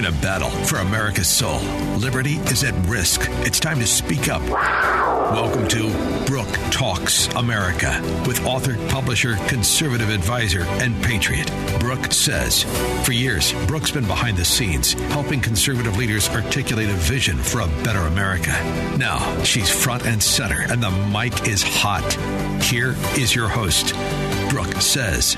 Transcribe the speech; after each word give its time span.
in 0.00 0.06
a 0.06 0.12
battle 0.22 0.48
for 0.64 0.76
America's 0.76 1.28
soul. 1.28 1.60
Liberty 1.98 2.36
is 2.48 2.64
at 2.64 2.72
risk. 2.88 3.20
It's 3.44 3.60
time 3.60 3.78
to 3.80 3.86
speak 3.86 4.30
up. 4.30 4.40
Welcome 5.30 5.68
to 5.68 6.24
Brooke 6.26 6.58
Talks 6.72 7.28
America 7.34 8.00
with 8.26 8.44
author, 8.44 8.74
publisher, 8.88 9.36
conservative 9.46 10.10
advisor, 10.10 10.62
and 10.62 11.00
patriot, 11.04 11.48
Brooke 11.78 12.12
Says. 12.12 12.64
For 13.04 13.12
years, 13.12 13.52
Brooke's 13.68 13.92
been 13.92 14.08
behind 14.08 14.36
the 14.36 14.44
scenes, 14.44 14.94
helping 15.12 15.40
conservative 15.40 15.96
leaders 15.96 16.28
articulate 16.30 16.88
a 16.88 16.94
vision 16.94 17.38
for 17.38 17.60
a 17.60 17.68
better 17.84 18.00
America. 18.00 18.50
Now, 18.98 19.40
she's 19.44 19.70
front 19.70 20.04
and 20.04 20.20
center, 20.20 20.62
and 20.62 20.82
the 20.82 20.90
mic 20.90 21.46
is 21.46 21.62
hot. 21.62 22.12
Here 22.64 22.96
is 23.16 23.32
your 23.32 23.48
host, 23.48 23.94
Brooke 24.50 24.80
Says. 24.80 25.36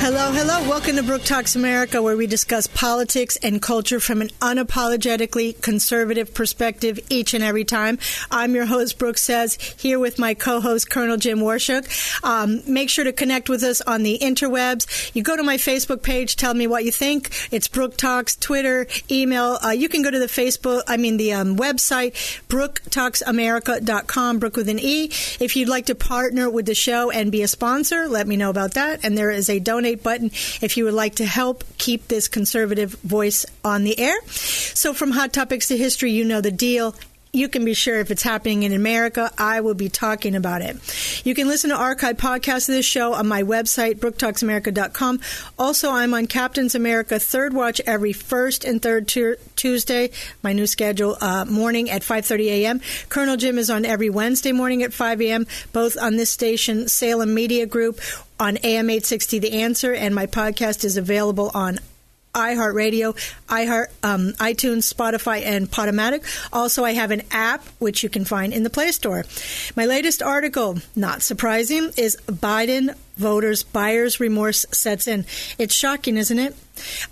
Hello, 0.00 0.32
hello. 0.32 0.68
Welcome 0.68 0.96
to 0.96 1.02
Brooke 1.02 1.24
Talks 1.24 1.56
America, 1.56 2.02
where 2.02 2.16
we 2.16 2.26
discuss 2.26 2.66
politics 2.66 3.36
and 3.42 3.60
culture 3.60 4.00
from 4.00 4.20
an 4.20 4.28
unapologetically 4.40 5.60
conservative 5.62 6.34
perspective 6.34 7.00
each 7.08 7.32
and 7.32 7.42
every 7.42 7.64
time. 7.64 7.98
I'm 8.30 8.54
your 8.54 8.66
host, 8.66 8.98
Brooke 8.98 9.18
Says, 9.30 9.54
here 9.78 10.00
with 10.00 10.18
my 10.18 10.34
co 10.34 10.60
host, 10.60 10.90
Colonel 10.90 11.16
Jim 11.16 11.38
Warshuk. 11.38 11.86
Um, 12.24 12.64
make 12.66 12.90
sure 12.90 13.04
to 13.04 13.12
connect 13.12 13.48
with 13.48 13.62
us 13.62 13.80
on 13.80 14.02
the 14.02 14.18
interwebs. 14.18 15.14
You 15.14 15.22
go 15.22 15.36
to 15.36 15.44
my 15.44 15.56
Facebook 15.56 16.02
page, 16.02 16.34
tell 16.34 16.52
me 16.52 16.66
what 16.66 16.84
you 16.84 16.90
think. 16.90 17.30
It's 17.52 17.68
Brooke 17.68 17.96
Talks, 17.96 18.34
Twitter, 18.34 18.88
email. 19.08 19.56
Uh, 19.64 19.70
you 19.70 19.88
can 19.88 20.02
go 20.02 20.10
to 20.10 20.18
the 20.18 20.26
Facebook, 20.26 20.82
I 20.88 20.96
mean, 20.96 21.16
the 21.16 21.32
um, 21.34 21.56
website, 21.56 22.14
BrookeTalksAmerica.com, 22.48 24.40
Brook 24.40 24.56
with 24.56 24.68
an 24.68 24.80
E. 24.80 25.04
If 25.38 25.54
you'd 25.54 25.68
like 25.68 25.86
to 25.86 25.94
partner 25.94 26.50
with 26.50 26.66
the 26.66 26.74
show 26.74 27.12
and 27.12 27.30
be 27.30 27.42
a 27.42 27.48
sponsor, 27.48 28.08
let 28.08 28.26
me 28.26 28.36
know 28.36 28.50
about 28.50 28.74
that. 28.74 29.04
And 29.04 29.16
there 29.16 29.30
is 29.30 29.48
a 29.48 29.60
donate 29.60 30.02
button 30.02 30.32
if 30.60 30.76
you 30.76 30.86
would 30.86 30.94
like 30.94 31.14
to 31.14 31.24
help 31.24 31.62
keep 31.78 32.08
this 32.08 32.26
conservative 32.26 32.94
voice 33.04 33.46
on 33.64 33.84
the 33.84 33.96
air. 33.96 34.16
So, 34.26 34.92
from 34.92 35.12
hot 35.12 35.32
topics 35.32 35.68
to 35.68 35.76
history, 35.76 36.10
you 36.10 36.24
know 36.24 36.40
the 36.40 36.50
deal 36.50 36.96
you 37.32 37.48
can 37.48 37.64
be 37.64 37.74
sure 37.74 38.00
if 38.00 38.10
it's 38.10 38.22
happening 38.22 38.64
in 38.64 38.72
America, 38.72 39.30
I 39.38 39.60
will 39.60 39.74
be 39.74 39.88
talking 39.88 40.34
about 40.34 40.62
it. 40.62 40.76
You 41.24 41.34
can 41.34 41.46
listen 41.46 41.70
to 41.70 41.76
archive 41.76 42.16
podcasts 42.16 42.68
of 42.68 42.74
this 42.74 42.86
show 42.86 43.14
on 43.14 43.28
my 43.28 43.42
website, 43.42 43.96
brooketalksamerica.com. 43.96 45.20
Also, 45.58 45.90
I'm 45.90 46.12
on 46.12 46.26
Captain's 46.26 46.74
America 46.74 47.20
Third 47.20 47.52
Watch 47.52 47.80
every 47.86 48.12
first 48.12 48.64
and 48.64 48.82
third 48.82 49.06
tu- 49.06 49.36
Tuesday, 49.54 50.10
my 50.42 50.52
new 50.52 50.66
schedule, 50.66 51.16
uh, 51.20 51.44
morning 51.44 51.88
at 51.88 52.02
5.30 52.02 52.46
a.m. 52.46 52.80
Colonel 53.08 53.36
Jim 53.36 53.58
is 53.58 53.70
on 53.70 53.84
every 53.84 54.10
Wednesday 54.10 54.52
morning 54.52 54.82
at 54.82 54.92
5 54.92 55.20
a.m., 55.22 55.46
both 55.72 55.96
on 55.98 56.16
this 56.16 56.30
station, 56.30 56.88
Salem 56.88 57.32
Media 57.32 57.66
Group, 57.66 58.00
on 58.40 58.56
AM 58.64 58.90
860 58.90 59.38
The 59.38 59.52
Answer, 59.52 59.92
and 59.92 60.14
my 60.14 60.26
podcast 60.26 60.84
is 60.84 60.96
available 60.96 61.50
on 61.54 61.78
iHeartRadio, 62.34 63.14
iHeart, 63.48 63.86
um, 64.02 64.32
iTunes, 64.34 64.92
Spotify, 64.92 65.42
and 65.44 65.70
Podomatic. 65.70 66.24
Also, 66.52 66.84
I 66.84 66.92
have 66.92 67.10
an 67.10 67.22
app 67.30 67.64
which 67.78 68.02
you 68.02 68.08
can 68.08 68.24
find 68.24 68.52
in 68.52 68.62
the 68.62 68.70
Play 68.70 68.92
Store. 68.92 69.24
My 69.76 69.86
latest 69.86 70.22
article, 70.22 70.78
not 70.94 71.22
surprising, 71.22 71.92
is 71.96 72.16
Biden 72.26 72.94
voters 73.16 73.62
buyer's 73.62 74.20
remorse 74.20 74.64
sets 74.70 75.06
in. 75.06 75.26
It's 75.58 75.74
shocking, 75.74 76.16
isn't 76.16 76.38
it? 76.38 76.56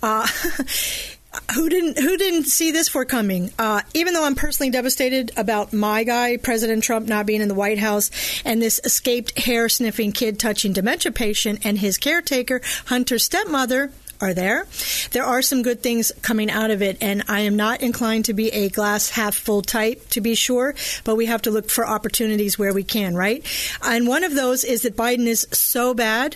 Uh, 0.01 0.27
who 1.53 1.69
didn't 1.69 1.99
who 1.99 2.17
didn't 2.17 2.45
see 2.45 2.71
this 2.71 2.89
coming? 2.89 3.51
Uh, 3.59 3.81
even 3.93 4.13
though 4.13 4.23
I'm 4.25 4.35
personally 4.35 4.71
devastated 4.71 5.31
about 5.37 5.73
my 5.73 6.03
guy, 6.03 6.37
President 6.37 6.83
Trump, 6.83 7.07
not 7.07 7.25
being 7.25 7.41
in 7.41 7.47
the 7.47 7.55
White 7.55 7.79
House, 7.79 8.09
and 8.43 8.61
this 8.61 8.81
escaped 8.83 9.37
hair 9.37 9.69
sniffing 9.69 10.11
kid 10.11 10.39
touching 10.39 10.73
dementia 10.73 11.11
patient 11.11 11.65
and 11.65 11.77
his 11.77 11.97
caretaker, 11.97 12.61
Hunter's 12.85 13.23
stepmother, 13.23 13.91
are 14.21 14.33
there. 14.33 14.65
There 15.11 15.23
are 15.23 15.41
some 15.41 15.61
good 15.61 15.81
things 15.81 16.11
coming 16.21 16.49
out 16.49 16.71
of 16.71 16.81
it, 16.81 16.97
and 17.01 17.23
I 17.27 17.41
am 17.41 17.55
not 17.55 17.81
inclined 17.81 18.25
to 18.25 18.33
be 18.33 18.49
a 18.49 18.69
glass 18.69 19.09
half 19.09 19.35
full 19.35 19.61
type, 19.61 20.09
to 20.09 20.21
be 20.21 20.35
sure, 20.35 20.75
but 21.03 21.15
we 21.15 21.25
have 21.27 21.41
to 21.43 21.51
look 21.51 21.69
for 21.69 21.87
opportunities 21.87 22.59
where 22.59 22.73
we 22.73 22.83
can, 22.83 23.15
right? 23.15 23.45
And 23.81 24.07
one 24.07 24.23
of 24.23 24.35
those 24.35 24.63
is 24.63 24.83
that 24.83 24.95
Biden 24.95 25.27
is 25.27 25.47
so 25.51 25.93
bad 25.93 26.35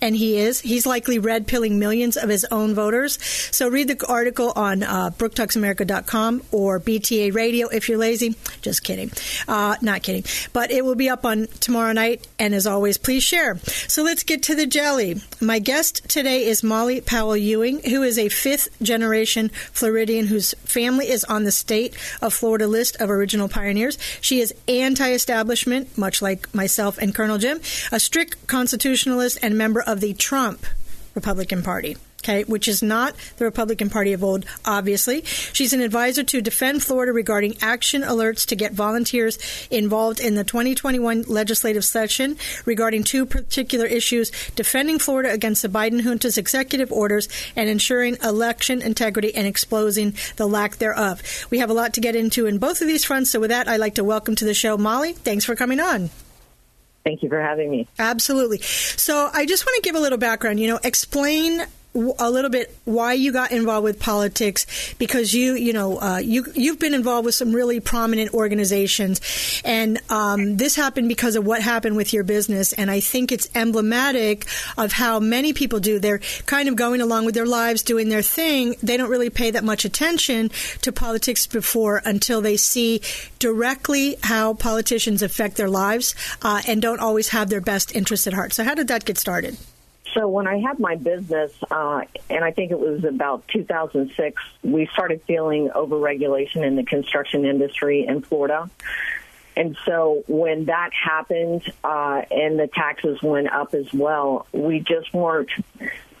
and 0.00 0.16
he 0.16 0.38
is. 0.38 0.60
He's 0.60 0.86
likely 0.86 1.18
red 1.18 1.46
pilling 1.46 1.78
millions 1.78 2.16
of 2.16 2.28
his 2.28 2.46
own 2.50 2.74
voters. 2.74 3.18
So 3.22 3.68
read 3.68 3.88
the 3.88 4.06
article 4.06 4.52
on 4.54 4.82
uh, 4.82 5.10
brooketalksamerica.com 5.10 6.42
or 6.52 6.80
BTA 6.80 7.34
Radio 7.34 7.68
if 7.68 7.88
you're 7.88 7.98
lazy. 7.98 8.36
Just 8.62 8.84
kidding. 8.84 9.10
Uh, 9.46 9.76
not 9.82 10.02
kidding. 10.02 10.24
But 10.52 10.70
it 10.70 10.84
will 10.84 10.94
be 10.94 11.08
up 11.08 11.24
on 11.24 11.46
tomorrow 11.60 11.92
night. 11.92 12.26
And 12.38 12.54
as 12.54 12.66
always, 12.66 12.98
please 12.98 13.22
share. 13.22 13.58
So 13.58 14.02
let's 14.02 14.22
get 14.22 14.42
to 14.44 14.54
the 14.54 14.66
jelly. 14.66 15.20
My 15.40 15.58
guest 15.58 16.08
today 16.08 16.46
is 16.46 16.62
Molly 16.62 17.00
Powell 17.00 17.36
Ewing, 17.36 17.82
who 17.82 18.02
is 18.02 18.18
a 18.18 18.28
fifth 18.28 18.68
generation 18.82 19.48
Floridian 19.72 20.26
whose 20.26 20.54
family 20.64 21.08
is 21.08 21.24
on 21.24 21.44
the 21.44 21.52
state 21.52 21.96
of 22.22 22.32
Florida 22.34 22.66
list 22.66 22.96
of 23.00 23.10
original 23.10 23.48
pioneers. 23.48 23.98
She 24.20 24.40
is 24.40 24.54
anti 24.66 25.10
establishment, 25.10 25.96
much 25.96 26.22
like 26.22 26.52
myself 26.54 26.98
and 26.98 27.14
Colonel 27.14 27.38
Jim, 27.38 27.60
a 27.92 28.00
strict 28.00 28.46
constitutionalist 28.46 29.38
and 29.42 29.56
member 29.56 29.82
of 29.88 30.00
the 30.00 30.14
Trump 30.14 30.64
Republican 31.14 31.62
Party. 31.64 31.96
Okay, 32.20 32.42
which 32.44 32.66
is 32.66 32.82
not 32.82 33.14
the 33.36 33.44
Republican 33.44 33.88
Party 33.88 34.12
of 34.12 34.24
old, 34.24 34.44
obviously. 34.64 35.22
She's 35.24 35.72
an 35.72 35.80
advisor 35.80 36.24
to 36.24 36.40
Defend 36.40 36.82
Florida 36.82 37.12
regarding 37.12 37.56
action 37.62 38.02
alerts 38.02 38.44
to 38.46 38.56
get 38.56 38.72
volunteers 38.72 39.38
involved 39.70 40.18
in 40.18 40.34
the 40.34 40.42
2021 40.42 41.22
legislative 41.22 41.84
session 41.84 42.36
regarding 42.66 43.04
two 43.04 43.24
particular 43.24 43.86
issues 43.86 44.32
defending 44.56 44.98
Florida 44.98 45.32
against 45.32 45.62
the 45.62 45.68
Biden 45.68 46.02
junta's 46.02 46.36
executive 46.36 46.90
orders 46.90 47.28
and 47.54 47.70
ensuring 47.70 48.16
election 48.22 48.82
integrity 48.82 49.32
and 49.34 49.46
exposing 49.46 50.12
the 50.36 50.48
lack 50.48 50.76
thereof. 50.76 51.22
We 51.50 51.60
have 51.60 51.70
a 51.70 51.74
lot 51.74 51.94
to 51.94 52.00
get 52.00 52.16
into 52.16 52.46
in 52.46 52.58
both 52.58 52.82
of 52.82 52.88
these 52.88 53.04
fronts, 53.04 53.30
so 53.30 53.38
with 53.38 53.50
that, 53.50 53.68
I'd 53.68 53.80
like 53.80 53.94
to 53.94 54.04
welcome 54.04 54.34
to 54.34 54.44
the 54.44 54.54
show 54.54 54.76
Molly. 54.76 55.12
Thanks 55.12 55.44
for 55.44 55.54
coming 55.54 55.78
on. 55.78 56.10
Thank 57.04 57.22
you 57.22 57.28
for 57.28 57.40
having 57.40 57.70
me. 57.70 57.88
Absolutely. 57.98 58.58
So 58.58 59.30
I 59.32 59.46
just 59.46 59.64
want 59.64 59.76
to 59.76 59.82
give 59.82 59.96
a 59.96 60.00
little 60.00 60.18
background. 60.18 60.60
You 60.60 60.68
know, 60.68 60.80
explain 60.82 61.64
a 61.94 62.30
little 62.30 62.50
bit 62.50 62.76
why 62.84 63.14
you 63.14 63.32
got 63.32 63.50
involved 63.50 63.84
with 63.84 63.98
politics 63.98 64.94
because 64.98 65.32
you 65.34 65.54
you 65.54 65.72
know 65.72 66.00
uh, 66.00 66.18
you 66.18 66.44
you've 66.54 66.78
been 66.78 66.94
involved 66.94 67.24
with 67.24 67.34
some 67.34 67.52
really 67.52 67.80
prominent 67.80 68.32
organizations. 68.34 69.20
And 69.64 69.98
um, 70.10 70.56
this 70.56 70.76
happened 70.76 71.08
because 71.08 71.36
of 71.36 71.46
what 71.46 71.62
happened 71.62 71.96
with 71.96 72.12
your 72.12 72.24
business. 72.24 72.72
And 72.72 72.90
I 72.90 73.00
think 73.00 73.32
it's 73.32 73.48
emblematic 73.54 74.46
of 74.76 74.92
how 74.92 75.18
many 75.18 75.52
people 75.52 75.80
do. 75.80 75.98
They're 75.98 76.20
kind 76.46 76.68
of 76.68 76.76
going 76.76 77.00
along 77.00 77.24
with 77.24 77.34
their 77.34 77.46
lives 77.46 77.82
doing 77.82 78.08
their 78.08 78.22
thing. 78.22 78.76
They 78.82 78.96
don't 78.96 79.10
really 79.10 79.30
pay 79.30 79.50
that 79.50 79.64
much 79.64 79.84
attention 79.84 80.50
to 80.82 80.92
politics 80.92 81.46
before 81.46 82.02
until 82.04 82.40
they 82.40 82.56
see 82.56 83.00
directly 83.38 84.16
how 84.22 84.54
politicians 84.54 85.22
affect 85.22 85.56
their 85.56 85.70
lives 85.70 86.14
uh, 86.42 86.62
and 86.66 86.82
don't 86.82 87.00
always 87.00 87.28
have 87.30 87.48
their 87.48 87.60
best 87.60 87.94
interests 87.94 88.26
at 88.26 88.34
heart. 88.34 88.52
So 88.52 88.64
how 88.64 88.74
did 88.74 88.88
that 88.88 89.04
get 89.04 89.18
started 89.18 89.56
so 90.14 90.28
when 90.28 90.46
I 90.46 90.58
had 90.58 90.78
my 90.78 90.96
business, 90.96 91.52
uh, 91.70 92.02
and 92.30 92.44
I 92.44 92.50
think 92.50 92.70
it 92.70 92.78
was 92.78 93.04
about 93.04 93.46
2006, 93.48 94.42
we 94.62 94.86
started 94.92 95.22
feeling 95.26 95.70
overregulation 95.74 96.64
in 96.64 96.76
the 96.76 96.84
construction 96.84 97.44
industry 97.44 98.06
in 98.06 98.22
Florida. 98.22 98.70
And 99.56 99.76
so 99.84 100.22
when 100.28 100.66
that 100.66 100.90
happened, 100.92 101.62
uh, 101.82 102.22
and 102.30 102.58
the 102.58 102.68
taxes 102.68 103.20
went 103.22 103.50
up 103.52 103.74
as 103.74 103.92
well, 103.92 104.46
we 104.52 104.80
just 104.80 105.12
weren't 105.12 105.50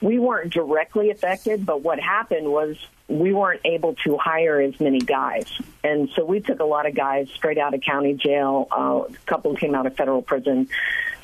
we 0.00 0.18
weren't 0.18 0.52
directly 0.52 1.10
affected. 1.10 1.64
But 1.64 1.82
what 1.82 2.00
happened 2.00 2.50
was 2.50 2.76
we 3.06 3.32
weren't 3.32 3.60
able 3.64 3.94
to 4.04 4.16
hire 4.16 4.60
as 4.60 4.78
many 4.80 4.98
guys, 4.98 5.46
and 5.84 6.08
so 6.16 6.24
we 6.24 6.40
took 6.40 6.58
a 6.58 6.64
lot 6.64 6.86
of 6.86 6.96
guys 6.96 7.28
straight 7.30 7.58
out 7.58 7.74
of 7.74 7.80
county 7.80 8.14
jail. 8.14 8.66
Uh, 8.72 9.02
a 9.08 9.26
couple 9.26 9.54
came 9.54 9.74
out 9.74 9.86
of 9.86 9.96
federal 9.96 10.20
prison. 10.20 10.68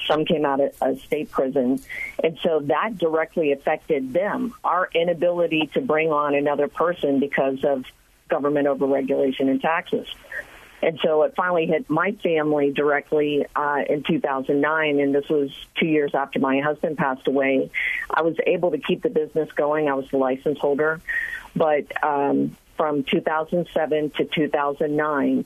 Some 0.06 0.24
came 0.24 0.44
out 0.44 0.60
of 0.60 0.72
a 0.80 0.96
state 0.98 1.30
prison. 1.30 1.80
And 2.22 2.38
so 2.42 2.60
that 2.64 2.98
directly 2.98 3.52
affected 3.52 4.12
them, 4.12 4.54
our 4.62 4.88
inability 4.94 5.70
to 5.74 5.80
bring 5.80 6.10
on 6.10 6.34
another 6.34 6.68
person 6.68 7.20
because 7.20 7.64
of 7.64 7.84
government 8.28 8.66
overregulation 8.66 9.48
and 9.50 9.60
taxes. 9.60 10.08
And 10.82 10.98
so 11.02 11.22
it 11.22 11.34
finally 11.34 11.66
hit 11.66 11.88
my 11.88 12.12
family 12.22 12.70
directly 12.70 13.46
uh, 13.56 13.84
in 13.88 14.02
2009, 14.02 15.00
and 15.00 15.14
this 15.14 15.28
was 15.30 15.50
two 15.76 15.86
years 15.86 16.14
after 16.14 16.38
my 16.38 16.60
husband 16.60 16.98
passed 16.98 17.26
away. 17.26 17.70
I 18.10 18.20
was 18.20 18.36
able 18.46 18.70
to 18.72 18.78
keep 18.78 19.02
the 19.02 19.08
business 19.08 19.50
going. 19.52 19.88
I 19.88 19.94
was 19.94 20.10
the 20.10 20.18
license 20.18 20.58
holder. 20.58 21.00
But 21.56 22.04
um, 22.04 22.54
from 22.76 23.04
2007 23.04 24.10
to 24.10 24.24
2009, 24.26 25.44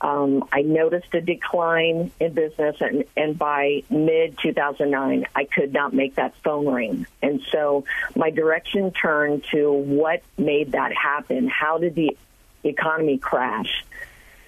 um, 0.00 0.48
I 0.52 0.62
noticed 0.62 1.12
a 1.14 1.20
decline 1.20 2.10
in 2.20 2.32
business, 2.32 2.76
and, 2.80 3.04
and 3.16 3.38
by 3.38 3.82
mid 3.90 4.38
2009, 4.38 5.26
I 5.34 5.44
could 5.44 5.72
not 5.72 5.92
make 5.92 6.14
that 6.16 6.34
phone 6.44 6.66
ring. 6.68 7.06
And 7.22 7.42
so 7.50 7.84
my 8.14 8.30
direction 8.30 8.92
turned 8.92 9.44
to 9.52 9.72
what 9.72 10.22
made 10.36 10.72
that 10.72 10.92
happen. 10.92 11.48
How 11.48 11.78
did 11.78 11.94
the 11.94 12.16
economy 12.62 13.18
crash? 13.18 13.84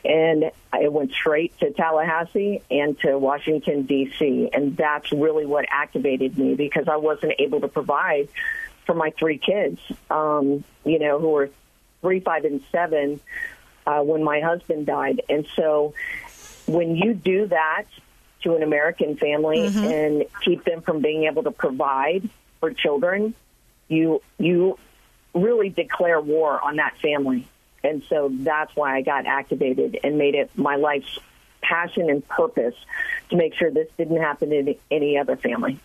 And 0.05 0.50
I 0.73 0.88
went 0.88 1.12
straight 1.12 1.58
to 1.58 1.73
Tallahassee 1.73 2.62
and 2.70 2.99
to 3.00 3.19
Washington, 3.19 3.82
D.C. 3.82 4.50
And 4.52 4.76
that's 4.76 5.12
really 5.12 5.47
what 5.47 5.67
activated 5.70 6.38
me 6.38 6.55
because 6.55 6.88
I 6.88 6.97
wasn't 6.97 7.35
able 7.38 7.61
to 7.61 7.69
provide 7.69 8.29
for 8.87 8.94
my 8.94 9.11
three 9.19 9.37
kids, 9.37 9.79
um, 10.11 10.64
you 10.85 10.99
know, 10.99 11.19
who 11.19 11.29
were 11.29 11.50
three, 12.00 12.20
five, 12.20 12.44
and 12.44 12.62
seven 12.73 13.20
uh, 13.87 14.00
when 14.00 14.23
my 14.23 14.41
husband 14.41 14.87
died. 14.87 15.23
And 15.29 15.47
so 15.56 15.94
when 16.67 16.97
you 16.97 17.15
do 17.15 17.47
that 17.47 17.85
to 18.43 18.55
an 18.55 18.62
American 18.62 19.17
family 19.17 19.69
mm-hmm. 19.69 19.85
and 19.85 20.25
keep 20.43 20.65
them 20.65 20.82
from 20.82 21.00
being 21.00 21.25
able 21.25 21.43
to 21.43 21.50
provide 21.50 22.29
for 22.61 22.73
children, 22.73 23.35
you 23.88 24.23
you 24.38 24.79
really 25.35 25.69
declare 25.69 26.21
war 26.21 26.61
on 26.62 26.77
that 26.77 26.97
family. 26.99 27.47
And 27.82 28.03
so 28.09 28.31
that's 28.32 28.75
why 28.77 28.97
I 28.97 29.03
got 29.03 29.27
activated 29.27 29.99
and 30.05 30.19
made 30.19 30.35
it 30.35 30.50
my 30.56 30.76
life's 30.76 31.19
passion 31.62 32.11
and 32.11 32.26
purpose 32.26 32.75
to 33.31 33.37
make 33.37 33.55
sure 33.55 33.71
this 33.71 33.88
didn't 33.97 34.19
happen 34.19 34.50
to 34.50 34.75
any 34.91 35.19
other 35.19 35.37
family. 35.37 35.79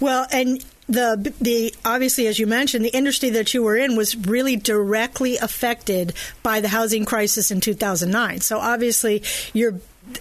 Well, 0.00 0.26
and 0.32 0.64
the 0.88 1.32
the 1.40 1.74
obviously, 1.84 2.26
as 2.26 2.38
you 2.38 2.46
mentioned, 2.46 2.84
the 2.84 2.94
industry 2.96 3.30
that 3.30 3.54
you 3.54 3.62
were 3.62 3.76
in 3.76 3.96
was 3.96 4.16
really 4.16 4.56
directly 4.56 5.36
affected 5.36 6.12
by 6.42 6.60
the 6.60 6.68
housing 6.68 7.04
crisis 7.04 7.50
in 7.50 7.60
2009. 7.60 8.40
So 8.40 8.58
obviously, 8.58 9.22
you're 9.52 9.74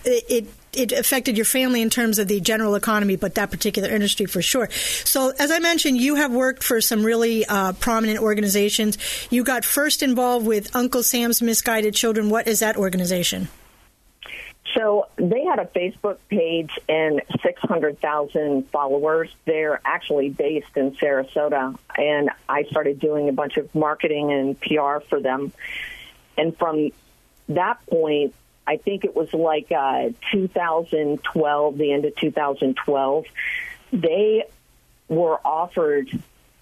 it 0.04 0.48
it 0.74 0.92
affected 0.92 1.38
your 1.38 1.46
family 1.46 1.82
in 1.82 1.90
terms 1.90 2.20
of 2.20 2.28
the 2.28 2.40
general 2.42 2.76
economy, 2.76 3.16
but 3.16 3.36
that 3.36 3.52
particular 3.52 3.90
industry 3.90 4.26
for 4.26 4.42
sure. 4.42 4.70
So, 5.04 5.32
as 5.40 5.52
I 5.52 5.60
mentioned, 5.60 5.98
you 5.98 6.16
have 6.16 6.34
worked 6.34 6.64
for 6.64 6.82
some 6.82 7.04
really 7.04 7.46
uh, 7.46 7.74
prominent 7.74 8.20
organizations. 8.20 8.98
You 9.30 9.44
got 9.44 9.64
first 9.64 10.04
involved 10.04 10.46
with 10.46 10.76
Uncle 10.76 11.04
Sam's 11.04 11.42
Misguided 11.42 11.94
Children. 11.94 12.30
What 12.30 12.48
is 12.48 12.60
that 12.60 12.76
organization? 12.76 13.48
So 14.76 15.08
they 15.16 15.46
had 15.46 15.60
a 15.60 15.66
Facebook 15.66 16.18
page 16.30 16.72
and 16.90 17.22
600,000 17.42 18.70
followers. 18.70 19.34
They're 19.46 19.80
actually 19.86 20.30
based 20.30 20.76
in 20.76 20.92
Sarasota. 20.92 21.78
And 21.98 22.30
I 22.50 22.64
started 22.64 23.00
doing 23.00 23.30
a 23.30 23.32
bunch 23.32 23.58
of 23.58 23.74
marketing 23.74 24.34
and 24.34 24.60
PR 24.60 25.00
for 25.08 25.22
them. 25.22 25.54
And 26.38 26.58
from 26.58 26.92
that 27.50 27.86
point, 27.88 28.34
I 28.68 28.78
think 28.78 29.06
it 29.06 29.16
was 29.16 29.34
like 29.34 29.72
uh, 29.72 30.10
2012, 30.32 31.78
the 31.78 31.94
end 31.94 32.06
of 32.06 32.16
2012, 32.16 33.26
they 33.94 34.44
were 35.08 35.40
offered 35.46 36.10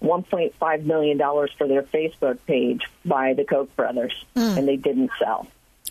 $1.5 0.02 0.84
million 0.84 1.18
for 1.18 1.66
their 1.66 1.82
Facebook 1.82 2.38
page 2.46 2.82
by 3.04 3.32
the 3.32 3.44
Koch 3.44 3.74
brothers, 3.74 4.12
mm. 4.36 4.58
and 4.58 4.68
they 4.68 4.76
didn't 4.76 5.10
sell. 5.18 5.48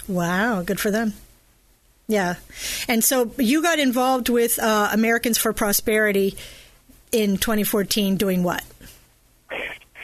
Wow, 0.08 0.62
good 0.62 0.80
for 0.80 0.92
them. 0.92 1.14
Yeah. 2.08 2.36
And 2.88 3.04
so 3.04 3.32
you 3.38 3.62
got 3.62 3.80
involved 3.80 4.30
with 4.30 4.60
uh, 4.60 4.90
Americans 4.92 5.38
for 5.38 5.54
Prosperity 5.54 6.36
in 7.12 7.38
2014 7.38 8.18
doing 8.18 8.44
what? 8.44 8.64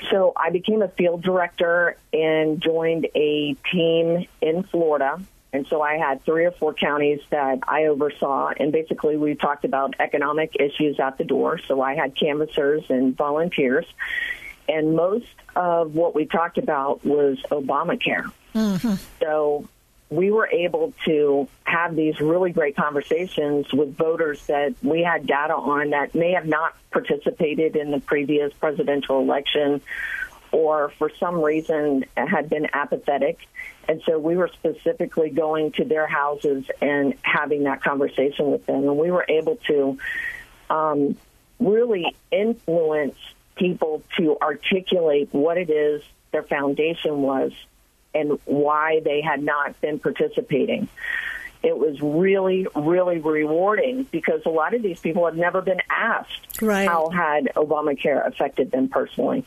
So 0.10 0.34
I 0.36 0.50
became 0.50 0.82
a 0.82 0.88
field 0.88 1.22
director 1.22 1.98
and 2.14 2.62
joined 2.62 3.08
a 3.16 3.56
team 3.72 4.28
in 4.42 4.64
Florida. 4.64 5.22
And 5.52 5.66
so 5.68 5.82
I 5.82 5.98
had 5.98 6.24
three 6.24 6.46
or 6.46 6.52
four 6.52 6.74
counties 6.74 7.20
that 7.32 7.60
I 7.68 7.86
oversaw. 7.86 8.52
And 8.58 8.72
basically, 8.72 9.18
we 9.18 9.36
talked 9.36 9.66
about 9.66 9.96
economic 10.00 10.56
issues 10.60 11.00
at 11.00 11.18
the 11.18 11.24
door. 11.24 11.60
So 11.68 11.82
I 11.82 11.96
had 11.96 12.16
canvassers 12.16 12.84
and 12.90 13.18
volunteers. 13.18 13.86
And 14.68 14.96
most 14.96 15.26
of 15.56 15.96
what 15.96 16.14
we 16.14 16.26
talked 16.26 16.60
about 16.60 17.04
was 17.04 17.40
Obamacare. 17.50 18.32
Mm-hmm. 18.54 18.94
So 19.20 19.68
we 20.10 20.32
were 20.32 20.48
able 20.48 20.94
to 21.06 21.48
have 21.64 21.96
these 21.96 22.20
really 22.20 22.52
great 22.52 22.76
conversations 22.76 23.72
with 23.72 23.96
voters 23.96 24.46
that 24.48 24.74
we 24.82 25.04
had 25.04 25.28
data 25.28 25.54
on 25.54 25.92
that 25.92 26.16
may 26.16 26.32
have 26.32 26.48
not 26.48 26.76
participated 26.92 27.76
in 27.76 27.92
the 27.92 28.00
previous 28.00 28.52
presidential 28.54 29.20
election 29.20 29.82
or 30.52 30.90
for 30.98 31.12
some 31.20 31.42
reason 31.42 32.06
had 32.18 32.50
been 32.50 32.68
apathetic. 32.74 33.38
And 33.88 34.02
so 34.06 34.18
we 34.18 34.36
were 34.36 34.48
specifically 34.48 35.30
going 35.30 35.74
to 35.74 35.86
their 35.86 36.08
houses 36.08 36.66
and 36.82 37.14
having 37.22 37.64
that 37.64 37.84
conversation 37.84 38.52
with 38.52 38.66
them. 38.66 38.84
And 38.84 38.98
we 38.98 39.12
were 39.12 39.26
able 39.30 39.58
to 39.68 39.98
um, 40.72 41.18
really 41.60 42.16
influence 42.32 43.16
people 43.56 44.04
to 44.18 44.38
articulate 44.42 45.30
what 45.32 45.58
it 45.58 45.70
is 45.70 46.02
their 46.32 46.44
foundation 46.44 47.22
was 47.22 47.52
and 48.14 48.40
why 48.46 49.02
they 49.04 49.22
had 49.22 49.42
not 49.44 49.80
been 49.82 50.00
participating. 50.00 50.88
It 51.62 51.78
was 51.78 52.02
really, 52.02 52.68
really 52.76 53.20
rewarding 53.20 54.04
because 54.04 54.42
a 54.46 54.50
lot 54.50 54.74
of 54.74 54.82
these 54.82 55.00
people 55.00 55.26
had 55.26 55.38
never 55.38 55.62
been 55.62 55.82
asked 55.90 56.62
right. 56.62 56.88
how 56.88 57.10
had 57.10 57.52
Obamacare 57.56 58.26
affected 58.26 58.72
them 58.72 58.88
personally. 58.88 59.46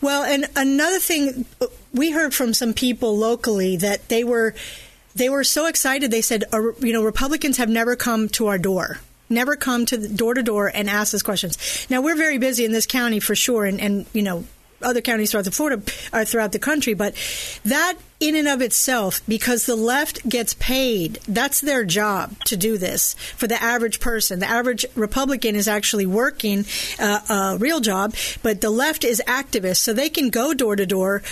Well, 0.00 0.24
and 0.24 0.46
another 0.54 0.98
thing 0.98 1.46
we 1.92 2.10
heard 2.10 2.34
from 2.34 2.52
some 2.52 2.74
people 2.74 3.16
locally 3.16 3.76
that 3.78 4.08
they 4.08 4.24
were 4.24 4.54
they 5.14 5.30
were 5.30 5.44
so 5.44 5.66
excited. 5.66 6.10
They 6.10 6.20
said, 6.20 6.44
you 6.52 6.92
know, 6.92 7.02
Republicans 7.02 7.56
have 7.56 7.70
never 7.70 7.96
come 7.96 8.28
to 8.30 8.48
our 8.48 8.58
door 8.58 9.00
never 9.28 9.56
come 9.56 9.86
to 9.86 10.08
door 10.08 10.34
to 10.34 10.42
door 10.42 10.70
and 10.72 10.88
ask 10.88 11.14
us 11.14 11.22
questions. 11.22 11.86
Now 11.90 12.00
we're 12.00 12.16
very 12.16 12.38
busy 12.38 12.64
in 12.64 12.72
this 12.72 12.86
county 12.86 13.20
for 13.20 13.34
sure, 13.34 13.64
and, 13.64 13.80
and 13.80 14.06
you 14.12 14.22
know 14.22 14.44
other 14.82 15.00
counties 15.00 15.30
throughout 15.30 15.44
the 15.44 15.50
Florida 15.50 15.82
or 16.12 16.20
uh, 16.20 16.24
throughout 16.24 16.52
the 16.52 16.58
country. 16.58 16.94
But 16.94 17.14
that 17.64 17.94
in 18.18 18.34
and 18.34 18.48
of 18.48 18.62
itself, 18.62 19.20
because 19.28 19.66
the 19.66 19.76
left 19.76 20.26
gets 20.28 20.54
paid, 20.54 21.18
that's 21.28 21.60
their 21.60 21.84
job 21.84 22.34
to 22.44 22.56
do 22.56 22.78
this 22.78 23.14
for 23.14 23.46
the 23.46 23.62
average 23.62 24.00
person. 24.00 24.38
The 24.38 24.48
average 24.48 24.86
Republican 24.94 25.54
is 25.54 25.68
actually 25.68 26.06
working 26.06 26.64
uh, 26.98 27.54
a 27.54 27.58
real 27.58 27.80
job, 27.80 28.14
but 28.42 28.60
the 28.60 28.70
left 28.70 29.04
is 29.04 29.22
activists, 29.26 29.78
so 29.78 29.92
they 29.92 30.08
can 30.08 30.30
go 30.30 30.54
door 30.54 30.76
to 30.76 30.86
door 30.86 31.22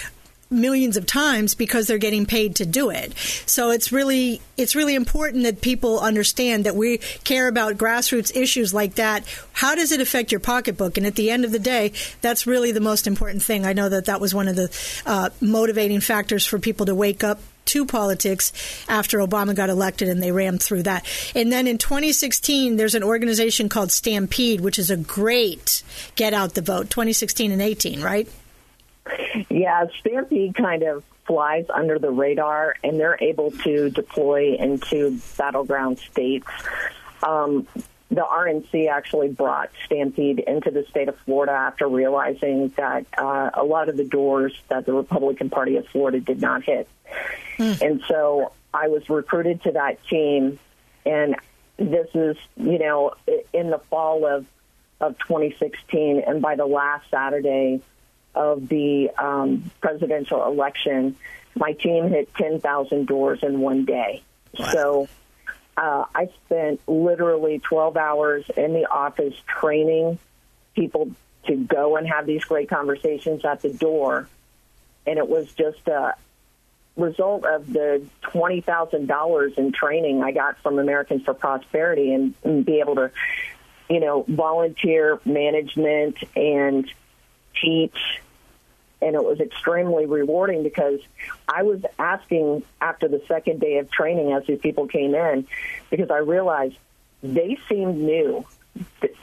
millions 0.55 0.97
of 0.97 1.07
times 1.07 1.55
because 1.55 1.87
they're 1.87 1.99
getting 1.99 2.27
paid 2.27 2.57
to 2.57 2.67
do 2.67 2.91
it. 2.91 3.13
So 3.47 3.71
it's 3.71 3.93
really 3.93 4.41
it's 4.57 4.75
really 4.75 4.95
important 4.95 5.43
that 5.43 5.61
people 5.61 5.99
understand 6.01 6.65
that 6.65 6.77
we 6.77 6.99
care 7.25 7.49
about 7.49 7.77
grassroots 7.77 8.35
issues 8.37 8.73
like 8.73 8.95
that. 8.95 9.25
How 9.53 9.75
does 9.75 9.93
it 9.93 10.01
affect 10.01 10.31
your 10.31 10.41
pocketbook? 10.41 10.97
And 10.97 11.07
at 11.07 11.17
the 11.17 11.31
end 11.31 11.45
of 11.45 11.53
the 11.53 11.59
day, 11.59 11.93
that's 12.21 12.47
really 12.47 12.73
the 12.73 12.81
most 12.81 13.07
important 13.07 13.43
thing. 13.43 13.67
I 13.67 13.73
know 13.73 13.89
that 13.89 14.07
that 14.07 14.21
was 14.21 14.35
one 14.35 14.49
of 14.49 14.57
the 14.57 14.71
uh, 15.07 15.31
motivating 15.41 16.01
factors 16.01 16.47
for 16.47 16.59
people 16.59 16.87
to 16.87 16.95
wake 16.95 17.25
up 17.25 17.41
to 17.67 17.87
politics 17.87 18.53
after 18.89 19.19
Obama 19.19 19.55
got 19.55 19.71
elected 19.71 20.09
and 20.09 20.23
they 20.23 20.33
rammed 20.33 20.63
through 20.63 20.83
that. 20.85 21.07
And 21.35 21.51
then 21.51 21.67
in 21.67 21.79
2016, 21.79 22.77
there's 22.77 22.95
an 22.95 23.03
organization 23.03 23.69
called 23.69 23.91
Stampede, 23.91 24.61
which 24.61 24.79
is 24.79 24.91
a 24.91 24.97
great 24.97 25.83
get 26.17 26.35
out 26.35 26.55
the 26.55 26.63
vote, 26.63 26.91
2016 26.91 27.53
and 27.53 27.63
18, 27.63 28.03
right? 28.03 28.29
Yeah, 29.51 29.87
Stampede 30.01 30.55
kind 30.55 30.83
of 30.83 31.05
flies 31.27 31.67
under 31.73 31.99
the 31.99 32.11
radar, 32.11 32.75
and 32.83 32.99
they're 32.99 33.19
able 33.21 33.51
to 33.51 33.91
deploy 33.91 34.57
into 34.59 35.19
battleground 35.37 35.99
states. 35.99 36.47
Um, 37.23 37.67
the 38.11 38.23
RNC 38.23 38.89
actually 38.89 39.29
brought 39.29 39.71
Stampede 39.85 40.39
into 40.39 40.71
the 40.71 40.85
state 40.91 41.09
of 41.09 41.19
Florida 41.21 41.53
after 41.53 41.89
realizing 41.89 42.69
that 42.77 43.07
uh, 43.19 43.51
a 43.55 43.65
lot 43.65 43.89
of 43.89 43.97
the 43.97 44.05
doors 44.05 44.55
that 44.69 44.87
the 44.87 44.93
Republican 44.93 45.51
Party 45.51 45.77
of 45.77 45.87
Florida 45.89 46.21
did 46.21 46.41
not 46.41 46.63
hit. 46.63 46.89
Mm. 47.59 47.81
And 47.81 48.05
so 48.07 48.53
I 48.73 48.89
was 48.89 49.09
recruited 49.09 49.63
to 49.65 49.73
that 49.73 50.05
team, 50.07 50.59
and 51.05 51.37
this 51.77 52.09
is, 52.15 52.37
you 52.57 52.79
know, 52.79 53.15
in 53.53 53.71
the 53.71 53.79
fall 53.91 54.27
of, 54.27 54.47
of 55.01 55.19
2016, 55.19 56.23
and 56.27 56.41
by 56.41 56.57
the 56.57 56.67
last 56.67 57.11
Saturday, 57.11 57.81
of 58.35 58.69
the 58.69 59.11
um, 59.19 59.71
presidential 59.81 60.45
election, 60.45 61.17
my 61.55 61.73
team 61.73 62.09
hit 62.09 62.35
10,000 62.35 63.07
doors 63.07 63.41
in 63.43 63.61
one 63.61 63.85
day. 63.85 64.23
Wow. 64.59 64.67
So 64.67 65.09
uh, 65.77 66.05
I 66.15 66.31
spent 66.45 66.81
literally 66.87 67.59
12 67.59 67.97
hours 67.97 68.45
in 68.57 68.73
the 68.73 68.87
office 68.91 69.35
training 69.47 70.19
people 70.75 71.11
to 71.47 71.57
go 71.57 71.97
and 71.97 72.09
have 72.09 72.27
these 72.27 72.45
great 72.45 72.69
conversations 72.69 73.45
at 73.45 73.63
the 73.63 73.71
door. 73.71 74.29
And 75.07 75.19
it 75.19 75.29
was 75.29 75.53
just 75.53 75.87
a 75.89 76.15
result 76.97 77.45
of 77.45 77.73
the 77.73 78.03
$20,000 78.23 79.59
in 79.59 79.73
training 79.73 80.23
I 80.23 80.33
got 80.33 80.59
from 80.63 80.79
Americans 80.79 81.25
for 81.25 81.35
Prosperity 81.35 82.15
and, 82.15 82.35
and 82.45 82.65
be 82.65 82.81
able 82.81 82.95
to, 82.97 83.11
you 83.91 84.01
know, 84.01 84.25
volunteer 84.29 85.21
management 85.25 86.17
and 86.37 86.91
teach 87.61 88.21
and 89.01 89.15
it 89.15 89.23
was 89.23 89.41
extremely 89.41 90.07
rewarding 90.07 90.63
because 90.63 91.01
I 91.49 91.63
was 91.63 91.83
asking 91.99 92.63
after 92.81 93.09
the 93.09 93.23
second 93.29 93.61
day 93.61 93.79
of 93.79 93.91
training 93.91 94.33
as 94.33 94.47
these 94.47 94.61
people 94.61 94.87
came 94.87 95.15
in 95.15 95.47
because 95.91 96.11
I 96.11 96.19
realized 96.19 96.77
they 97.23 97.59
seemed 97.69 97.99
new. 97.99 98.45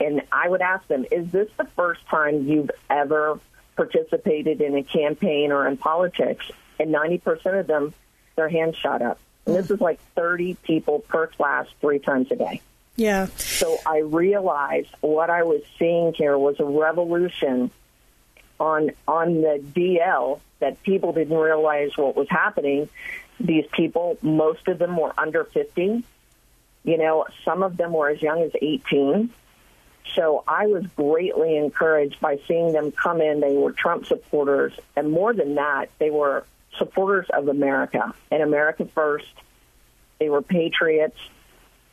And 0.00 0.22
I 0.32 0.48
would 0.48 0.62
ask 0.62 0.86
them, 0.88 1.04
is 1.10 1.30
this 1.30 1.48
the 1.58 1.66
first 1.76 2.06
time 2.06 2.46
you've 2.48 2.70
ever 2.88 3.38
participated 3.76 4.60
in 4.60 4.76
a 4.76 4.82
campaign 4.82 5.52
or 5.52 5.66
in 5.66 5.76
politics? 5.76 6.50
And 6.78 6.94
90% 6.94 7.60
of 7.60 7.66
them, 7.66 7.92
their 8.36 8.48
hands 8.48 8.76
shot 8.76 9.02
up. 9.02 9.18
And 9.46 9.56
this 9.56 9.68
hmm. 9.68 9.74
is 9.74 9.80
like 9.80 10.00
30 10.14 10.54
people 10.62 11.00
per 11.00 11.26
class 11.26 11.66
three 11.80 11.98
times 11.98 12.30
a 12.30 12.36
day. 12.36 12.62
Yeah. 12.96 13.26
So 13.36 13.78
I 13.86 13.98
realized 13.98 14.90
what 15.00 15.30
I 15.30 15.42
was 15.42 15.62
seeing 15.78 16.12
here 16.14 16.36
was 16.36 16.60
a 16.60 16.64
revolution 16.64 17.70
on 18.60 18.90
on 19.06 19.40
the 19.40 19.62
DL 19.74 20.40
that 20.60 20.82
people 20.82 21.12
didn't 21.12 21.36
realize 21.36 21.96
what 21.96 22.16
was 22.16 22.28
happening. 22.28 22.88
These 23.40 23.66
people, 23.72 24.16
most 24.22 24.68
of 24.68 24.78
them 24.78 24.96
were 24.96 25.12
under 25.18 25.44
50. 25.44 26.04
You 26.84 26.98
know, 26.98 27.26
some 27.44 27.62
of 27.62 27.76
them 27.76 27.92
were 27.92 28.08
as 28.08 28.22
young 28.22 28.42
as 28.42 28.52
18. 28.60 29.30
So 30.14 30.44
I 30.46 30.66
was 30.66 30.84
greatly 30.96 31.56
encouraged 31.56 32.20
by 32.20 32.38
seeing 32.46 32.72
them 32.72 32.92
come 32.92 33.20
in. 33.20 33.40
They 33.40 33.56
were 33.56 33.72
Trump 33.72 34.06
supporters, 34.06 34.72
and 34.96 35.10
more 35.10 35.32
than 35.32 35.54
that, 35.54 35.90
they 35.98 36.10
were 36.10 36.44
supporters 36.78 37.26
of 37.32 37.48
America 37.48 38.14
and 38.30 38.42
America 38.42 38.84
first. 38.86 39.32
They 40.18 40.28
were 40.28 40.42
patriots. 40.42 41.18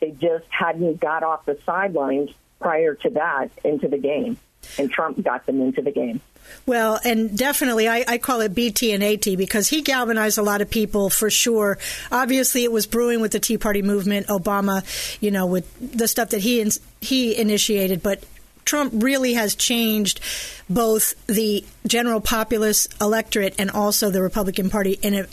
They 0.00 0.10
just 0.10 0.46
hadn't 0.50 1.00
got 1.00 1.22
off 1.22 1.46
the 1.46 1.58
sidelines 1.64 2.30
prior 2.60 2.94
to 2.94 3.10
that 3.10 3.50
into 3.64 3.88
the 3.88 3.98
game, 3.98 4.36
and 4.78 4.90
Trump 4.90 5.22
got 5.22 5.46
them 5.46 5.60
into 5.60 5.82
the 5.82 5.90
game. 5.90 6.20
Well, 6.66 6.98
and 7.04 7.36
definitely, 7.36 7.88
I, 7.88 8.04
I, 8.06 8.18
call 8.18 8.40
it 8.40 8.54
BT 8.54 8.92
and 8.92 9.04
AT 9.04 9.24
because 9.36 9.68
he 9.68 9.82
galvanized 9.82 10.38
a 10.38 10.42
lot 10.42 10.60
of 10.60 10.68
people 10.68 11.10
for 11.10 11.30
sure. 11.30 11.78
Obviously, 12.10 12.64
it 12.64 12.72
was 12.72 12.86
brewing 12.86 13.20
with 13.20 13.32
the 13.32 13.40
Tea 13.40 13.58
Party 13.58 13.82
movement, 13.82 14.26
Obama, 14.26 14.84
you 15.20 15.30
know, 15.30 15.46
with 15.46 15.96
the 15.96 16.08
stuff 16.08 16.30
that 16.30 16.40
he 16.40 16.68
he 17.00 17.38
initiated, 17.38 18.02
but 18.02 18.24
Trump 18.64 18.92
really 18.96 19.34
has 19.34 19.54
changed 19.54 20.20
both 20.68 21.14
the 21.26 21.64
general 21.86 22.20
populace 22.20 22.86
electorate 23.00 23.54
and 23.58 23.70
also 23.70 24.10
the 24.10 24.22
Republican 24.22 24.70
Party 24.70 24.98
in 25.02 25.14
a 25.14 25.26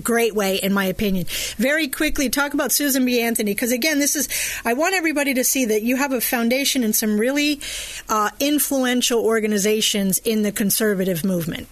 great 0.00 0.34
way, 0.34 0.56
in 0.56 0.72
my 0.72 0.84
opinion. 0.86 1.26
Very 1.56 1.88
quickly, 1.88 2.28
talk 2.30 2.54
about 2.54 2.72
Susan 2.72 3.04
B. 3.04 3.20
Anthony, 3.20 3.52
because 3.52 3.72
again, 3.72 3.98
this 3.98 4.16
is, 4.16 4.28
I 4.64 4.72
want 4.72 4.94
everybody 4.94 5.34
to 5.34 5.44
see 5.44 5.66
that 5.66 5.82
you 5.82 5.96
have 5.96 6.12
a 6.12 6.20
foundation 6.20 6.82
in 6.82 6.92
some 6.92 7.18
really 7.18 7.60
uh, 8.08 8.30
influential 8.40 9.20
organizations 9.24 10.18
in 10.18 10.42
the 10.42 10.52
conservative 10.52 11.24
movement. 11.24 11.68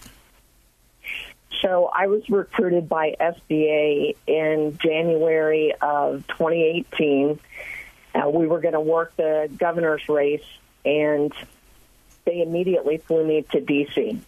So 1.63 1.91
I 1.95 2.07
was 2.07 2.29
recruited 2.31 2.89
by 2.89 3.17
SBA 3.21 4.17
in 4.27 4.79
January 4.79 5.75
of 5.81 6.27
2018. 6.29 7.39
Uh, 8.15 8.31
we 8.31 8.47
were 8.47 8.61
going 8.61 8.75
to 8.75 8.81
work 8.81 9.15
the 9.17 9.51
governor's 9.59 10.09
race, 10.09 10.45
and 10.85 11.33
they 12.25 12.41
immediately 12.41 12.99
flew 12.99 13.27
me 13.27 13.45
to 13.53 13.61
D.C. 13.61 14.21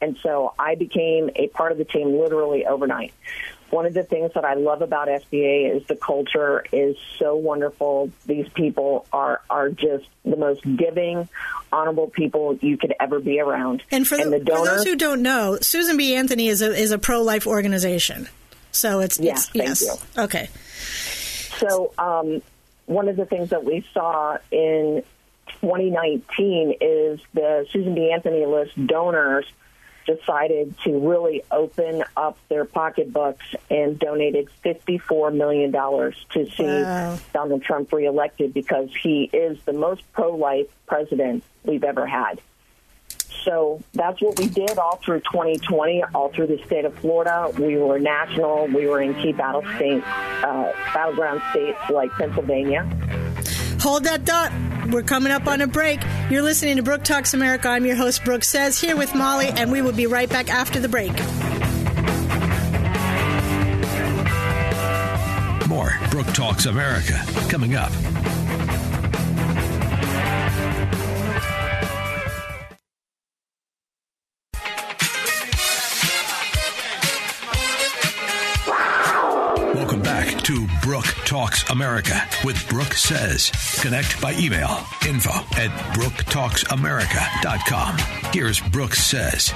And 0.00 0.16
so 0.22 0.54
I 0.58 0.74
became 0.74 1.30
a 1.34 1.48
part 1.48 1.72
of 1.72 1.78
the 1.78 1.84
team 1.84 2.18
literally 2.18 2.66
overnight. 2.66 3.12
One 3.70 3.84
of 3.84 3.92
the 3.92 4.02
things 4.02 4.32
that 4.34 4.44
I 4.44 4.54
love 4.54 4.80
about 4.80 5.08
SBA 5.08 5.76
is 5.76 5.86
the 5.86 5.96
culture 5.96 6.64
is 6.72 6.96
so 7.18 7.36
wonderful. 7.36 8.10
These 8.24 8.48
people 8.50 9.06
are 9.12 9.42
are 9.50 9.68
just 9.68 10.06
the 10.24 10.36
most 10.36 10.62
giving, 10.76 11.28
honorable 11.70 12.08
people 12.08 12.56
you 12.62 12.78
could 12.78 12.94
ever 12.98 13.20
be 13.20 13.40
around. 13.40 13.82
And 13.90 14.08
for, 14.08 14.14
and 14.14 14.32
the, 14.32 14.38
the 14.38 14.44
donors, 14.44 14.68
for 14.68 14.74
those 14.76 14.84
who 14.84 14.96
don't 14.96 15.20
know, 15.20 15.58
Susan 15.60 15.98
B. 15.98 16.14
Anthony 16.14 16.48
is 16.48 16.62
a 16.62 16.74
is 16.74 16.92
a 16.92 16.98
pro 16.98 17.22
life 17.22 17.46
organization. 17.46 18.28
So 18.70 19.00
it's, 19.00 19.18
yeah, 19.18 19.32
it's 19.32 19.50
yes. 19.54 19.82
You. 19.82 20.22
Okay. 20.24 20.48
So 21.58 21.92
um, 21.98 22.42
one 22.86 23.08
of 23.08 23.16
the 23.16 23.26
things 23.26 23.50
that 23.50 23.64
we 23.64 23.84
saw 23.92 24.38
in 24.50 25.02
2019 25.60 26.74
is 26.80 27.20
the 27.34 27.66
Susan 27.70 27.94
B. 27.94 28.10
Anthony 28.12 28.46
list 28.46 28.86
donors 28.86 29.46
decided 30.08 30.74
to 30.84 30.98
really 30.98 31.42
open 31.50 32.02
up 32.16 32.38
their 32.48 32.64
pocketbooks 32.64 33.44
and 33.70 33.98
donated 33.98 34.48
$54 34.64 35.34
million 35.34 35.70
to 35.70 36.50
see 36.50 36.64
wow. 36.64 37.18
Donald 37.34 37.62
Trump 37.62 37.92
reelected 37.92 38.54
because 38.54 38.88
he 39.02 39.24
is 39.32 39.58
the 39.66 39.74
most 39.74 40.02
pro 40.12 40.34
life 40.34 40.66
president 40.86 41.44
we've 41.62 41.84
ever 41.84 42.06
had. 42.06 42.40
So 43.44 43.82
that's 43.92 44.20
what 44.20 44.38
we 44.38 44.48
did 44.48 44.78
all 44.78 44.96
through 44.96 45.20
2020, 45.20 46.02
all 46.14 46.30
through 46.30 46.48
the 46.48 46.58
state 46.66 46.84
of 46.84 46.94
Florida. 46.98 47.52
We 47.58 47.76
were 47.76 47.98
national. 47.98 48.66
We 48.66 48.86
were 48.86 49.00
in 49.00 49.14
key 49.14 49.32
battle 49.32 49.62
state, 49.76 50.02
uh, 50.42 50.72
battleground 50.92 51.42
states 51.50 51.78
like 51.90 52.10
Pennsylvania. 52.12 53.27
Hold 53.80 54.04
that 54.04 54.26
thought. 54.26 54.52
We're 54.90 55.02
coming 55.02 55.32
up 55.32 55.46
on 55.46 55.60
a 55.60 55.66
break. 55.66 56.00
You're 56.30 56.42
listening 56.42 56.76
to 56.76 56.82
Brooke 56.82 57.04
Talks 57.04 57.34
America. 57.34 57.68
I'm 57.68 57.84
your 57.84 57.96
host, 57.96 58.24
Brooke 58.24 58.44
Says, 58.44 58.80
here 58.80 58.96
with 58.96 59.14
Molly, 59.14 59.48
and 59.48 59.70
we 59.70 59.82
will 59.82 59.92
be 59.92 60.06
right 60.06 60.28
back 60.28 60.50
after 60.50 60.80
the 60.80 60.88
break. 60.88 61.12
More 65.68 65.92
Brooke 66.10 66.34
Talks 66.34 66.66
America 66.66 67.22
coming 67.48 67.74
up. 67.74 67.92
Brooke 80.88 81.12
Talks 81.26 81.68
America 81.68 82.26
with 82.44 82.66
Brooke 82.70 82.94
Says. 82.94 83.50
Connect 83.82 84.18
by 84.22 84.32
email 84.38 84.86
info 85.06 85.32
at 85.60 85.68
brooketalksamerica.com. 85.92 87.98
Here's 88.32 88.58
Brooke 88.58 88.94
Says. 88.94 89.52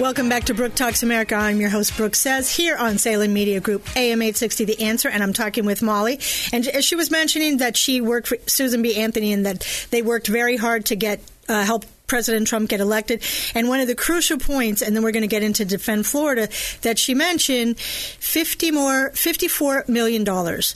Welcome 0.00 0.28
back 0.28 0.42
to 0.46 0.54
Brooke 0.54 0.74
Talks 0.74 1.04
America. 1.04 1.36
I'm 1.36 1.60
your 1.60 1.70
host, 1.70 1.96
Brooke 1.96 2.16
Says, 2.16 2.50
here 2.50 2.76
on 2.76 2.98
Salem 2.98 3.32
Media 3.32 3.60
Group, 3.60 3.86
AM 3.94 4.22
860 4.22 4.64
The 4.64 4.82
Answer, 4.82 5.08
and 5.08 5.22
I'm 5.22 5.32
talking 5.32 5.66
with 5.66 5.82
Molly. 5.82 6.18
And 6.52 6.64
she 6.82 6.96
was 6.96 7.12
mentioning 7.12 7.58
that 7.58 7.76
she 7.76 8.00
worked 8.00 8.26
for 8.26 8.38
Susan 8.48 8.82
B. 8.82 8.96
Anthony 8.96 9.32
and 9.32 9.46
that 9.46 9.86
they 9.92 10.02
worked 10.02 10.26
very 10.26 10.56
hard 10.56 10.86
to 10.86 10.96
get 10.96 11.20
uh, 11.48 11.64
help 11.64 11.84
President 12.12 12.46
Trump 12.46 12.68
get 12.68 12.80
elected. 12.80 13.22
And 13.54 13.70
one 13.70 13.80
of 13.80 13.88
the 13.88 13.94
crucial 13.94 14.36
points, 14.36 14.82
and 14.82 14.94
then 14.94 15.02
we're 15.02 15.12
going 15.12 15.22
to 15.22 15.26
get 15.26 15.42
into 15.42 15.64
defend 15.64 16.04
Florida, 16.04 16.50
that 16.82 16.98
she 16.98 17.14
mentioned, 17.14 17.80
fifty 17.80 18.70
more, 18.70 19.08
fifty-four 19.14 19.86
million 19.88 20.22
dollars 20.22 20.74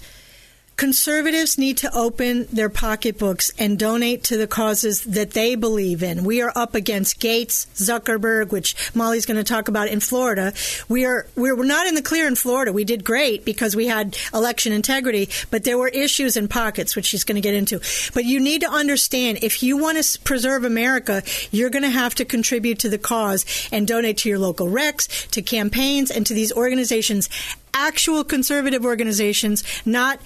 Conservatives 0.77 1.57
need 1.57 1.79
to 1.79 1.95
open 1.95 2.45
their 2.53 2.69
pocketbooks 2.69 3.51
and 3.59 3.79
donate 3.79 4.23
to 4.25 4.37
the 4.37 4.47
causes 4.47 5.05
that 5.05 5.31
they 5.31 5.55
believe 5.55 6.03
in. 6.03 6.23
We 6.23 6.43
are 6.43 6.53
up 6.55 6.75
against 6.75 7.19
Gates, 7.19 7.67
Zuckerberg, 7.77 8.53
which 8.53 8.77
Molly's 8.95 9.25
going 9.25 9.39
to 9.39 9.45
talk 9.45 9.69
about 9.69 9.89
in 9.89 10.01
Florida. 10.01 10.53
We 10.87 11.07
are 11.07 11.27
we're 11.35 11.65
not 11.65 11.87
in 11.87 11.95
the 11.95 12.03
clear 12.03 12.29
in 12.29 12.35
Florida. 12.35 12.75
We 12.75 12.85
did 12.85 13.05
great 13.05 13.43
because 13.43 13.75
we 13.75 13.87
had 13.87 14.19
election 14.35 14.75
integrity, 14.75 15.31
but 15.51 15.65
there 15.65 15.79
were 15.79 15.89
issues 15.89 16.37
in 16.37 16.47
pockets, 16.47 16.95
which 16.95 17.07
she's 17.07 17.25
going 17.25 17.37
to 17.37 17.41
get 17.41 17.55
into. 17.55 17.81
But 18.13 18.27
you 18.27 18.39
need 18.39 18.61
to 18.61 18.71
understand 18.71 19.39
if 19.41 19.63
you 19.63 19.79
want 19.79 20.03
to 20.03 20.21
preserve 20.21 20.65
America, 20.65 21.23
you're 21.53 21.71
going 21.71 21.85
to 21.85 21.91
have 21.91 22.15
to 22.17 22.27
contribute 22.27 22.81
to 22.81 22.91
the 22.91 22.99
cause 22.99 23.47
and 23.73 23.89
donate 23.89 24.19
to 24.19 24.29
your 24.29 24.39
local 24.39 24.67
recs, 24.67 25.31
to 25.31 25.41
campaigns, 25.41 26.11
and 26.11 26.27
to 26.27 26.35
these 26.35 26.53
organizations 26.53 27.31
actual 27.79 28.25
conservative 28.25 28.87
organizations, 28.87 29.63
not 29.85 30.19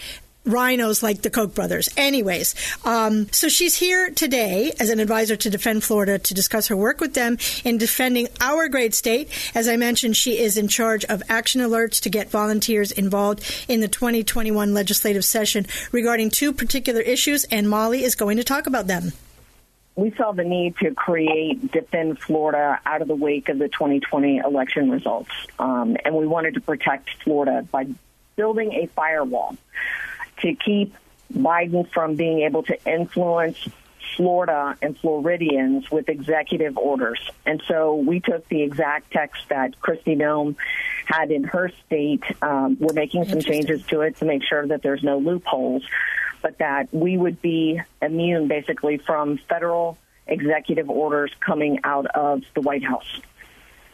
RINOs 0.44 1.02
like 1.02 1.22
the 1.22 1.30
Koch 1.30 1.54
brothers. 1.54 1.88
Anyways, 1.96 2.54
um, 2.84 3.30
so 3.30 3.48
she's 3.48 3.74
here 3.74 4.10
today 4.10 4.72
as 4.80 4.88
an 4.88 4.98
advisor 4.98 5.36
to 5.36 5.50
Defend 5.50 5.84
Florida 5.84 6.18
to 6.18 6.34
discuss 6.34 6.68
her 6.68 6.76
work 6.76 7.00
with 7.00 7.14
them 7.14 7.36
in 7.64 7.76
defending 7.76 8.28
our 8.40 8.68
great 8.68 8.94
state. 8.94 9.28
As 9.54 9.68
I 9.68 9.76
mentioned, 9.76 10.16
she 10.16 10.38
is 10.38 10.56
in 10.56 10.68
charge 10.68 11.04
of 11.04 11.22
action 11.28 11.60
alerts 11.60 12.00
to 12.02 12.10
get 12.10 12.30
volunteers 12.30 12.90
involved 12.90 13.66
in 13.68 13.80
the 13.80 13.88
2021 13.88 14.72
legislative 14.72 15.24
session 15.24 15.66
regarding 15.92 16.30
two 16.30 16.52
particular 16.52 17.00
issues, 17.00 17.44
and 17.44 17.68
Molly 17.68 18.02
is 18.02 18.14
going 18.14 18.38
to 18.38 18.44
talk 18.44 18.66
about 18.66 18.86
them. 18.86 19.12
We 19.96 20.12
saw 20.12 20.32
the 20.32 20.44
need 20.44 20.78
to 20.78 20.94
create 20.94 21.70
Defend 21.72 22.18
Florida 22.18 22.80
out 22.86 23.02
of 23.02 23.08
the 23.08 23.14
wake 23.14 23.50
of 23.50 23.58
the 23.58 23.68
2020 23.68 24.38
election 24.38 24.90
results, 24.90 25.30
um, 25.58 25.98
and 26.02 26.14
we 26.14 26.26
wanted 26.26 26.54
to 26.54 26.60
protect 26.60 27.10
Florida 27.22 27.66
by 27.70 27.86
building 28.36 28.72
a 28.72 28.86
firewall 28.86 29.54
to 30.40 30.54
keep 30.54 30.94
Biden 31.32 31.90
from 31.92 32.16
being 32.16 32.40
able 32.40 32.62
to 32.64 32.84
influence 32.84 33.68
Florida 34.16 34.76
and 34.82 34.98
Floridians 34.98 35.90
with 35.90 36.08
executive 36.08 36.76
orders. 36.76 37.20
And 37.46 37.62
so 37.66 37.94
we 37.94 38.20
took 38.20 38.48
the 38.48 38.62
exact 38.62 39.12
text 39.12 39.48
that 39.48 39.80
Kristi 39.80 40.16
Noem 40.16 40.56
had 41.06 41.30
in 41.30 41.44
her 41.44 41.70
state. 41.86 42.24
Um, 42.42 42.76
we're 42.78 42.92
making 42.92 43.24
some 43.26 43.40
changes 43.40 43.84
to 43.86 44.00
it 44.02 44.16
to 44.16 44.24
make 44.24 44.42
sure 44.42 44.66
that 44.66 44.82
there's 44.82 45.02
no 45.02 45.18
loopholes, 45.18 45.84
but 46.42 46.58
that 46.58 46.92
we 46.92 47.16
would 47.16 47.40
be 47.40 47.80
immune 48.02 48.48
basically 48.48 48.98
from 48.98 49.38
federal 49.48 49.96
executive 50.26 50.90
orders 50.90 51.32
coming 51.40 51.80
out 51.84 52.06
of 52.06 52.42
the 52.54 52.60
White 52.60 52.84
House. 52.84 53.20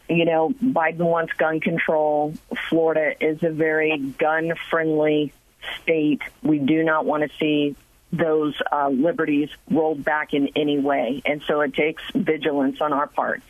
You 0.09 0.25
know, 0.25 0.53
Biden 0.63 0.99
wants 0.99 1.33
gun 1.33 1.59
control. 1.59 2.33
Florida 2.69 3.13
is 3.19 3.43
a 3.43 3.49
very 3.49 3.97
gun 3.97 4.53
friendly 4.69 5.33
state. 5.81 6.21
We 6.43 6.59
do 6.59 6.83
not 6.83 7.05
want 7.05 7.23
to 7.23 7.37
see 7.37 7.75
those 8.11 8.55
uh, 8.71 8.89
liberties 8.89 9.49
rolled 9.69 10.03
back 10.03 10.33
in 10.33 10.49
any 10.55 10.79
way. 10.79 11.21
And 11.25 11.41
so 11.45 11.61
it 11.61 11.73
takes 11.73 12.03
vigilance 12.13 12.79
on 12.81 12.93
our 12.93 13.07
part. 13.07 13.41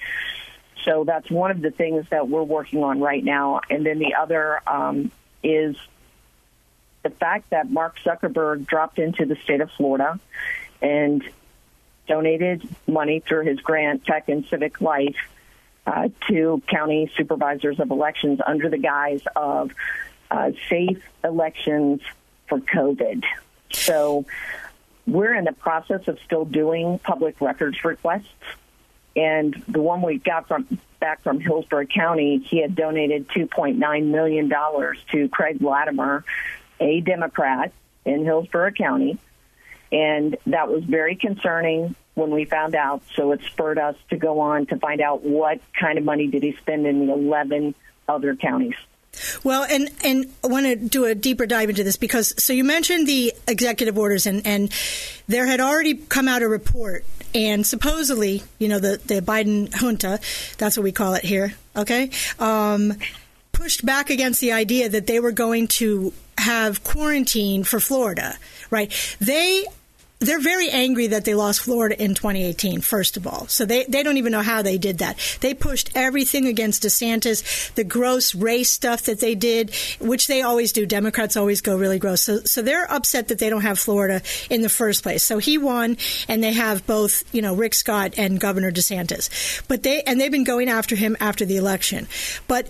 So 0.83 1.03
that's 1.03 1.29
one 1.29 1.51
of 1.51 1.61
the 1.61 1.71
things 1.71 2.05
that 2.09 2.27
we're 2.27 2.43
working 2.43 2.83
on 2.83 2.99
right 2.99 3.23
now. 3.23 3.61
And 3.69 3.85
then 3.85 3.99
the 3.99 4.15
other 4.15 4.61
um, 4.67 5.11
is 5.43 5.75
the 7.03 7.09
fact 7.09 7.51
that 7.51 7.69
Mark 7.69 7.97
Zuckerberg 8.05 8.65
dropped 8.65 8.99
into 8.99 9.25
the 9.25 9.35
state 9.43 9.61
of 9.61 9.69
Florida 9.71 10.19
and 10.81 11.23
donated 12.07 12.67
money 12.87 13.19
through 13.19 13.45
his 13.45 13.59
grant, 13.59 14.05
Tech 14.05 14.29
and 14.29 14.45
Civic 14.45 14.81
Life, 14.81 15.17
uh, 15.85 16.09
to 16.27 16.61
county 16.67 17.11
supervisors 17.15 17.79
of 17.79 17.91
elections 17.91 18.39
under 18.45 18.69
the 18.69 18.77
guise 18.77 19.21
of 19.35 19.71
uh, 20.31 20.51
safe 20.69 21.01
elections 21.23 22.01
for 22.47 22.59
COVID. 22.59 23.23
So 23.71 24.25
we're 25.05 25.33
in 25.35 25.45
the 25.45 25.53
process 25.53 26.07
of 26.07 26.19
still 26.25 26.45
doing 26.45 26.99
public 26.99 27.39
records 27.41 27.83
requests. 27.83 28.27
And 29.15 29.55
the 29.67 29.81
one 29.81 30.01
we 30.01 30.19
got 30.19 30.47
from 30.47 30.79
back 30.99 31.21
from 31.23 31.39
Hillsborough 31.39 31.87
County, 31.87 32.37
he 32.37 32.61
had 32.61 32.75
donated 32.75 33.27
$2.9 33.29 34.05
million 34.05 34.49
to 34.49 35.29
Craig 35.29 35.61
Latimer, 35.61 36.23
a 36.79 37.01
Democrat 37.01 37.71
in 38.05 38.25
Hillsborough 38.25 38.71
County. 38.71 39.17
And 39.91 40.37
that 40.47 40.69
was 40.69 40.83
very 40.83 41.15
concerning 41.15 41.95
when 42.13 42.31
we 42.31 42.45
found 42.45 42.75
out. 42.75 43.01
So 43.15 43.31
it 43.31 43.41
spurred 43.43 43.79
us 43.79 43.95
to 44.09 44.17
go 44.17 44.39
on 44.39 44.65
to 44.67 44.77
find 44.77 45.01
out 45.01 45.23
what 45.23 45.61
kind 45.79 45.97
of 45.97 46.03
money 46.03 46.27
did 46.27 46.43
he 46.43 46.53
spend 46.53 46.85
in 46.85 47.07
the 47.07 47.13
11 47.13 47.73
other 48.07 48.35
counties. 48.35 48.75
Well, 49.43 49.65
and 49.69 49.89
and 50.03 50.25
I 50.43 50.47
want 50.47 50.65
to 50.65 50.75
do 50.75 51.05
a 51.05 51.15
deeper 51.15 51.45
dive 51.45 51.69
into 51.69 51.83
this 51.83 51.97
because 51.97 52.33
so 52.41 52.53
you 52.53 52.63
mentioned 52.63 53.07
the 53.07 53.33
executive 53.47 53.97
orders 53.97 54.25
and 54.25 54.45
and 54.45 54.71
there 55.27 55.45
had 55.45 55.59
already 55.59 55.95
come 55.95 56.27
out 56.27 56.41
a 56.41 56.47
report 56.47 57.05
and 57.35 57.65
supposedly 57.65 58.43
you 58.59 58.67
know 58.67 58.79
the 58.79 58.99
the 59.05 59.21
Biden 59.21 59.73
junta 59.73 60.19
that's 60.57 60.77
what 60.77 60.83
we 60.83 60.91
call 60.91 61.13
it 61.15 61.23
here 61.23 61.53
okay 61.75 62.09
um, 62.39 62.93
pushed 63.51 63.85
back 63.85 64.09
against 64.09 64.39
the 64.41 64.51
idea 64.51 64.87
that 64.89 65.07
they 65.07 65.19
were 65.19 65.31
going 65.31 65.67
to 65.67 66.13
have 66.37 66.83
quarantine 66.83 67.63
for 67.63 67.79
Florida 67.79 68.37
right? 68.69 68.91
They 69.19 69.65
they're 70.19 70.39
very 70.39 70.69
angry 70.69 71.07
that 71.07 71.25
they 71.25 71.35
lost 71.35 71.61
Florida 71.61 72.01
in 72.01 72.15
2018, 72.15 72.81
first 72.81 73.17
of 73.17 73.27
all. 73.27 73.47
So 73.47 73.65
they, 73.65 73.83
they 73.83 74.01
don't 74.01 74.17
even 74.17 74.31
know 74.31 74.41
how 74.41 74.61
they 74.63 74.77
did 74.77 74.97
that. 74.99 75.17
They 75.41 75.53
pushed 75.53 75.91
everything 75.95 76.47
against 76.47 76.83
DeSantis, 76.83 77.73
the 77.75 77.83
gross 77.83 78.33
race 78.33 78.71
stuff 78.71 79.03
that 79.03 79.19
they 79.19 79.35
did, 79.35 79.75
which 79.99 80.27
they 80.27 80.41
always 80.41 80.71
do. 80.71 80.85
Democrats 80.85 81.37
always 81.37 81.61
go 81.61 81.77
really 81.77 81.99
gross. 81.99 82.21
So, 82.21 82.39
so 82.39 82.63
they're 82.63 82.91
upset 82.91 83.27
that 83.27 83.37
they 83.37 83.49
don't 83.49 83.61
have 83.61 83.77
Florida 83.77 84.21
in 84.49 84.61
the 84.61 84.69
first 84.69 85.03
place. 85.03 85.23
So 85.23 85.37
he 85.37 85.59
won, 85.59 85.97
and 86.27 86.43
they 86.43 86.53
have 86.53 86.87
both, 86.87 87.23
you 87.33 87.43
know, 87.43 87.53
Rick 87.53 87.75
Scott 87.75 88.15
and 88.17 88.39
Governor 88.39 88.71
DeSantis. 88.71 89.61
But 89.67 89.83
they, 89.83 90.01
and 90.01 90.19
they've 90.19 90.31
been 90.31 90.43
going 90.43 90.69
after 90.69 90.95
him 90.95 91.15
after 91.19 91.45
the 91.45 91.57
election. 91.57 92.07
But 92.47 92.67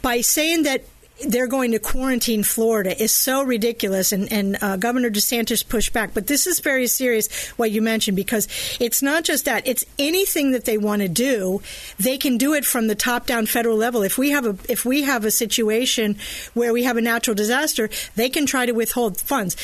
by 0.00 0.20
saying 0.20 0.62
that 0.62 0.84
they're 1.28 1.46
going 1.46 1.70
to 1.72 1.78
quarantine 1.78 2.42
Florida 2.42 3.00
is 3.00 3.12
so 3.12 3.42
ridiculous, 3.42 4.12
and, 4.12 4.30
and 4.32 4.58
uh, 4.60 4.76
Governor 4.76 5.10
DeSantis 5.10 5.66
pushed 5.66 5.92
back. 5.92 6.12
But 6.12 6.26
this 6.26 6.46
is 6.46 6.60
very 6.60 6.86
serious, 6.86 7.48
what 7.50 7.70
you 7.70 7.82
mentioned, 7.82 8.16
because 8.16 8.48
it's 8.80 9.00
not 9.00 9.24
just 9.24 9.44
that; 9.44 9.66
it's 9.66 9.84
anything 9.98 10.50
that 10.52 10.64
they 10.64 10.76
want 10.76 11.02
to 11.02 11.08
do, 11.08 11.62
they 11.98 12.18
can 12.18 12.36
do 12.36 12.52
it 12.54 12.64
from 12.64 12.88
the 12.88 12.94
top 12.94 13.26
down 13.26 13.46
federal 13.46 13.76
level. 13.76 14.02
If 14.02 14.18
we 14.18 14.30
have 14.30 14.44
a 14.44 14.56
if 14.68 14.84
we 14.84 15.02
have 15.02 15.24
a 15.24 15.30
situation 15.30 16.16
where 16.54 16.72
we 16.72 16.82
have 16.84 16.96
a 16.96 17.02
natural 17.02 17.34
disaster, 17.34 17.88
they 18.16 18.28
can 18.28 18.46
try 18.46 18.66
to 18.66 18.72
withhold 18.72 19.20
funds. 19.20 19.56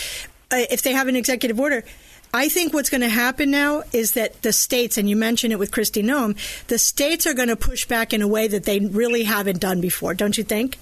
Uh, 0.53 0.63
if 0.71 0.83
they 0.83 0.93
have 0.93 1.09
an 1.09 1.17
executive 1.17 1.59
order. 1.59 1.85
I 2.33 2.49
think 2.49 2.73
what's 2.73 2.91
going 2.91 3.01
to 3.01 3.09
happen 3.09 3.51
now 3.51 3.83
is 3.93 4.13
that 4.13 4.43
the 4.43 4.53
states, 4.53 4.97
and 4.97 5.11
you 5.11 5.17
mentioned 5.17 5.53
it 5.53 5.59
with 5.59 5.73
Kristi 5.73 6.05
Noem, 6.05 6.37
the 6.69 6.79
states 6.79 7.27
are 7.27 7.35
going 7.35 7.49
to 7.49 7.57
push 7.57 7.87
back 7.87 8.13
in 8.13 8.23
a 8.23 8.29
way 8.29 8.47
that 8.47 8.63
they 8.63 8.79
really 8.79 9.25
haven't 9.25 9.59
done 9.59 9.81
before, 9.81 10.15
don't 10.15 10.39
you 10.39 10.45
think? 10.45 10.79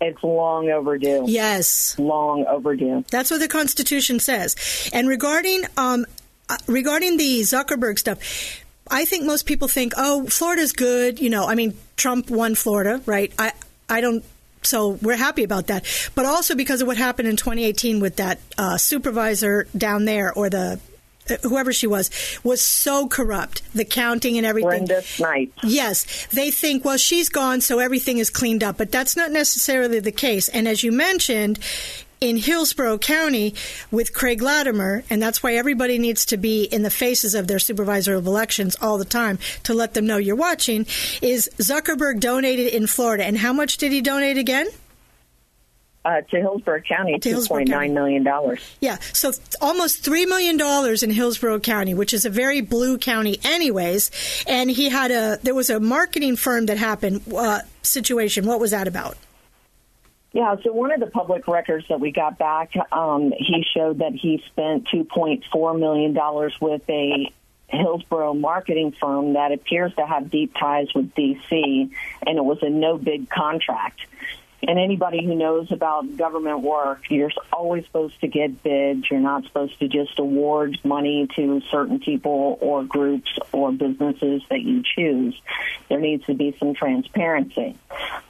It's 0.00 0.22
long 0.22 0.68
overdue. 0.68 1.24
Yes, 1.26 1.98
long 1.98 2.44
overdue. 2.46 3.04
That's 3.10 3.30
what 3.30 3.40
the 3.40 3.48
Constitution 3.48 4.20
says. 4.20 4.90
And 4.92 5.08
regarding 5.08 5.64
um, 5.76 6.04
uh, 6.48 6.58
regarding 6.66 7.16
the 7.16 7.40
Zuckerberg 7.40 7.98
stuff, 7.98 8.18
I 8.90 9.04
think 9.04 9.24
most 9.24 9.46
people 9.46 9.68
think, 9.68 9.94
oh, 9.96 10.26
Florida's 10.26 10.72
good. 10.72 11.18
You 11.18 11.30
know, 11.30 11.46
I 11.46 11.54
mean, 11.54 11.76
Trump 11.96 12.30
won 12.30 12.54
Florida, 12.54 13.00
right? 13.06 13.32
I 13.38 13.52
I 13.88 14.00
don't. 14.00 14.24
So 14.62 14.98
we're 15.00 15.16
happy 15.16 15.44
about 15.44 15.68
that, 15.68 15.84
but 16.14 16.26
also 16.26 16.54
because 16.54 16.82
of 16.82 16.88
what 16.88 16.96
happened 16.96 17.28
in 17.28 17.36
2018 17.36 18.00
with 18.00 18.16
that 18.16 18.40
uh, 18.58 18.76
supervisor 18.76 19.66
down 19.76 20.04
there, 20.04 20.32
or 20.32 20.50
the 20.50 20.80
whoever 21.42 21.72
she 21.72 21.86
was, 21.86 22.10
was 22.42 22.64
so 22.64 23.08
corrupt. 23.08 23.62
The 23.74 23.84
counting 23.84 24.36
and 24.36 24.46
everything. 24.46 24.86
Brenda 24.86 25.02
Snipes. 25.02 25.64
Yes, 25.64 26.26
they 26.26 26.50
think, 26.50 26.84
well, 26.84 26.96
she's 26.96 27.28
gone, 27.28 27.60
so 27.60 27.78
everything 27.78 28.18
is 28.18 28.30
cleaned 28.30 28.62
up, 28.62 28.76
but 28.76 28.92
that's 28.92 29.16
not 29.16 29.30
necessarily 29.30 30.00
the 30.00 30.12
case. 30.12 30.48
And 30.48 30.66
as 30.68 30.82
you 30.82 30.92
mentioned, 30.92 31.58
in 32.20 32.36
Hillsborough 32.36 32.98
County 32.98 33.54
with 33.90 34.14
Craig 34.14 34.40
Latimer, 34.40 35.04
and 35.10 35.22
that's 35.22 35.42
why 35.42 35.54
everybody 35.54 35.98
needs 35.98 36.24
to 36.26 36.36
be 36.36 36.64
in 36.64 36.82
the 36.82 36.90
faces 36.90 37.34
of 37.34 37.46
their 37.46 37.58
supervisor 37.58 38.14
of 38.14 38.26
elections 38.26 38.76
all 38.80 38.98
the 38.98 39.04
time 39.04 39.38
to 39.64 39.74
let 39.74 39.94
them 39.94 40.06
know 40.06 40.16
you're 40.16 40.34
watching, 40.34 40.86
is 41.20 41.50
Zuckerberg 41.58 42.20
donated 42.20 42.72
in 42.72 42.86
Florida. 42.86 43.24
And 43.24 43.36
how 43.36 43.52
much 43.52 43.76
did 43.76 43.92
he 43.92 44.00
donate 44.00 44.38
again? 44.38 44.66
Uh, 46.06 46.20
to 46.20 46.36
Hillsborough 46.36 46.82
County, 46.82 47.18
two 47.18 47.44
point 47.44 47.68
nine 47.68 47.92
million 47.92 48.22
dollars. 48.22 48.60
Yeah, 48.80 48.98
so 49.12 49.32
almost 49.60 50.04
three 50.04 50.24
million 50.24 50.56
dollars 50.56 51.02
in 51.02 51.10
Hillsborough 51.10 51.60
County, 51.60 51.94
which 51.94 52.14
is 52.14 52.24
a 52.24 52.30
very 52.30 52.60
blue 52.60 52.96
county, 52.96 53.40
anyways. 53.44 54.10
And 54.46 54.70
he 54.70 54.88
had 54.88 55.10
a 55.10 55.38
there 55.42 55.54
was 55.54 55.68
a 55.68 55.80
marketing 55.80 56.36
firm 56.36 56.66
that 56.66 56.78
happened 56.78 57.22
uh, 57.34 57.62
situation. 57.82 58.46
What 58.46 58.60
was 58.60 58.70
that 58.70 58.86
about? 58.86 59.16
Yeah, 60.32 60.54
so 60.62 60.72
one 60.72 60.92
of 60.92 61.00
the 61.00 61.06
public 61.06 61.48
records 61.48 61.86
that 61.88 61.98
we 61.98 62.12
got 62.12 62.38
back, 62.38 62.72
um, 62.92 63.32
he 63.36 63.64
showed 63.74 63.98
that 63.98 64.12
he 64.12 64.42
spent 64.46 64.86
two 64.88 65.02
point 65.04 65.44
four 65.50 65.74
million 65.74 66.12
dollars 66.12 66.54
with 66.60 66.82
a 66.88 67.32
Hillsborough 67.66 68.34
marketing 68.34 68.92
firm 68.92 69.32
that 69.32 69.50
appears 69.50 69.92
to 69.96 70.06
have 70.06 70.30
deep 70.30 70.54
ties 70.54 70.86
with 70.94 71.12
DC, 71.14 71.90
and 72.26 72.38
it 72.38 72.44
was 72.44 72.58
a 72.62 72.70
no 72.70 72.96
bid 72.96 73.28
contract. 73.28 74.00
And 74.62 74.78
anybody 74.78 75.24
who 75.24 75.34
knows 75.34 75.70
about 75.70 76.16
government 76.16 76.62
work, 76.62 77.10
you're 77.10 77.30
always 77.52 77.84
supposed 77.84 78.18
to 78.22 78.26
get 78.26 78.62
bids. 78.62 79.10
You're 79.10 79.20
not 79.20 79.44
supposed 79.44 79.78
to 79.80 79.88
just 79.88 80.18
award 80.18 80.78
money 80.82 81.28
to 81.36 81.60
certain 81.70 82.00
people 82.00 82.58
or 82.60 82.82
groups 82.82 83.38
or 83.52 83.70
businesses 83.72 84.42
that 84.48 84.62
you 84.62 84.82
choose. 84.82 85.40
There 85.88 86.00
needs 86.00 86.24
to 86.26 86.34
be 86.34 86.56
some 86.58 86.74
transparency. 86.74 87.76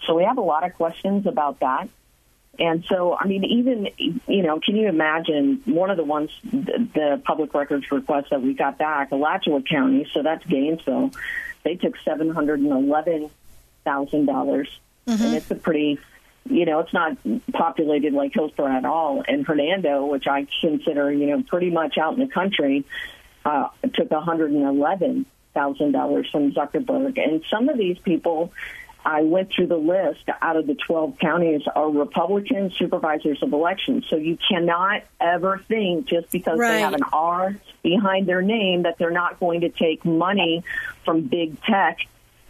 So 0.05 0.15
we 0.17 0.25
have 0.25 0.39
a 0.39 0.43
lot 0.43 0.65
of 0.65 0.75
questions 0.75 1.27
about 1.27 1.61
that. 1.61 1.89
And 2.59 2.85
so, 2.89 3.17
I 3.19 3.27
mean, 3.27 3.45
even, 3.45 3.89
you 3.99 4.43
know, 4.43 4.59
can 4.61 4.77
you 4.77 4.89
imagine 4.89 5.62
one 5.67 5.91
of 5.91 5.97
the 5.97 6.05
ones, 6.05 6.31
the 6.43 7.21
public 7.25 7.53
records 7.55 7.93
request 7.93 8.31
that 8.31 8.41
we 8.43 8.55
got 8.55 8.79
back, 8.79 9.12
Alachua 9.12 9.61
County, 9.62 10.09
so 10.12 10.23
that's 10.23 10.45
Gainesville, 10.47 11.11
they 11.65 11.77
took 11.77 11.97
$711,000. 11.99 13.31
Mm-hmm. 13.85 15.23
And 15.23 15.37
it's 15.37 15.51
a 15.51 15.55
pretty 15.55 16.01
you 16.50 16.64
know, 16.64 16.80
it's 16.80 16.92
not 16.92 17.16
populated 17.52 18.12
like 18.12 18.32
Hillsborough 18.35 18.76
at 18.76 18.85
all. 18.85 19.22
And 19.26 19.46
Hernando, 19.46 20.06
which 20.06 20.26
I 20.26 20.46
consider, 20.61 21.12
you 21.12 21.26
know, 21.26 21.42
pretty 21.42 21.70
much 21.70 21.98
out 21.98 22.14
in 22.14 22.20
the 22.20 22.28
country, 22.28 22.85
uh, 23.44 23.68
took 23.94 24.09
$111,000 24.09 25.24
from 26.30 26.52
Zuckerberg. 26.52 27.18
And 27.22 27.44
some 27.50 27.68
of 27.68 27.78
these 27.78 27.98
people, 27.98 28.52
I 29.04 29.22
went 29.22 29.52
through 29.52 29.68
the 29.68 29.76
list 29.76 30.28
out 30.42 30.56
of 30.56 30.66
the 30.66 30.74
12 30.74 31.18
counties 31.20 31.62
are 31.74 31.88
Republican 31.88 32.72
supervisors 32.72 33.40
of 33.42 33.52
elections. 33.52 34.06
So 34.11 34.16
you 34.16 34.37
cannot 34.37 35.04
ever 35.20 35.62
think 35.68 36.06
just 36.06 36.30
because 36.32 36.59
right. 36.59 36.72
they 36.72 36.80
have 36.80 36.94
an 36.94 37.04
R 37.12 37.54
behind 37.82 38.26
their 38.26 38.42
name 38.42 38.82
that 38.82 38.98
they're 38.98 39.11
not 39.11 39.38
going 39.38 39.61
to 39.61 39.68
take 39.68 40.04
money 40.04 40.64
from 41.04 41.22
big 41.22 41.62
tech 41.62 41.98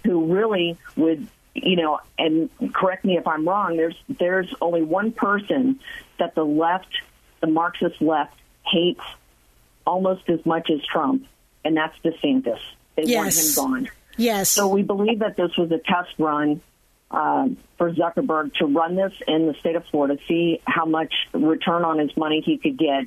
who 0.05 0.33
really 0.33 0.79
would 0.97 1.29
you 1.63 1.77
know, 1.77 2.01
and 2.19 2.51
correct 2.73 3.05
me 3.05 3.17
if 3.17 3.27
I'm 3.27 3.49
wrong, 3.49 3.77
there's 3.77 3.97
there's 4.09 4.53
only 4.61 4.83
one 4.83 5.13
person 5.13 5.81
that 6.19 6.35
the 6.35 6.45
left, 6.45 6.89
the 7.41 7.47
Marxist 7.47 8.01
left, 8.01 8.35
hates 8.65 9.01
almost 9.87 10.29
as 10.29 10.45
much 10.45 10.71
as 10.71 10.81
Trump, 10.85 11.27
and 11.65 11.77
that's 11.77 11.97
DeSantis. 12.05 12.61
They 12.97 13.05
yes. 13.05 13.57
want 13.57 13.75
him 13.75 13.85
gone. 13.85 13.91
Yes. 14.17 14.51
So 14.51 14.69
we 14.69 14.83
believe 14.83 15.21
that 15.21 15.37
this 15.37 15.57
was 15.57 15.71
a 15.71 15.79
test 15.79 16.15
run 16.19 16.61
uh, 17.11 17.49
for 17.79 17.93
Zuckerberg 17.93 18.55
to 18.55 18.67
run 18.67 18.97
this 18.97 19.13
in 19.29 19.47
the 19.47 19.55
state 19.55 19.77
of 19.77 19.85
Florida, 19.87 20.19
see 20.27 20.61
how 20.67 20.87
much 20.87 21.15
return 21.33 21.85
on 21.85 21.99
his 21.99 22.17
money 22.17 22.43
he 22.45 22.59
could 22.59 22.79
get, 22.79 23.05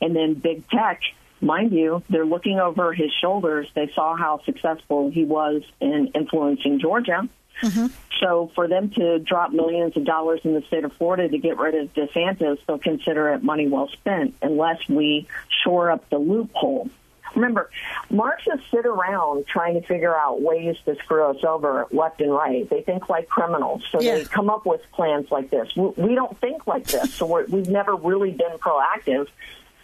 and 0.00 0.14
then 0.14 0.34
big 0.34 0.68
tech 0.68 1.00
mind 1.40 1.72
you, 1.72 2.02
they're 2.10 2.26
looking 2.26 2.58
over 2.58 2.92
his 2.92 3.10
shoulders. 3.20 3.68
They 3.74 3.90
saw 3.94 4.16
how 4.16 4.42
successful 4.44 5.10
he 5.10 5.24
was 5.24 5.62
in 5.80 6.10
influencing 6.14 6.80
Georgia. 6.80 7.28
Mm-hmm. 7.62 7.86
So 8.20 8.50
for 8.54 8.68
them 8.68 8.90
to 8.90 9.18
drop 9.18 9.52
millions 9.52 9.96
of 9.96 10.04
dollars 10.04 10.40
in 10.44 10.54
the 10.54 10.62
state 10.62 10.84
of 10.84 10.92
Florida 10.94 11.28
to 11.28 11.38
get 11.38 11.58
rid 11.58 11.74
of 11.74 11.92
DeSantis, 11.94 12.58
they'll 12.66 12.78
consider 12.78 13.30
it 13.30 13.42
money 13.42 13.66
well 13.66 13.88
spent 13.88 14.34
unless 14.42 14.86
we 14.88 15.26
shore 15.62 15.90
up 15.90 16.08
the 16.10 16.18
loophole. 16.18 16.90
Remember, 17.34 17.70
Marxists 18.10 18.66
sit 18.70 18.86
around 18.86 19.46
trying 19.46 19.80
to 19.80 19.86
figure 19.86 20.14
out 20.14 20.42
ways 20.42 20.76
to 20.84 20.96
screw 20.96 21.24
us 21.26 21.44
over 21.44 21.86
left 21.92 22.20
and 22.20 22.32
right. 22.32 22.68
They 22.68 22.82
think 22.82 23.08
like 23.08 23.28
criminals, 23.28 23.84
so 23.90 24.00
yeah. 24.00 24.16
they 24.16 24.24
come 24.24 24.50
up 24.50 24.66
with 24.66 24.80
plans 24.92 25.30
like 25.30 25.50
this. 25.50 25.68
We 25.76 26.14
don't 26.16 26.36
think 26.40 26.66
like 26.66 26.86
this, 26.86 27.14
so 27.14 27.26
we 27.48 27.60
have 27.60 27.68
never 27.68 27.94
really 27.94 28.32
been 28.32 28.58
proactive 28.58 29.28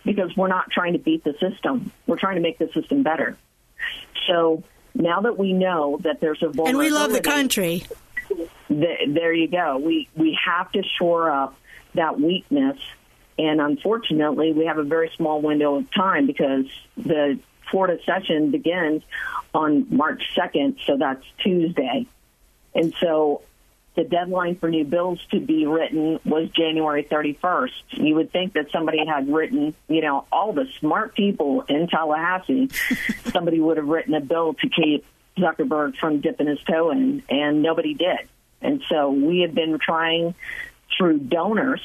because 0.04 0.36
we're 0.36 0.48
not 0.48 0.70
trying 0.70 0.94
to 0.94 0.98
beat 0.98 1.22
the 1.22 1.34
system. 1.38 1.92
We're 2.06 2.18
trying 2.18 2.36
to 2.36 2.42
make 2.42 2.58
the 2.58 2.68
system 2.72 3.04
better. 3.04 3.36
So 4.26 4.64
now 5.00 5.20
that 5.22 5.38
we 5.38 5.52
know 5.52 5.98
that 6.02 6.20
there's 6.20 6.42
a 6.42 6.48
vulnerability, 6.48 6.70
and 6.70 6.78
we 6.78 6.90
love 6.90 7.12
the 7.12 7.20
country. 7.20 7.84
th- 8.68 9.08
there 9.08 9.32
you 9.32 9.48
go. 9.48 9.78
We 9.78 10.08
we 10.16 10.38
have 10.44 10.70
to 10.72 10.82
shore 10.98 11.30
up 11.30 11.56
that 11.94 12.20
weakness, 12.20 12.78
and 13.38 13.60
unfortunately, 13.60 14.52
we 14.52 14.66
have 14.66 14.78
a 14.78 14.84
very 14.84 15.10
small 15.16 15.40
window 15.40 15.76
of 15.76 15.90
time 15.92 16.26
because 16.26 16.66
the 16.96 17.38
Florida 17.70 18.02
session 18.04 18.50
begins 18.50 19.02
on 19.54 19.86
March 19.90 20.22
2nd, 20.36 20.76
so 20.86 20.96
that's 20.98 21.24
Tuesday, 21.42 22.06
and 22.74 22.94
so 23.00 23.42
the 23.96 24.04
deadline 24.04 24.56
for 24.56 24.68
new 24.68 24.84
bills 24.84 25.18
to 25.30 25.40
be 25.40 25.66
written 25.66 26.20
was 26.24 26.50
January 26.50 27.02
31st. 27.02 27.70
You 27.92 28.14
would 28.16 28.30
think 28.30 28.52
that 28.52 28.70
somebody 28.70 29.04
had 29.06 29.28
written, 29.32 29.74
you 29.88 30.02
know, 30.02 30.26
all 30.30 30.52
the 30.52 30.66
smart 30.78 31.14
people 31.14 31.62
in 31.62 31.88
Tallahassee, 31.88 32.68
somebody 33.32 33.58
would 33.58 33.78
have 33.78 33.88
written 33.88 34.14
a 34.14 34.20
bill 34.20 34.54
to 34.54 34.68
keep 34.68 35.04
Zuckerberg 35.38 35.96
from 35.96 36.20
dipping 36.20 36.46
his 36.46 36.60
toe 36.62 36.90
in, 36.90 37.22
and 37.30 37.62
nobody 37.62 37.94
did. 37.94 38.28
And 38.60 38.82
so 38.88 39.10
we 39.10 39.40
have 39.40 39.54
been 39.54 39.78
trying 39.78 40.34
through 40.96 41.18
donors 41.20 41.80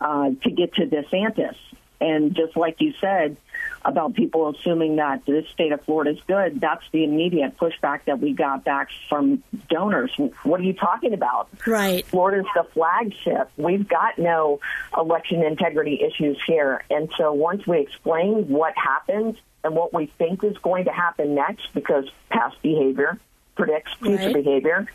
uh, 0.00 0.30
to 0.42 0.50
get 0.50 0.74
to 0.74 0.86
DeSantis. 0.86 1.56
And 2.00 2.36
just 2.36 2.56
like 2.56 2.80
you 2.80 2.94
said 3.00 3.36
about 3.84 4.14
people 4.14 4.48
assuming 4.48 4.96
that 4.96 5.24
the 5.26 5.44
state 5.52 5.72
of 5.72 5.82
Florida 5.84 6.10
is 6.10 6.18
good, 6.26 6.60
that's 6.60 6.84
the 6.92 7.04
immediate 7.04 7.56
pushback 7.56 8.00
that 8.06 8.20
we 8.20 8.32
got 8.32 8.64
back 8.64 8.90
from 9.08 9.42
donors. 9.68 10.12
What 10.42 10.60
are 10.60 10.64
you 10.64 10.72
talking 10.72 11.14
about? 11.14 11.48
Right. 11.66 12.04
Florida's 12.04 12.46
the 12.54 12.64
flagship. 12.74 13.50
We've 13.56 13.88
got 13.88 14.18
no 14.18 14.60
election 14.96 15.42
integrity 15.42 16.02
issues 16.02 16.38
here. 16.46 16.82
And 16.90 17.08
so 17.16 17.32
once 17.32 17.66
we 17.66 17.80
explain 17.80 18.48
what 18.48 18.74
happened 18.76 19.38
and 19.64 19.74
what 19.74 19.92
we 19.94 20.06
think 20.18 20.44
is 20.44 20.56
going 20.58 20.84
to 20.84 20.92
happen 20.92 21.34
next, 21.34 21.72
because 21.74 22.04
past 22.30 22.60
behavior 22.62 23.18
predicts 23.56 23.92
future 23.94 24.24
Right. 24.26 24.34
behavior, 24.34 24.86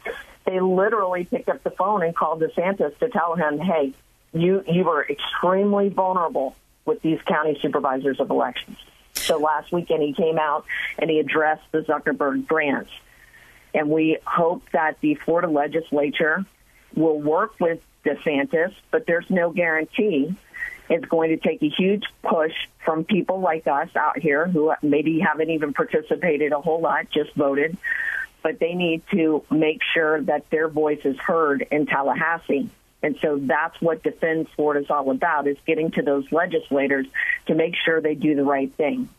they 0.46 0.60
literally 0.60 1.26
picked 1.26 1.50
up 1.50 1.63
the 1.63 1.72
phone 1.72 2.04
and 2.04 2.15
called 2.15 2.41
DeSantis 2.41 2.98
to 3.00 3.10
tell 3.10 3.36
him, 3.36 3.60
hey, 3.60 3.93
you, 4.34 4.63
you 4.67 4.84
were 4.84 5.06
extremely 5.08 5.89
vulnerable 5.89 6.56
with 6.86 7.02
these 7.02 7.22
county 7.22 7.58
supervisors 7.62 8.19
of 8.19 8.30
elections. 8.30 8.78
So 9.13 9.38
last 9.38 9.72
weekend 9.72 10.04
he 10.04 10.13
came 10.13 10.38
out 10.38 10.65
and 10.98 11.10
he 11.10 11.19
addressed 11.19 11.63
the 11.72 11.82
Zuckerberg 11.82 12.48
grants. 12.48 12.91
And 13.74 13.89
we 13.89 14.17
hope 14.26 14.63
that 14.72 15.00
the 15.02 15.15
Florida 15.15 15.50
legislature 15.50 16.46
will 16.96 17.19
work 17.19 17.60
with 17.60 17.80
DeSantis, 18.06 18.74
but 18.91 19.06
there's 19.08 19.30
no 19.30 19.50
guarantee. 19.50 20.36
It's 20.89 21.06
going 21.06 21.30
to 21.30 21.38
take 21.38 21.63
a 21.63 21.69
huge 21.69 22.04
push 22.22 22.54
from 22.84 23.06
people 23.06 23.39
like 23.39 23.67
us 23.67 23.89
out 23.96 24.19
here 24.19 24.46
who 24.46 24.74
maybe 24.82 25.19
haven't 25.19 25.50
even 25.50 25.74
participated 25.74 26.52
a 26.52 26.60
whole 26.60 26.82
lot, 26.82 27.10
just 27.10 27.34
voted. 27.34 27.78
But 28.43 28.60
they 28.60 28.74
need 28.74 29.04
to 29.12 29.43
make 29.50 29.82
sure 29.93 30.22
that 30.24 30.50
their 30.50 30.67
voice 30.67 31.00
is 31.06 31.17
heard 31.17 31.65
in 31.72 31.86
Tallahassee. 31.86 32.69
And 33.04 33.18
so 33.22 33.38
that's 33.39 33.80
what 33.82 34.02
Defend 34.02 34.48
Florida 34.56 34.80
is 34.86 34.89
all 34.89 35.12
about, 35.12 35.46
is 35.48 35.58
getting 35.68 35.92
to 35.92 36.02
those 36.02 36.26
legislators 36.32 37.06
to 37.48 37.54
make 37.54 37.76
sure 37.76 38.02
they 38.02 38.16
do 38.16 38.34
the 38.34 38.44
right 38.44 38.74
thing. 38.74 39.10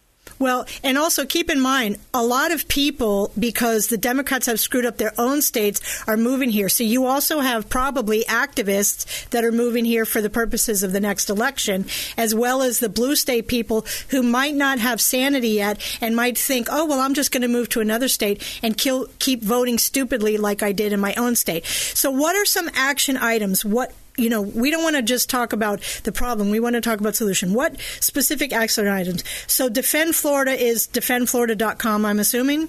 Well, 0.44 0.66
and 0.82 0.98
also 0.98 1.24
keep 1.24 1.48
in 1.48 1.58
mind, 1.58 1.96
a 2.12 2.22
lot 2.22 2.52
of 2.52 2.68
people, 2.68 3.32
because 3.38 3.86
the 3.86 3.96
Democrats 3.96 4.44
have 4.44 4.60
screwed 4.60 4.84
up 4.84 4.98
their 4.98 5.14
own 5.16 5.40
states, 5.40 6.04
are 6.06 6.18
moving 6.18 6.50
here. 6.50 6.68
So 6.68 6.84
you 6.84 7.06
also 7.06 7.40
have 7.40 7.70
probably 7.70 8.24
activists 8.24 9.26
that 9.30 9.42
are 9.42 9.50
moving 9.50 9.86
here 9.86 10.04
for 10.04 10.20
the 10.20 10.28
purposes 10.28 10.82
of 10.82 10.92
the 10.92 11.00
next 11.00 11.30
election, 11.30 11.86
as 12.18 12.34
well 12.34 12.60
as 12.60 12.78
the 12.78 12.90
blue 12.90 13.16
state 13.16 13.48
people 13.48 13.86
who 14.10 14.22
might 14.22 14.54
not 14.54 14.80
have 14.80 15.00
sanity 15.00 15.48
yet 15.48 15.80
and 16.02 16.14
might 16.14 16.36
think, 16.36 16.68
oh, 16.70 16.84
well, 16.84 17.00
I'm 17.00 17.14
just 17.14 17.32
going 17.32 17.40
to 17.40 17.48
move 17.48 17.70
to 17.70 17.80
another 17.80 18.08
state 18.08 18.42
and 18.62 18.76
kill, 18.76 19.06
keep 19.18 19.42
voting 19.42 19.78
stupidly 19.78 20.36
like 20.36 20.62
I 20.62 20.72
did 20.72 20.92
in 20.92 21.00
my 21.00 21.14
own 21.14 21.36
state. 21.36 21.64
So, 21.64 22.10
what 22.10 22.36
are 22.36 22.44
some 22.44 22.68
action 22.74 23.16
items? 23.16 23.64
What 23.64 23.94
you 24.16 24.30
know, 24.30 24.42
we 24.42 24.70
don't 24.70 24.82
want 24.82 24.96
to 24.96 25.02
just 25.02 25.28
talk 25.28 25.52
about 25.52 25.80
the 26.04 26.12
problem. 26.12 26.48
We 26.50 26.60
want 26.60 26.74
to 26.74 26.80
talk 26.80 27.00
about 27.00 27.16
solution. 27.16 27.52
What 27.54 27.80
specific 28.00 28.52
action 28.52 28.86
items? 28.88 29.24
So 29.46 29.68
Defend 29.68 30.14
Florida 30.14 30.52
is 30.52 30.86
defendflorida.com, 30.86 32.06
I'm 32.06 32.20
assuming? 32.20 32.68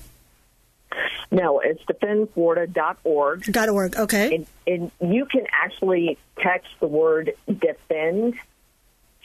No, 1.31 1.59
it's 1.59 1.83
defendflorida.org. 1.83 3.51
Dot 3.51 3.69
.org, 3.69 3.97
okay. 3.97 4.45
And, 4.65 4.65
and 4.65 4.91
you 5.13 5.25
can 5.25 5.45
actually 5.51 6.17
text 6.37 6.69
the 6.79 6.87
word 6.87 7.33
defend 7.47 8.35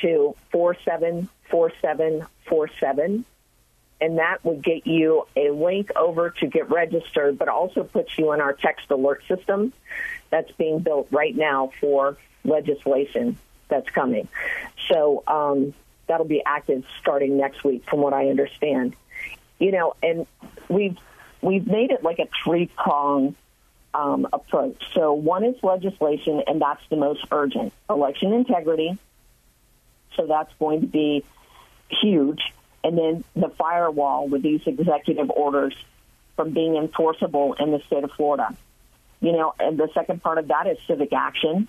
to 0.01 0.35
474747 0.51 3.25
and 4.01 4.19
that 4.19 4.45
will 4.45 4.57
get 4.57 4.87
you 4.87 5.27
a 5.37 5.51
link 5.51 5.91
over 5.95 6.31
to 6.31 6.47
get 6.47 6.71
registered, 6.71 7.39
but 7.39 7.49
also 7.49 7.85
puts 7.85 8.17
you 8.19 8.33
in 8.33 8.41
our 8.41 8.55
text 8.55 8.91
alert 8.91 9.23
system 9.29 9.73
that's 10.31 10.51
being 10.53 10.81
built 10.81 11.09
right 11.11 11.37
now 11.37 11.73
for 11.81 12.17
legislation 12.45 13.39
that's 13.69 13.89
coming. 13.91 14.29
So 14.89 15.23
um, 15.27 15.75
that'll 16.07 16.27
be 16.27 16.43
active 16.45 16.85
starting 17.01 17.37
next 17.37 17.65
week, 17.65 17.85
from 17.89 18.01
what 18.01 18.13
I 18.13 18.29
understand. 18.29 18.95
You 19.59 19.73
know, 19.73 19.95
and 20.03 20.27
we've 20.69 20.97
we've 21.43 21.67
made 21.67 21.91
it 21.91 22.03
like 22.03 22.19
a 22.19 22.29
three 22.45 22.67
prong 22.67 23.37
um, 23.93 24.27
approach. 24.33 24.83
So 24.95 25.13
one 25.13 25.45
is 25.45 25.63
legislation, 25.63 26.43
and 26.47 26.61
that's 26.61 26.83
the 26.89 26.97
most 26.97 27.25
urgent. 27.31 27.73
Election 27.89 28.33
integrity. 28.33 28.99
So 30.17 30.27
that's 30.27 30.53
going 30.59 30.81
to 30.81 30.87
be 30.87 31.25
huge 31.89 32.41
and 32.83 32.97
then 32.97 33.25
the 33.35 33.49
firewall 33.51 34.29
with 34.29 34.43
these 34.43 34.63
executive 34.67 35.31
orders 35.31 35.75
from 36.37 36.51
being 36.51 36.77
enforceable 36.77 37.55
in 37.55 37.71
the 37.73 37.81
state 37.87 38.05
of 38.05 38.11
Florida. 38.13 38.55
You 39.21 39.33
know, 39.33 39.55
and 39.59 39.79
the 39.79 39.89
second 39.93 40.23
part 40.23 40.39
of 40.39 40.49
that 40.49 40.67
is 40.67 40.79
civic 40.87 41.13
action. 41.13 41.69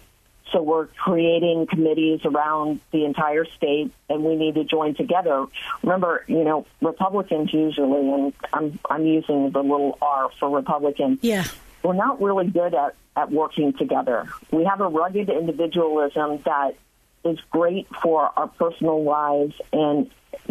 So 0.51 0.61
we're 0.61 0.87
creating 0.87 1.67
committees 1.67 2.21
around 2.25 2.81
the 2.91 3.05
entire 3.05 3.45
state, 3.45 3.91
and 4.09 4.23
we 4.23 4.35
need 4.35 4.55
to 4.55 4.65
join 4.65 4.95
together. 4.95 5.45
Remember, 5.81 6.25
you 6.27 6.43
know, 6.43 6.65
Republicans 6.81 7.53
usually, 7.53 8.11
and 8.11 8.33
I'm 8.51 8.79
I'm 8.89 9.05
using 9.05 9.51
the 9.51 9.61
little 9.61 9.97
R 10.01 10.29
for 10.39 10.49
Republican. 10.49 11.19
Yeah. 11.21 11.45
We're 11.83 11.93
not 11.93 12.21
really 12.21 12.47
good 12.47 12.73
at 12.73 12.95
at 13.15 13.31
working 13.31 13.73
together. 13.73 14.27
We 14.51 14.65
have 14.65 14.81
a 14.81 14.87
rugged 14.87 15.29
individualism 15.29 16.41
that 16.45 16.75
is 17.23 17.39
great 17.49 17.87
for 18.01 18.31
our 18.35 18.47
personal 18.47 19.03
lives 19.03 19.55
and 19.71 20.09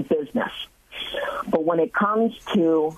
business. 0.08 0.52
But 1.48 1.64
when 1.64 1.80
it 1.80 1.92
comes 1.92 2.34
to 2.54 2.96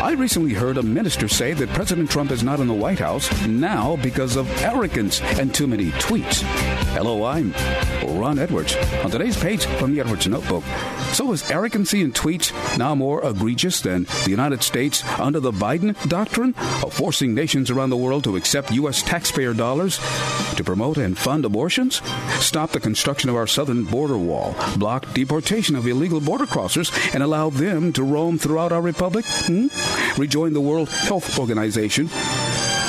I 0.00 0.12
recently 0.12 0.54
heard 0.54 0.78
a 0.78 0.82
minister 0.82 1.28
say 1.28 1.52
that 1.52 1.68
President 1.68 2.10
Trump 2.10 2.30
is 2.30 2.42
not 2.42 2.58
in 2.58 2.68
the 2.68 2.74
White 2.74 2.98
House 2.98 3.30
now 3.46 3.96
because 3.96 4.34
of 4.34 4.48
arrogance 4.62 5.20
and 5.20 5.54
too 5.54 5.66
many 5.66 5.90
tweets. 5.92 6.40
Hello, 6.94 7.24
I'm 7.24 7.52
Ron 8.18 8.38
Edwards. 8.38 8.74
On 9.04 9.10
today's 9.10 9.36
page 9.36 9.66
from 9.66 9.92
the 9.92 10.00
Edwards 10.00 10.26
Notebook. 10.26 10.64
So 11.12 11.32
is 11.32 11.50
arrogancy 11.50 12.00
in 12.00 12.12
tweets 12.12 12.50
now 12.78 12.94
more 12.94 13.24
egregious 13.26 13.82
than 13.82 14.04
the 14.24 14.30
United 14.30 14.62
States 14.62 15.04
under 15.18 15.38
the 15.38 15.52
Biden 15.52 15.94
doctrine 16.08 16.54
of 16.82 16.94
forcing 16.94 17.34
nations 17.34 17.70
around 17.70 17.90
the 17.90 17.96
world 17.96 18.24
to 18.24 18.36
accept 18.36 18.72
U.S. 18.72 19.02
taxpayer 19.02 19.52
dollars 19.52 19.98
to 20.56 20.64
promote 20.64 20.96
and 20.96 21.16
fund 21.16 21.44
abortions? 21.44 22.00
Stop 22.42 22.70
the 22.70 22.80
construction 22.80 23.28
of 23.28 23.36
our 23.36 23.46
southern 23.46 23.84
border 23.84 24.18
wall, 24.18 24.54
block 24.76 25.12
deportation 25.12 25.76
of 25.76 25.86
illegal 25.86 26.20
border 26.20 26.46
crossers, 26.46 26.90
and 27.14 27.22
allow 27.22 27.50
them 27.50 27.92
to 27.92 28.02
roam 28.02 28.38
throughout 28.38 28.72
our 28.72 28.82
republic? 28.82 29.26
Hmm? 29.26 29.68
Rejoin 30.16 30.52
the 30.52 30.60
World 30.60 30.88
Health 30.88 31.38
Organization. 31.38 32.08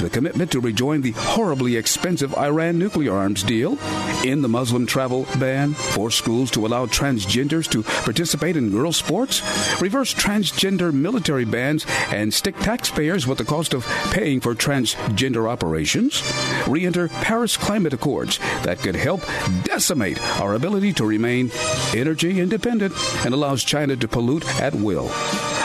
The 0.02 0.10
commitment 0.10 0.52
to 0.54 0.60
rejoin 0.60 1.02
the 1.02 1.12
horribly 1.12 1.76
expensive 1.76 2.36
Iran 2.36 2.80
nuclear 2.80 3.14
arms 3.14 3.44
deal, 3.44 3.78
in 4.26 4.42
the 4.42 4.50
Muslim 4.50 4.88
travel 4.88 5.28
ban, 5.38 5.74
force 5.74 6.16
schools 6.16 6.50
to 6.52 6.66
allow 6.66 6.88
transgenders 6.88 7.70
to 7.70 7.84
participate 7.84 8.58
in 8.58 8.72
girls' 8.72 8.98
sports, 8.98 9.42
reverse 9.80 10.12
transgender 10.12 10.92
military 10.92 11.46
bans, 11.46 11.86
and 12.12 12.34
stick 12.34 12.58
taxpayers 12.58 13.28
with 13.28 13.38
the 13.38 13.46
cost 13.46 13.76
of 13.76 13.86
paying 14.10 14.40
for 14.40 14.56
transgender 14.56 15.48
operations, 15.48 16.24
re 16.68 16.84
enter 16.84 17.08
Paris 17.08 17.56
climate 17.56 17.94
accords 17.94 18.40
that 18.64 18.80
could 18.80 18.96
help 18.96 19.22
decimate 19.66 20.20
our 20.42 20.56
ability 20.56 20.94
to 20.94 21.06
remain 21.06 21.52
energy 21.96 22.40
independent 22.40 22.94
and 23.24 23.36
allows 23.36 23.64
China 23.64 23.96
to 23.96 24.08
pollute 24.08 24.48
at 24.60 24.74
will. 24.74 25.12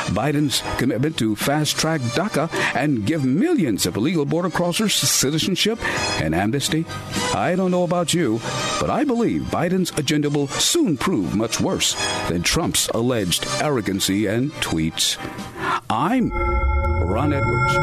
Biden's 0.06 0.62
commitment 0.78 1.18
to 1.18 1.36
fast 1.36 1.76
track 1.76 2.00
DACA 2.00 2.52
and 2.74 3.04
give 3.06 3.24
millions 3.24 3.86
of 3.86 3.96
illegal 3.96 4.24
border 4.24 4.48
crossers 4.50 4.92
citizenship 4.92 5.78
and 6.22 6.34
amnesty? 6.34 6.84
I 7.34 7.54
don't 7.56 7.70
know 7.70 7.84
about 7.84 8.14
you, 8.14 8.40
but 8.80 8.90
I 8.90 9.04
believe 9.04 9.42
Biden's 9.42 9.90
agenda 9.98 10.30
will 10.30 10.48
soon 10.48 10.96
prove 10.96 11.34
much 11.34 11.60
worse 11.60 11.94
than 12.28 12.42
Trump's 12.42 12.88
alleged 12.88 13.46
arrogancy 13.60 14.26
and 14.26 14.52
tweets. 14.54 15.16
I'm 15.90 16.30
Ron 16.32 17.32
Edwards. 17.32 17.74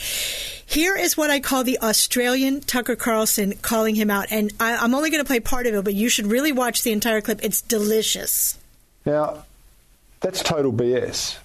Here 0.65 0.97
is 0.97 1.15
what 1.15 1.29
I 1.29 1.39
call 1.39 1.63
the 1.63 1.79
Australian 1.79 2.59
Tucker 2.59 2.97
Carlson 2.97 3.53
calling 3.61 3.95
him 3.95 4.11
out, 4.11 4.27
and 4.29 4.51
I, 4.59 4.75
I'm 4.75 4.93
only 4.93 5.09
going 5.09 5.23
to 5.23 5.27
play 5.27 5.39
part 5.39 5.67
of 5.67 5.73
it, 5.73 5.85
but 5.85 5.93
you 5.93 6.09
should 6.09 6.27
really 6.27 6.51
watch 6.51 6.83
the 6.83 6.91
entire 6.91 7.21
clip. 7.21 7.39
It's 7.43 7.61
delicious. 7.61 8.59
Now, 9.05 9.45
that's 10.19 10.43
total 10.43 10.73
BS. 10.73 11.37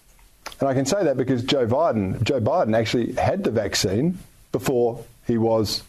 And 0.62 0.68
I 0.68 0.75
can 0.75 0.87
say 0.87 1.03
that 1.03 1.16
because 1.16 1.42
Joe 1.42 1.66
Biden, 1.66 2.22
Joe 2.22 2.40
Biden 2.40 2.77
actually 2.77 3.14
had 3.14 3.42
the 3.42 3.51
vaccine 3.51 4.16
before 4.53 5.05
he 5.27 5.37
was 5.37 5.83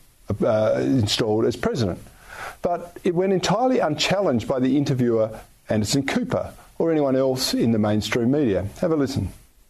uh, 0.44 0.80
installed 0.80 1.46
as 1.46 1.56
president. 1.56 2.00
But 2.64 2.98
it 3.04 3.14
went 3.14 3.34
entirely 3.34 3.78
unchallenged 3.78 4.48
by 4.48 4.60
the 4.60 4.76
interviewer 4.76 5.40
Anderson 5.70 6.08
Cooper 6.08 6.52
or 6.80 6.92
anyone 6.92 7.16
else 7.16 7.54
in 7.54 7.72
the 7.72 7.78
mainstream 7.78 8.32
media. 8.32 8.66
Have 8.82 8.92
a 8.92 8.96
listen. 8.96 9.30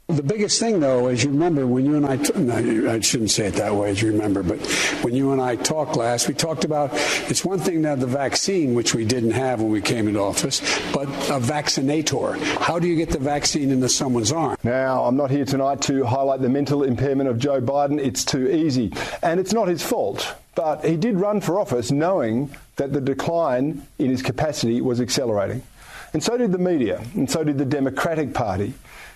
The 0.10 0.22
biggest 0.22 0.60
thing, 0.60 0.82
though, 0.82 1.08
as 1.08 1.24
you 1.24 1.30
remember, 1.30 1.66
when 1.66 1.86
you 1.86 1.96
and 1.96 2.06
I, 2.06 2.18
t- 2.18 2.38
no, 2.38 2.92
I 2.92 3.00
shouldn't 3.00 3.32
say 3.32 3.48
it 3.48 3.54
that 3.54 3.74
way, 3.74 3.90
as 3.90 4.02
you 4.02 4.12
remember, 4.12 4.44
but 4.44 4.60
when 5.02 5.16
you 5.16 5.32
and 5.32 5.42
I 5.42 5.56
talked 5.56 5.96
last, 5.96 6.28
we 6.28 6.34
talked 6.34 6.66
about 6.66 6.90
it's 7.30 7.46
one 7.46 7.58
thing 7.58 7.82
to 7.84 7.88
have 7.88 8.02
the 8.02 8.06
vaccine, 8.06 8.76
which 8.76 8.94
we 8.94 9.06
didn't 9.06 9.32
have 9.32 9.62
when 9.62 9.72
we 9.72 9.80
came 9.80 10.10
into 10.10 10.20
office, 10.20 10.60
but 10.92 11.08
a 11.32 11.40
vaccinator. 11.40 12.34
How 12.60 12.80
do 12.80 12.88
you 12.88 12.98
get 12.98 13.12
the 13.12 13.18
vaccine 13.18 13.72
into 13.72 13.88
someone's 13.88 14.34
arm? 14.34 14.58
Now, 14.62 15.06
I'm 15.06 15.16
not 15.16 15.32
here 15.32 15.46
tonight 15.46 15.82
to 15.84 16.04
highlight 16.04 16.42
the 16.42 16.50
mental 16.50 16.84
impairment 16.84 17.30
of 17.30 17.40
Joe 17.40 17.62
Biden. 17.62 17.98
It's 17.98 18.26
too 18.26 18.52
easy. 18.52 18.92
And 19.22 19.40
it's 19.40 19.54
not 19.54 19.70
his 19.70 19.82
fault. 19.82 20.36
But 20.54 20.84
he 20.84 20.98
did 20.98 21.16
run 21.16 21.40
for 21.40 21.62
office 21.62 21.92
knowing 21.92 22.54
that 22.76 22.92
the 22.92 23.02
decline 23.02 23.88
in 24.00 24.10
his 24.10 24.22
capacity 24.22 24.82
was 24.82 25.00
accelerating. 25.00 25.64
And 26.12 26.22
so 26.22 26.38
did 26.38 26.52
the 26.52 26.60
media, 26.60 27.02
and 27.16 27.32
so 27.32 27.44
did 27.44 27.58
the 27.58 27.66
Democratic 27.66 28.34
Party 28.34 28.74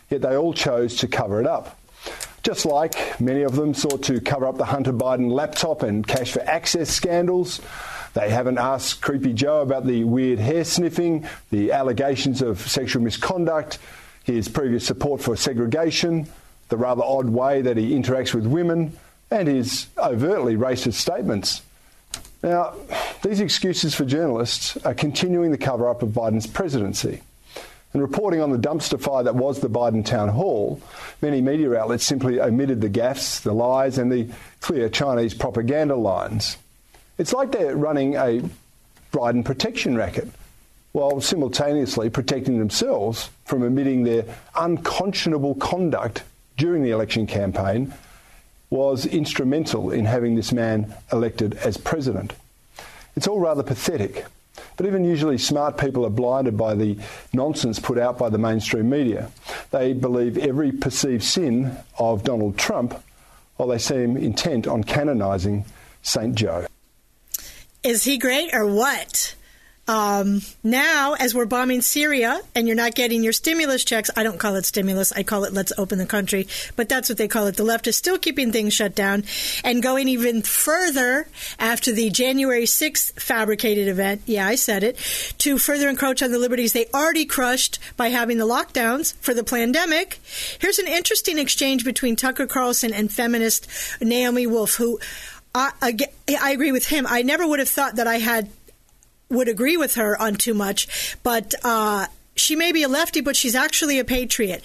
yet 0.10 0.22
they 0.22 0.36
all 0.36 0.54
chose 0.54 0.96
to 0.98 1.08
cover 1.08 1.40
it 1.40 1.48
up. 1.48 1.80
Just 2.44 2.66
like 2.66 3.20
many 3.20 3.44
of 3.44 3.56
them 3.56 3.74
sought 3.74 4.04
to 4.04 4.22
cover 4.22 4.46
up 4.46 4.58
the 4.58 4.66
Hunter 4.66 4.94
Biden 4.94 5.32
laptop 5.32 5.84
and 5.84 6.08
cash 6.08 6.32
for 6.32 6.42
access 6.44 6.90
scandals, 6.90 7.60
they 8.14 8.30
haven't 8.30 8.58
asked 8.58 9.02
Creepy 9.02 9.34
Joe 9.34 9.62
about 9.62 9.86
the 9.86 10.04
weird 10.04 10.40
hair 10.40 10.64
sniffing, 10.64 11.28
the 11.52 11.72
allegations 11.72 12.42
of 12.42 12.60
sexual 12.62 13.04
misconduct, 13.04 13.80
his 14.24 14.48
previous 14.48 14.86
support 14.86 15.22
for 15.22 15.36
segregation, 15.36 16.28
the 16.70 16.78
rather 16.78 17.04
odd 17.04 17.30
way 17.30 17.62
that 17.62 17.78
he 17.78 17.92
interacts 17.92 18.34
with 18.34 18.46
women, 18.46 18.98
and 19.30 19.48
his 19.48 19.88
overtly 19.98 20.56
racist 20.56 20.94
statements. 20.94 21.62
Now, 22.42 22.74
these 23.24 23.40
excuses 23.40 23.94
for 23.94 24.06
journalists 24.06 24.78
are 24.86 24.94
continuing 24.94 25.52
the 25.52 25.58
cover 25.58 25.90
up 25.90 26.02
of 26.02 26.10
Biden's 26.10 26.48
presidency. 26.48 27.22
And 27.94 28.02
reporting 28.02 28.42
on 28.42 28.52
the 28.52 28.58
dumpster 28.58 29.00
fire 29.00 29.24
that 29.24 29.36
was 29.36 29.60
the 29.60 29.70
Biden 29.70 30.06
town 30.06 30.30
hall, 30.30 30.82
many 31.22 31.42
media 31.42 31.76
outlets 31.76 32.04
simply 32.04 32.40
omitted 32.40 32.82
the 32.82 32.90
gaffes, 32.90 33.42
the 33.42 33.54
lies, 33.54 33.98
and 33.98 34.12
the 34.12 34.30
clear 34.60 34.90
Chinese 34.90 35.34
propaganda 35.34 35.96
lines. 35.96 36.58
It's 37.18 37.34
like 37.34 37.52
they're 37.52 37.76
running 37.76 38.16
a 38.16 38.48
Biden 39.12 39.44
protection 39.44 39.96
racket 39.96 40.30
while 40.92 41.22
simultaneously 41.22 42.10
protecting 42.10 42.60
themselves 42.60 43.30
from 43.46 43.64
admitting 43.64 44.04
their 44.04 44.26
unconscionable 44.56 45.56
conduct 45.56 46.24
during 46.58 46.84
the 46.84 46.92
election 46.92 47.28
campaign 47.28 47.94
was 48.70 49.06
instrumental 49.06 49.92
in 49.92 50.06
having 50.06 50.36
this 50.36 50.52
man 50.52 50.94
elected 51.12 51.54
as 51.56 51.78
president. 51.78 52.34
It's 53.16 53.28
all 53.28 53.40
rather 53.40 53.64
pathetic. 53.64 54.26
But 54.78 54.86
even 54.86 55.04
usually 55.04 55.40
smart 55.40 55.78
people 55.78 56.06
are 56.06 56.12
blinded 56.12 56.56
by 56.56 56.76
the 56.76 56.98
nonsense 57.34 57.80
put 57.80 57.98
out 57.98 58.18
by 58.18 58.30
the 58.30 58.38
mainstream 58.38 58.90
media. 58.90 59.32
They 59.72 59.94
believe 59.94 60.38
every 60.38 60.72
perceived 60.72 61.24
sin 61.24 61.76
of 61.98 62.24
Donald 62.24 62.58
Trump 62.58 63.04
while 63.58 63.70
they 63.70 63.80
seem 63.80 64.16
intent 64.16 64.68
on 64.68 64.84
canonising 64.84 65.66
St. 66.04 66.36
Joe. 66.36 66.68
Is 67.84 68.04
he 68.04 68.18
great 68.18 68.54
or 68.54 68.66
what? 68.66 69.36
Um, 69.88 70.42
now, 70.64 71.14
as 71.14 71.34
we're 71.34 71.46
bombing 71.46 71.82
Syria 71.82 72.42
and 72.54 72.68
you're 72.68 72.76
not 72.76 72.94
getting 72.94 73.24
your 73.24 73.32
stimulus 73.32 73.86
checks, 73.86 74.10
I 74.18 74.24
don't 74.24 74.38
call 74.38 74.56
it 74.56 74.66
stimulus, 74.66 75.14
I 75.14 75.24
call 75.24 75.46
it 75.46 75.54
let's 75.54 75.72
open 75.78 75.98
the 75.98 76.06
country, 76.06 76.48
but 76.76 76.90
that's 76.90 77.08
what 77.08 77.18
they 77.18 77.30
call 77.30 77.48
it. 77.48 77.56
The 77.56 77.64
left 77.64 77.88
is 77.88 77.96
still 77.96 78.18
keeping 78.18 78.52
things 78.52 78.74
shut 78.74 78.96
down 78.96 79.24
and 79.64 79.82
going 79.82 80.10
even 80.10 80.42
further 80.42 81.28
after 81.58 81.94
the 81.94 82.10
January 82.10 82.66
6th 82.66 83.14
fabricated 83.14 83.88
event. 83.88 84.22
Yeah, 84.26 84.46
I 84.46 84.56
said 84.56 84.84
it. 84.84 84.98
To 85.40 85.58
further 85.58 85.88
encroach 85.88 86.22
on 86.22 86.32
the 86.32 86.40
liberties 86.40 86.74
they 86.74 86.88
already 86.94 87.26
crushed 87.26 87.80
by 87.96 88.10
having 88.10 88.38
the 88.38 88.48
lockdowns 88.48 89.16
for 89.22 89.34
the 89.34 89.44
pandemic. 89.44 90.20
Here's 90.60 90.80
an 90.80 90.88
interesting 90.88 91.38
exchange 91.38 91.86
between 91.86 92.18
Tucker 92.18 92.46
Carlson 92.46 92.92
and 92.92 93.12
feminist 93.12 93.68
Naomi 94.02 94.48
Wolf, 94.48 94.76
who 94.76 95.00
I, 95.56 95.72
I, 95.82 96.52
agree 96.52 96.72
with 96.72 96.88
him. 96.88 97.08
I 97.08 97.24
never 97.24 97.48
would 97.48 97.60
have 97.60 97.70
thought 97.70 97.96
that 97.96 98.06
I 98.06 98.18
had 98.18 98.50
would 99.30 99.48
agree 99.48 99.78
with 99.78 99.96
her 99.96 100.20
on 100.22 100.36
too 100.36 100.54
much, 100.54 101.18
but 101.24 101.54
uh, 101.64 102.08
she 102.36 102.56
may 102.56 102.72
be 102.72 102.84
a 102.84 102.88
lefty, 102.88 103.22
but 103.22 103.36
she's 103.36 103.56
actually 103.56 104.00
a 104.00 104.06
patriot. 104.06 104.64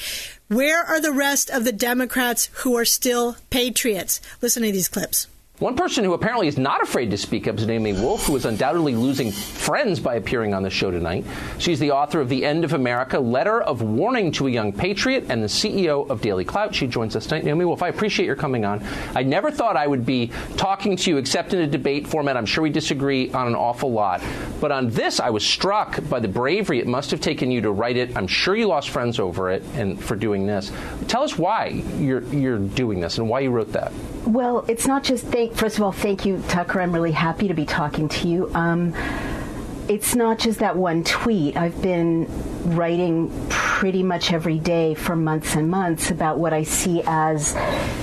Where 0.48 0.82
are 0.82 1.00
the 1.00 1.12
rest 1.12 1.50
of 1.50 1.64
the 1.64 1.72
Democrats 1.72 2.50
who 2.52 2.76
are 2.76 2.84
still 2.84 3.36
patriots? 3.50 4.20
Listen 4.40 4.62
to 4.62 4.72
these 4.72 4.88
clips. 4.88 5.26
One 5.62 5.76
person 5.76 6.02
who 6.02 6.12
apparently 6.12 6.48
is 6.48 6.58
not 6.58 6.82
afraid 6.82 7.12
to 7.12 7.16
speak 7.16 7.46
up 7.46 7.56
is 7.56 7.68
Naomi 7.68 7.92
Wolf, 7.92 8.26
who 8.26 8.34
is 8.34 8.46
undoubtedly 8.46 8.96
losing 8.96 9.30
friends 9.30 10.00
by 10.00 10.16
appearing 10.16 10.54
on 10.54 10.64
the 10.64 10.70
show 10.70 10.90
tonight. 10.90 11.24
She's 11.60 11.78
the 11.78 11.92
author 11.92 12.20
of 12.20 12.28
The 12.28 12.44
End 12.44 12.64
of 12.64 12.72
America, 12.72 13.20
Letter 13.20 13.62
of 13.62 13.80
Warning 13.80 14.32
to 14.32 14.48
a 14.48 14.50
Young 14.50 14.72
Patriot, 14.72 15.26
and 15.28 15.40
the 15.40 15.46
CEO 15.46 16.10
of 16.10 16.20
DailyClout. 16.20 16.74
She 16.74 16.88
joins 16.88 17.14
us 17.14 17.28
tonight. 17.28 17.44
Naomi 17.44 17.64
Wolf, 17.64 17.80
I 17.80 17.90
appreciate 17.90 18.26
your 18.26 18.34
coming 18.34 18.64
on. 18.64 18.84
I 19.14 19.22
never 19.22 19.52
thought 19.52 19.76
I 19.76 19.86
would 19.86 20.04
be 20.04 20.32
talking 20.56 20.96
to 20.96 21.10
you 21.10 21.18
except 21.18 21.54
in 21.54 21.60
a 21.60 21.66
debate 21.68 22.08
format. 22.08 22.36
I'm 22.36 22.44
sure 22.44 22.62
we 22.62 22.70
disagree 22.70 23.30
on 23.30 23.46
an 23.46 23.54
awful 23.54 23.92
lot. 23.92 24.20
But 24.60 24.72
on 24.72 24.90
this, 24.90 25.20
I 25.20 25.30
was 25.30 25.46
struck 25.46 26.00
by 26.08 26.18
the 26.18 26.26
bravery 26.26 26.80
it 26.80 26.88
must 26.88 27.12
have 27.12 27.20
taken 27.20 27.52
you 27.52 27.60
to 27.60 27.70
write 27.70 27.96
it. 27.96 28.16
I'm 28.16 28.26
sure 28.26 28.56
you 28.56 28.66
lost 28.66 28.90
friends 28.90 29.20
over 29.20 29.52
it 29.52 29.62
and 29.74 30.02
for 30.02 30.16
doing 30.16 30.44
this. 30.44 30.72
Tell 31.06 31.22
us 31.22 31.38
why 31.38 31.84
you're, 31.98 32.24
you're 32.34 32.58
doing 32.58 32.98
this 32.98 33.18
and 33.18 33.28
why 33.28 33.38
you 33.38 33.50
wrote 33.50 33.70
that. 33.74 33.92
Well, 34.26 34.64
it's 34.68 34.86
not 34.86 35.02
just 35.02 35.26
thank. 35.26 35.54
First 35.54 35.78
of 35.78 35.82
all, 35.82 35.92
thank 35.92 36.24
you, 36.24 36.42
Tucker. 36.48 36.80
I'm 36.80 36.92
really 36.92 37.12
happy 37.12 37.48
to 37.48 37.54
be 37.54 37.66
talking 37.66 38.08
to 38.08 38.28
you. 38.28 38.50
Um, 38.54 38.94
it's 39.88 40.14
not 40.14 40.38
just 40.38 40.60
that 40.60 40.76
one 40.76 41.02
tweet. 41.02 41.56
I've 41.56 41.80
been 41.82 42.26
writing 42.76 43.30
pretty 43.82 44.04
much 44.04 44.32
every 44.32 44.60
day 44.60 44.94
for 44.94 45.16
months 45.16 45.56
and 45.56 45.68
months 45.68 46.12
about 46.12 46.38
what 46.38 46.52
I 46.52 46.62
see 46.62 47.02
as 47.04 47.52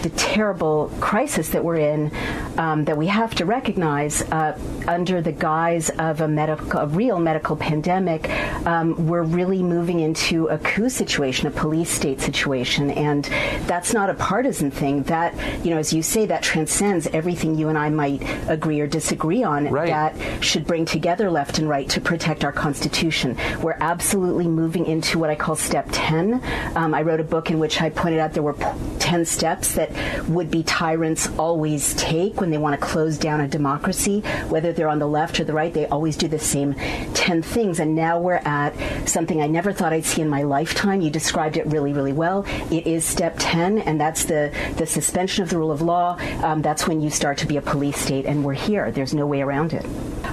the 0.02 0.12
terrible 0.18 0.92
crisis 1.00 1.48
that 1.52 1.63
we're 1.63 1.78
in, 1.78 2.12
um, 2.58 2.84
that 2.84 2.98
we 2.98 3.08
have 3.08 3.34
to 3.36 3.46
recognize 3.46 4.22
uh, 4.24 4.60
under 4.89 5.22
the 5.22 5.32
guise 5.32 5.89
of 5.92 6.20
a 6.20 6.28
medical, 6.28 6.82
a 6.82 6.88
real 6.88 7.18
medical 7.18 7.56
pandemic. 7.56 8.30
Um, 8.65 9.08
we're 9.08 9.24
really 9.24 9.63
moving 9.63 10.02
into 10.02 10.48
a 10.48 10.58
coup 10.58 10.89
situation, 10.89 11.48
a 11.48 11.52
police 11.52 11.89
state 11.89 12.20
situation, 12.20 12.92
and 12.92 13.24
that's 13.65 13.94
not 13.94 14.10
a 14.10 14.15
partisan 14.15 14.72
thing. 14.72 15.04
That 15.04 15.34
you 15.63 15.72
know, 15.72 15.78
as 15.78 15.94
you 15.94 16.04
say, 16.04 16.26
that 16.26 16.44
transcends 16.44 17.08
everything 17.08 17.56
you 17.56 17.70
and 17.70 17.78
I 17.78 17.89
might 17.89 18.22
agree 18.50 18.82
or 18.82 18.88
disagree 18.88 19.44
on. 19.44 19.70
Right. 19.70 19.88
That 19.88 20.44
should 20.44 20.68
bring 20.68 20.84
together 20.84 21.32
left 21.32 21.58
and 21.58 21.70
right 21.70 21.88
to 21.88 22.02
protect 22.02 22.44
our 22.44 22.52
Constitution. 22.52 23.38
We're 23.62 23.78
absolutely 23.80 24.50
moving 24.50 24.86
into 24.86 25.18
what 25.20 25.30
I 25.30 25.36
call 25.36 25.56
step 25.69 25.88
10. 25.91 26.41
Um, 26.75 26.95
I 26.95 27.03
wrote 27.03 27.19
a 27.19 27.23
book 27.23 27.51
in 27.51 27.60
which 27.60 27.79
I 27.79 27.91
pointed 27.91 28.19
out 28.19 28.34
there 28.34 28.41
were 28.41 28.55
10 28.97 29.23
steps 29.23 29.75
that 29.75 29.91
would 30.27 30.49
be 30.49 30.63
tyrants 30.63 31.29
always 31.38 31.93
take 31.93 32.41
when 32.41 32.49
they 32.49 32.58
want 32.58 32.79
to 32.79 32.84
close 32.84 33.19
down 33.19 33.39
a 33.41 33.47
democracy, 33.47 34.21
whether 34.47 34.73
they're 34.73 34.88
on 34.88 34.97
the 34.97 35.08
left 35.08 35.39
or 35.39 35.43
the 35.43 35.53
right, 35.53 35.71
they 35.71 35.86
always 35.86 36.17
do 36.17 36.27
the 36.27 36.39
same 36.39 36.73
10 37.13 37.43
things. 37.43 37.79
And 37.79 37.93
now 37.93 38.19
we're 38.19 38.41
at 38.45 38.73
something 39.08 39.43
I 39.43 39.45
never 39.45 39.71
thought 39.71 39.93
I'd 39.93 40.05
see 40.05 40.23
in 40.23 40.27
my 40.27 40.41
lifetime. 40.41 41.01
You 41.01 41.12
described 41.12 41.55
it 41.55 41.67
really, 41.67 41.93
really 41.93 42.13
well. 42.13 42.45
It 42.71 42.88
is 42.88 43.05
step 43.05 43.36
10, 43.38 43.77
and 43.77 44.01
that's 44.01 44.23
the, 44.23 44.51
the 44.77 44.88
suspension 44.88 45.43
of 45.43 45.51
the 45.51 45.60
rule 45.60 45.71
of 45.71 45.84
law. 45.84 46.17
Um, 46.41 46.63
that's 46.63 46.88
when 46.88 46.99
you 46.99 47.12
start 47.12 47.38
to 47.39 47.45
be 47.45 47.58
a 47.58 47.62
police 47.62 47.97
state, 47.97 48.25
and 48.25 48.43
we're 48.43 48.53
here. 48.53 48.89
There's 48.89 49.13
no 49.13 49.27
way 49.27 49.41
around 49.41 49.73
it. 49.73 49.86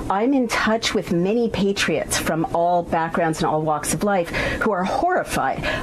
I'm 0.09 0.33
in 0.35 0.49
touch 0.49 0.95
with 0.95 1.13
many 1.13 1.51
patriots 1.51 2.17
from 2.17 2.47
all 2.55 2.83
backgrounds 2.83 3.41
and 3.41 3.47
all 3.47 3.61
walks 3.61 3.93
of 3.93 4.03
life 4.03 4.31
who 4.63 4.71
are 4.71 4.85
horrified. 4.85 5.26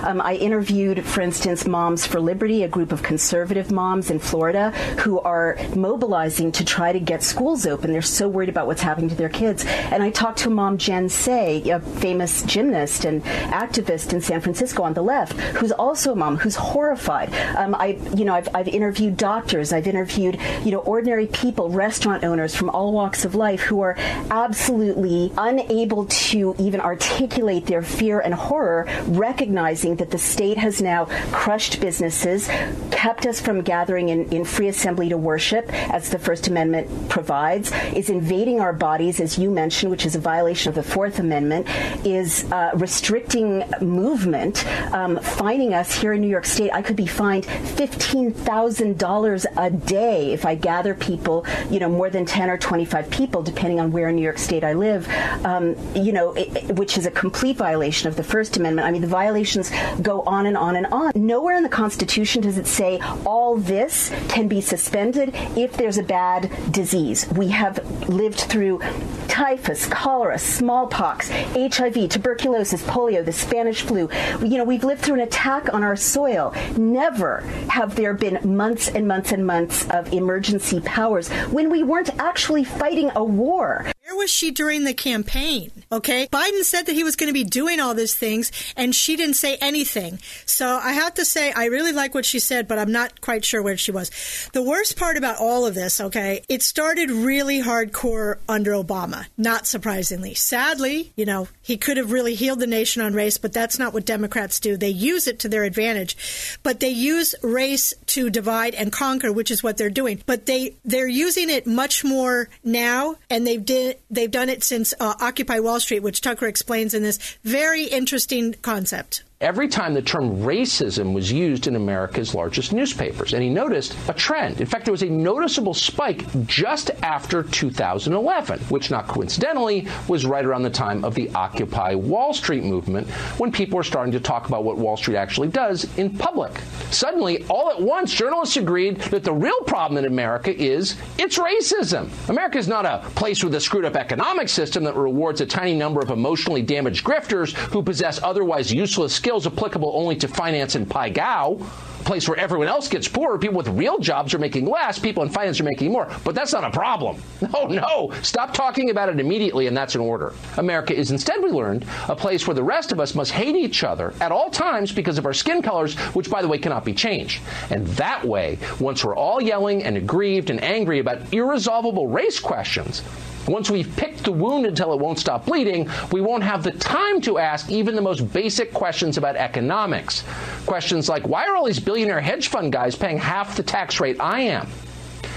Um, 0.04 0.22
I 0.22 0.36
interviewed, 0.36 1.06
for 1.06 1.22
instance, 1.22 1.68
Moms 1.68 2.06
for 2.06 2.20
Liberty, 2.20 2.64
a 2.64 2.68
group 2.68 2.92
of 2.92 3.04
conservative 3.04 3.72
moms 3.72 4.10
in 4.10 4.20
Florida 4.20 4.72
who 5.00 5.20
are 5.20 5.58
mobilizing 5.76 6.52
to 6.54 6.66
try 6.66 6.92
to 6.92 7.00
get 7.00 7.24
schools 7.24 7.66
open. 7.66 7.92
They're 7.92 8.02
so 8.02 8.28
worried 8.28 8.50
about 8.50 8.68
what's 8.68 8.82
happening 8.82 9.10
to 9.10 9.16
their 9.16 9.30
kids. 9.30 9.66
And 9.66 10.02
I 10.02 10.10
talked 10.10 10.40
to 10.40 10.50
a 10.50 10.52
mom 10.52 10.78
Jen 10.78 11.10
Sey, 11.10 11.70
a 11.70 11.80
famous 11.80 12.44
gymnast 12.44 13.06
and 13.06 13.24
activist 13.24 14.14
in 14.14 14.22
San 14.22 14.42
Francisco 14.42 14.84
on 14.84 14.94
the 14.94 15.02
left, 15.02 15.34
who's 15.58 15.72
also 15.72 16.14
a 16.14 16.16
mom 16.16 16.38
who's 16.38 16.56
horrified. 16.56 17.34
Um, 17.56 17.76
I, 17.76 18.00
you 18.16 18.26
know, 18.26 18.34
I've, 18.34 18.50
I've 18.56 18.68
interviewed 18.68 19.18
doctors, 19.18 19.74
I've 19.74 19.88
interviewed, 19.88 20.40
you 20.64 20.72
know, 20.72 20.80
ordinary 20.80 21.28
people, 21.28 21.70
restaurant 21.70 22.24
owners 22.24 22.56
from 22.56 22.70
all 22.70 22.94
walks 22.94 23.26
of 23.26 23.36
life 23.36 23.62
who 23.62 23.82
are 23.82 23.96
absolutely 23.98 25.32
unable 25.38 26.06
to 26.06 26.56
even 26.60 26.80
articulate 26.80 27.66
their 27.66 27.82
fear 27.82 28.20
and 28.20 28.34
horror, 28.34 28.88
recognizing 29.34 29.96
that 29.96 30.12
the 30.12 30.18
state 30.20 30.60
has 30.60 30.80
now 30.80 31.06
crushed 31.32 31.82
businesses, 31.82 32.48
kept 32.92 33.26
us 33.26 33.42
from 33.42 33.62
gathering 33.62 34.10
in, 34.10 34.32
in 34.32 34.46
free 34.46 34.68
assembly 34.68 35.10
to 35.10 35.18
worship, 35.18 35.66
as 35.92 36.12
the 36.12 36.20
First 36.20 36.48
Amendment 36.48 37.10
provides, 37.10 37.72
is 37.96 38.12
invading 38.12 38.60
our 38.60 38.74
bodies, 38.74 39.20
as 39.20 39.40
you 39.40 39.50
mentioned, 39.50 39.90
which 39.90 40.06
is 40.06 40.16
a 40.16 40.20
violation 40.20 40.70
of 40.70 40.76
the 40.76 40.84
Fourth 40.84 41.18
Amendment, 41.18 41.68
is 42.06 42.46
uh, 42.52 42.70
restricting 42.76 43.64
movement, 43.82 44.68
um, 44.94 45.20
fining 45.20 45.74
us 45.74 46.00
here 46.00 46.14
in 46.14 46.22
New 46.22 46.30
York 46.30 46.46
State. 46.46 46.70
I 46.72 46.84
could 46.84 46.96
be 46.96 47.08
fined 47.08 47.46
$15,000 47.46 49.46
a 49.58 49.70
day 49.72 50.32
if 50.32 50.46
I 50.46 50.54
gather 50.54 50.94
people, 50.94 51.44
you 51.72 51.80
know, 51.80 51.90
more 51.90 52.12
than 52.12 52.28
10 52.28 52.52
or 52.52 52.60
25 52.60 53.10
people, 53.10 53.42
depending 53.42 53.80
on 53.80 53.92
where 53.92 54.10
in 54.10 54.16
New 54.16 54.22
York 54.22 54.38
State 54.38 54.64
I 54.64 54.74
live, 54.74 55.10
um, 55.44 55.76
you 55.96 56.12
know, 56.12 56.34
it, 56.34 56.78
which 56.78 57.00
is 57.00 57.08
a 57.08 57.12
complete 57.12 57.58
violation 57.58 58.08
of 58.08 58.16
the 58.16 58.24
First 58.24 58.58
Amendment. 58.58 58.88
I 58.88 58.92
mean, 58.92 59.02
the 59.02 59.08
violations 59.14 59.72
go 60.02 60.22
on 60.22 60.48
and 60.48 60.58
on 60.58 60.76
and 60.76 60.88
on. 60.88 61.12
Nowhere 61.14 61.56
in 61.56 61.62
the 61.62 61.70
Constitution 61.70 62.42
does 62.42 62.58
it 62.58 62.66
say 62.66 63.00
all 63.28 63.58
this 63.58 64.12
can 64.28 64.48
be 64.48 64.60
suspended 64.60 65.30
if 65.56 65.78
there's 65.78 66.00
a 66.00 66.04
bad 66.04 66.50
disease. 66.72 67.30
We 67.30 67.50
have 67.50 67.78
lived 68.10 68.40
through 68.40 68.80
typhus, 69.28 69.86
cholera, 69.86 70.40
smallpox, 70.40 71.30
HIV, 71.30 72.10
tuberculosis, 72.10 72.82
polio, 72.84 73.24
the 73.24 73.32
Spanish 73.32 73.84
flu. 73.84 74.10
You 74.42 74.58
know, 74.58 74.64
we've 74.64 74.84
lived 74.84 75.02
through 75.02 75.16
an 75.16 75.22
attack 75.22 75.72
on 75.72 75.84
our 75.84 75.96
soil. 75.96 76.52
Never 76.76 77.42
have 77.70 77.96
there 77.96 78.16
been 78.16 78.40
months 78.44 78.88
and 78.88 79.08
months 79.08 79.32
and 79.32 79.46
months 79.46 79.88
of 79.92 80.12
emergency 80.12 80.82
powers 80.82 81.30
when 81.52 81.70
we 81.70 81.84
weren't 81.84 82.10
actually 82.20 82.64
fighting 82.64 83.12
a 83.16 83.24
war. 83.24 83.93
Where 84.14 84.26
was 84.26 84.32
she 84.32 84.52
during 84.52 84.84
the 84.84 84.94
campaign? 84.94 85.72
Okay. 85.92 86.28
Biden 86.32 86.64
said 86.64 86.86
that 86.86 86.94
he 86.94 87.04
was 87.04 87.16
going 87.16 87.30
to 87.30 87.34
be 87.34 87.44
doing 87.44 87.80
all 87.80 87.96
these 87.96 88.14
things 88.14 88.52
and 88.78 88.94
she 88.94 89.16
didn't 89.16 89.38
say 89.38 89.58
anything. 89.60 90.20
So 90.46 90.68
I 90.68 90.92
have 90.92 91.16
to 91.16 91.26
say, 91.26 91.52
I 91.52 91.66
really 91.66 91.92
like 91.92 92.14
what 92.14 92.24
she 92.24 92.38
said, 92.38 92.68
but 92.68 92.78
I'm 92.78 92.92
not 92.92 93.22
quite 93.22 93.44
sure 93.44 93.64
where 93.64 93.76
she 93.76 93.90
was. 93.90 94.12
The 94.54 94.62
worst 94.62 94.98
part 94.98 95.18
about 95.18 95.40
all 95.40 95.66
of 95.66 95.74
this, 95.74 96.00
okay, 96.00 96.44
it 96.48 96.62
started 96.62 97.10
really 97.10 97.60
hardcore 97.60 98.38
under 98.48 98.74
Obama, 98.74 99.26
not 99.36 99.66
surprisingly. 99.66 100.36
Sadly, 100.36 101.12
you 101.16 101.26
know, 101.26 101.48
he 101.64 101.76
could 101.76 101.98
have 101.98 102.12
really 102.12 102.36
healed 102.36 102.60
the 102.60 102.68
nation 102.68 103.02
on 103.02 103.16
race, 103.16 103.40
but 103.40 103.52
that's 103.52 103.80
not 103.80 103.96
what 103.96 104.06
Democrats 104.06 104.60
do. 104.60 104.78
They 104.78 104.90
use 104.90 105.28
it 105.28 105.40
to 105.40 105.50
their 105.50 105.64
advantage, 105.64 106.60
but 106.62 106.82
they 106.82 106.90
use 106.90 107.34
race 107.42 107.96
to 108.08 108.30
divide 108.30 108.76
and 108.76 108.92
conquer, 108.92 109.32
which 109.32 109.50
is 109.50 109.64
what 109.64 109.78
they're 109.78 109.90
doing. 109.90 110.22
But 110.28 110.46
they, 110.46 110.76
they're 110.86 111.08
using 111.08 111.50
it 111.50 111.66
much 111.66 112.04
more 112.04 112.48
now 112.64 113.16
and 113.32 113.48
they've 113.48 113.66
did, 113.66 113.98
they've 114.10 114.32
done 114.32 114.50
it 114.50 114.64
since 114.64 114.94
uh, 115.00 115.14
Occupy 115.20 115.60
Wall 115.60 115.80
Street, 115.80 116.02
which 116.02 116.22
Tucker 116.22 116.48
explains 116.48 116.94
in 116.94 117.04
this 117.04 117.18
very 117.44 117.86
interesting 117.86 118.54
concept 118.62 119.24
every 119.44 119.68
time 119.68 119.94
the 119.94 120.02
term 120.02 120.38
racism 120.38 121.14
was 121.14 121.30
used 121.30 121.68
in 121.68 121.76
America's 121.76 122.34
largest 122.34 122.72
newspapers. 122.72 123.34
And 123.34 123.44
he 123.44 123.50
noticed 123.50 123.96
a 124.08 124.14
trend. 124.14 124.62
In 124.62 124.66
fact, 124.66 124.86
there 124.86 124.94
was 124.94 125.04
a 125.04 125.10
noticeable 125.10 125.74
spike 125.74 126.24
just 126.46 126.92
after 127.04 127.44
2011, 127.44 128.60
which 128.70 128.90
not 128.90 129.08
coincidentally 129.08 129.86
was 130.08 130.26
right 130.26 130.46
around 130.46 130.64
the 130.64 130.70
time 130.70 131.04
of 131.04 131.14
the 131.14 131.30
Occupy 131.36 131.94
Wall 131.94 132.34
Street 132.34 132.64
movement 132.64 133.10
when 133.38 133.52
people 133.52 133.76
were 133.76 133.84
starting 133.84 134.14
to 134.14 134.20
talk 134.20 134.48
about 134.48 134.64
what 134.64 134.78
Wall 134.78 134.96
Street 134.96 135.18
actually 135.18 135.50
does 135.50 135.86
in 135.98 136.10
public. 136.10 136.62
Suddenly, 136.90 137.44
all 137.50 137.70
at 137.70 137.82
once, 137.82 138.14
journalists 138.14 138.56
agreed 138.56 139.02
that 139.02 139.26
the 139.26 139.34
real 139.34 139.60
problem 139.68 139.98
in 139.98 140.06
America 140.06 140.56
is 140.56 140.96
it's 141.18 141.38
racism. 141.38 142.10
America 142.30 142.58
is 142.58 142.70
not 142.70 142.86
a 142.86 143.00
place 143.16 143.44
with 143.44 143.54
a 143.56 143.60
screwed 143.60 143.84
up 143.84 143.98
economic 143.98 144.48
system 144.48 144.86
that 144.86 144.96
rewards 144.96 145.42
a 145.42 145.46
tiny 145.46 145.74
number 145.74 146.00
of 146.00 146.12
emotionally 146.12 146.62
damaged 146.62 147.04
grifters 147.04 147.54
who 147.54 147.84
possess 147.84 148.24
otherwise 148.24 148.72
useless 148.72 149.14
skills 149.14 149.33
skills 149.34 149.48
applicable 149.48 149.92
only 149.96 150.16
to 150.16 150.28
finance 150.28 150.76
in 150.76 150.86
Pai. 150.86 151.12
A 151.12 152.06
place 152.06 152.30
where 152.30 152.38
everyone 152.38 152.68
else 152.68 152.88
gets 152.88 153.08
poorer. 153.08 153.40
People 153.40 153.58
with 153.58 153.68
real 153.70 153.98
jobs 153.98 154.36
are 154.36 154.38
making 154.38 154.68
less. 154.68 155.00
People 155.00 155.24
in 155.24 155.30
finance 155.30 155.60
are 155.60 155.64
making 155.64 155.92
more. 155.92 156.08
But 156.24 156.36
that's 156.36 156.54
not 156.54 156.64
a 156.64 156.70
problem. 156.70 157.20
No, 157.54 157.66
no. 157.66 158.14
Stop 158.24 158.54
talking 158.54 158.90
about 158.90 159.10
it 159.10 159.20
immediately, 159.20 159.68
and 159.68 159.78
that's 159.78 159.96
an 159.96 160.02
order. 160.02 160.34
America 160.58 160.96
is 160.96 161.12
instead, 161.12 161.42
we 161.42 161.50
learned, 161.50 161.86
a 162.08 162.16
place 162.16 162.48
where 162.48 162.56
the 162.56 162.64
rest 162.64 162.92
of 162.92 163.00
us 163.00 163.14
must 163.16 163.32
hate 163.32 163.56
each 163.56 163.84
other 163.84 164.14
at 164.22 164.32
all 164.32 164.50
times 164.50 164.92
because 164.92 165.18
of 165.18 165.26
our 165.26 165.34
skin 165.34 165.62
colors, 165.62 165.96
which, 166.16 166.30
by 166.30 166.42
the 166.42 166.48
way, 166.48 166.58
cannot 166.58 166.84
be 166.84 166.94
changed. 166.94 167.42
And 167.70 167.86
that 167.90 168.24
way, 168.26 168.58
once 168.80 169.04
we're 169.04 169.16
all 169.16 169.42
yelling 169.42 169.84
and 169.84 169.98
aggrieved 169.98 170.50
and 170.50 170.64
angry 170.64 171.00
about 171.00 171.32
irresolvable 171.34 172.08
race 172.08 172.40
questions, 172.40 173.04
once 173.48 173.70
we've 173.70 173.94
picked 173.96 174.24
the 174.24 174.32
wound 174.32 174.66
until 174.66 174.94
it 174.94 175.00
won't 175.00 175.20
stop 175.20 175.46
bleeding, 175.46 175.90
we 176.12 176.22
won't 176.22 176.44
have 176.44 176.64
the 176.64 176.72
time 176.72 177.22
to 177.22 177.38
ask 177.38 177.70
even 177.70 177.96
the 177.96 178.02
most 178.02 178.32
basic 178.32 178.74
questions 178.74 179.18
about 179.18 179.36
economics. 179.36 180.24
Questions 180.66 181.10
like 181.10 181.28
why 181.28 181.46
are 181.46 181.56
all 181.56 181.66
these 181.66 181.80
billionaire 181.80 182.22
hedge 182.22 182.48
fund 182.48 182.72
guys 182.72 182.96
paying 182.96 183.18
half 183.18 183.56
the 183.56 183.64
tax 183.64 184.00
rate 184.00 184.18
I 184.20 184.42
am? 184.42 184.68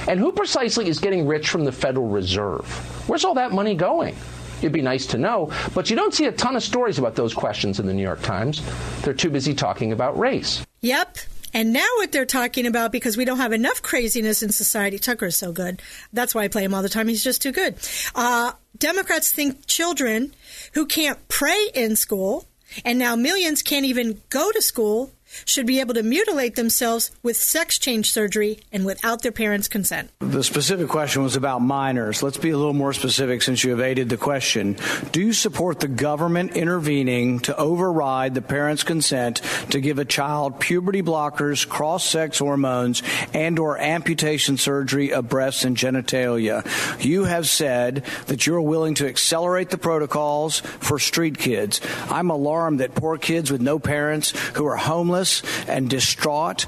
And 0.09 0.21
who 0.21 0.31
precisely 0.31 0.89
is 0.89 1.01
getting 1.01 1.27
rich 1.27 1.49
from 1.49 1.65
the 1.65 1.73
Federal 1.73 2.07
Reserve? 2.07 2.65
Where's 3.09 3.25
all 3.25 3.35
that 3.35 3.53
money 3.53 3.75
going? 3.75 4.15
It'd 4.59 4.73
be 4.73 4.83
nice 4.83 5.07
to 5.07 5.19
know, 5.19 5.51
but 5.75 5.91
you 5.91 5.97
don't 5.97 6.15
see 6.15 6.27
a 6.27 6.33
ton 6.33 6.57
of 6.57 6.63
stories 6.63 6.99
about 6.99 7.15
those 7.15 7.35
questions 7.35 7.79
in 7.79 7.87
the 7.87 7.93
New 7.93 8.03
York 8.03 8.23
Times. 8.23 8.63
They're 9.03 9.13
too 9.13 9.31
busy 9.31 9.53
talking 9.53 9.93
about 9.93 10.19
race. 10.19 10.65
Yep. 10.81 11.19
And 11.57 11.73
now 11.73 11.87
what 11.97 12.13
they're 12.13 12.27
talking 12.27 12.67
about, 12.67 12.93
because 12.93 13.17
we 13.17 13.25
don't 13.25 13.39
have 13.39 13.55
enough 13.55 13.81
craziness 13.81 14.43
in 14.43 14.53
society, 14.53 14.99
Tucker 14.99 15.25
is 15.25 15.39
so 15.39 15.53
good. 15.53 15.81
That's 16.13 16.35
why 16.35 16.45
I 16.45 16.49
play 16.49 16.63
him 16.63 16.75
all 16.75 16.83
the 16.83 16.91
time. 16.91 17.09
He's 17.09 17.25
just 17.25 17.41
too 17.41 17.51
good. 17.51 17.77
Uh, 18.15 18.53
Democrats 18.77 19.33
think 19.33 19.67
children 19.67 20.35
who 20.75 20.85
can't 20.85 21.19
pray 21.29 21.71
in 21.73 21.97
school, 21.97 22.45
and 22.85 22.99
now 22.99 23.17
millions 23.17 23.63
can't 23.63 23.87
even 23.87 24.21
go 24.29 24.53
to 24.53 24.61
school, 24.61 25.13
should 25.45 25.67
be 25.67 25.81
able 25.81 25.95
to 25.95 26.03
mutilate 26.03 26.57
themselves 26.57 27.11
with 27.23 27.37
sex 27.37 27.79
change 27.79 28.11
surgery 28.11 28.61
and 28.73 28.85
without 28.85 29.23
their 29.23 29.33
parents' 29.33 29.69
consent. 29.69 30.11
The 30.21 30.45
specific 30.45 30.89
question 30.89 31.23
was 31.23 31.37
about 31.37 31.63
minors. 31.63 32.23
Let's 32.23 32.39
be 32.39 32.51
a 32.51 32.57
little 32.57 32.73
more 32.73 32.93
specific 32.93 33.43
since 33.43 33.63
you 33.65 33.73
evaded 33.73 34.09
the 34.09 34.17
question. 34.17 34.77
Do 35.13 35.21
you 35.21 35.33
support 35.33 35.81
the 35.81 35.89
government 35.89 36.57
intervening 36.57 37.41
to 37.41 37.57
override 37.57 38.35
the 38.35 38.43
parents' 38.43 38.83
consent 38.83 39.41
to 39.71 39.81
give 39.81 39.99
a 39.99 40.05
child 40.05 40.61
puberty 40.61 41.03
blockers, 41.03 41.69
cross-sex 41.69 42.39
hormones, 42.39 43.03
and 43.33 43.59
or 43.59 43.79
amputation 43.79 44.57
surgery 44.57 45.13
of 45.13 45.29
breasts 45.29 45.65
and 45.65 45.77
genitalia? 45.77 46.65
You 47.05 47.25
have 47.25 47.49
said 47.49 48.05
that 48.27 48.47
you're 48.47 48.61
willing 48.61 48.95
to 48.97 49.07
accelerate 49.07 49.71
the 49.71 49.79
protocols 49.79 50.61
for 50.61 50.99
street 50.99 51.39
kids. 51.39 51.81
I'm 52.09 52.31
alarmed 52.31 52.81
that 52.81 52.95
poor 52.95 53.19
kids 53.19 53.51
with 53.51 53.61
no 53.61 53.79
parents 53.79 54.31
who 54.55 54.67
are 54.67 54.77
homeless 54.77 55.26
and 55.67 55.89
distraught 55.89 56.67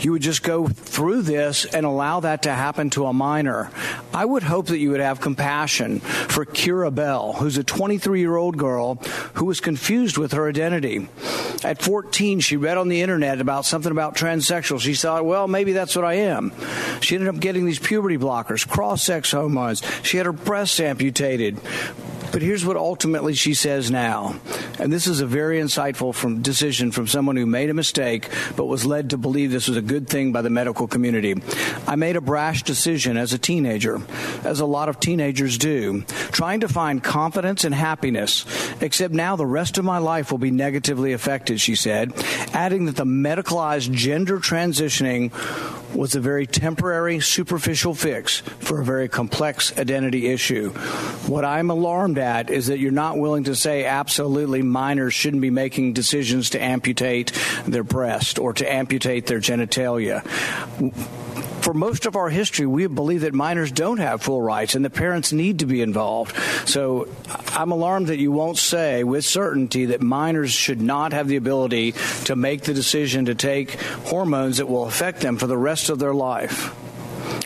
you 0.00 0.12
would 0.12 0.22
just 0.22 0.42
go 0.42 0.66
through 0.68 1.22
this 1.22 1.64
and 1.64 1.86
allow 1.86 2.20
that 2.20 2.42
to 2.42 2.52
happen 2.52 2.90
to 2.90 3.06
a 3.06 3.12
minor. 3.12 3.70
I 4.12 4.24
would 4.24 4.42
hope 4.42 4.66
that 4.66 4.78
you 4.78 4.90
would 4.90 5.00
have 5.00 5.20
compassion 5.20 6.00
for 6.00 6.44
Keira 6.44 6.94
Bell, 6.94 7.34
who's 7.34 7.56
a 7.58 7.64
23 7.64 8.20
year 8.20 8.36
old 8.36 8.56
girl 8.56 8.96
who 9.34 9.44
was 9.46 9.60
confused 9.60 10.18
with 10.18 10.32
her 10.32 10.48
identity. 10.48 11.08
At 11.62 11.80
14, 11.80 12.40
she 12.40 12.56
read 12.56 12.76
on 12.76 12.88
the 12.88 13.00
internet 13.00 13.40
about 13.40 13.64
something 13.64 13.90
about 13.90 14.16
transsexual. 14.16 14.80
She 14.80 14.94
thought, 14.94 15.24
well, 15.24 15.48
maybe 15.48 15.72
that's 15.72 15.96
what 15.96 16.04
I 16.04 16.14
am. 16.14 16.52
She 17.00 17.14
ended 17.14 17.28
up 17.28 17.40
getting 17.40 17.64
these 17.64 17.78
puberty 17.78 18.18
blockers, 18.18 18.68
cross 18.68 19.02
sex 19.02 19.30
hormones. 19.30 19.82
She 20.02 20.18
had 20.18 20.26
her 20.26 20.32
breasts 20.32 20.78
amputated. 20.80 21.58
But 22.34 22.42
here's 22.42 22.66
what 22.66 22.76
ultimately 22.76 23.34
she 23.34 23.54
says 23.54 23.92
now. 23.92 24.34
And 24.80 24.92
this 24.92 25.06
is 25.06 25.20
a 25.20 25.26
very 25.26 25.60
insightful 25.60 26.12
from, 26.12 26.42
decision 26.42 26.90
from 26.90 27.06
someone 27.06 27.36
who 27.36 27.46
made 27.46 27.70
a 27.70 27.74
mistake 27.74 28.28
but 28.56 28.64
was 28.64 28.84
led 28.84 29.10
to 29.10 29.16
believe 29.16 29.52
this 29.52 29.68
was 29.68 29.76
a 29.76 29.82
good 29.86 30.08
thing 30.08 30.32
by 30.32 30.42
the 30.42 30.50
medical 30.50 30.86
community. 30.86 31.34
I 31.86 31.96
made 31.96 32.16
a 32.16 32.20
brash 32.20 32.62
decision 32.62 33.16
as 33.16 33.32
a 33.32 33.38
teenager, 33.38 34.00
as 34.42 34.60
a 34.60 34.66
lot 34.66 34.88
of 34.88 35.00
teenagers 35.00 35.58
do, 35.58 36.02
trying 36.32 36.60
to 36.60 36.68
find 36.68 37.02
confidence 37.02 37.64
and 37.64 37.74
happiness, 37.74 38.44
except 38.80 39.12
now 39.12 39.36
the 39.36 39.46
rest 39.46 39.78
of 39.78 39.84
my 39.84 39.98
life 39.98 40.30
will 40.30 40.38
be 40.38 40.50
negatively 40.50 41.12
affected, 41.12 41.60
she 41.60 41.74
said, 41.74 42.12
adding 42.52 42.86
that 42.86 42.96
the 42.96 43.04
medicalized 43.04 43.92
gender 43.92 44.38
transitioning 44.38 45.32
was 45.94 46.16
a 46.16 46.20
very 46.20 46.46
temporary, 46.46 47.20
superficial 47.20 47.94
fix 47.94 48.40
for 48.40 48.80
a 48.80 48.84
very 48.84 49.08
complex 49.08 49.76
identity 49.78 50.26
issue. 50.26 50.70
What 51.28 51.44
I'm 51.44 51.70
alarmed 51.70 52.18
at 52.18 52.50
is 52.50 52.66
that 52.66 52.80
you're 52.80 52.90
not 52.90 53.16
willing 53.16 53.44
to 53.44 53.54
say 53.54 53.84
absolutely 53.84 54.62
minors 54.62 55.14
shouldn't 55.14 55.42
be 55.42 55.50
making 55.50 55.92
decisions 55.92 56.50
to 56.50 56.62
amputate 56.62 57.32
their 57.66 57.84
breast 57.84 58.40
or 58.40 58.52
to 58.54 58.70
amputate 58.70 59.26
their 59.26 59.38
genitalia 59.38 59.73
for 61.64 61.72
most 61.72 62.04
of 62.04 62.14
our 62.14 62.28
history, 62.28 62.66
we 62.66 62.86
believe 62.86 63.22
that 63.22 63.32
minors 63.32 63.72
don't 63.72 63.96
have 63.96 64.20
full 64.20 64.42
rights 64.42 64.74
and 64.74 64.84
the 64.84 64.90
parents 64.90 65.32
need 65.32 65.60
to 65.60 65.66
be 65.66 65.80
involved. 65.80 66.36
So 66.68 67.08
I'm 67.48 67.72
alarmed 67.72 68.08
that 68.08 68.18
you 68.18 68.30
won't 68.30 68.58
say 68.58 69.02
with 69.02 69.24
certainty 69.24 69.86
that 69.86 70.02
minors 70.02 70.52
should 70.52 70.82
not 70.82 71.14
have 71.14 71.26
the 71.26 71.36
ability 71.36 71.92
to 72.26 72.36
make 72.36 72.62
the 72.62 72.74
decision 72.74 73.24
to 73.24 73.34
take 73.34 73.80
hormones 73.80 74.58
that 74.58 74.68
will 74.68 74.84
affect 74.84 75.20
them 75.20 75.38
for 75.38 75.46
the 75.46 75.56
rest 75.56 75.88
of 75.88 75.98
their 75.98 76.12
life. 76.12 76.74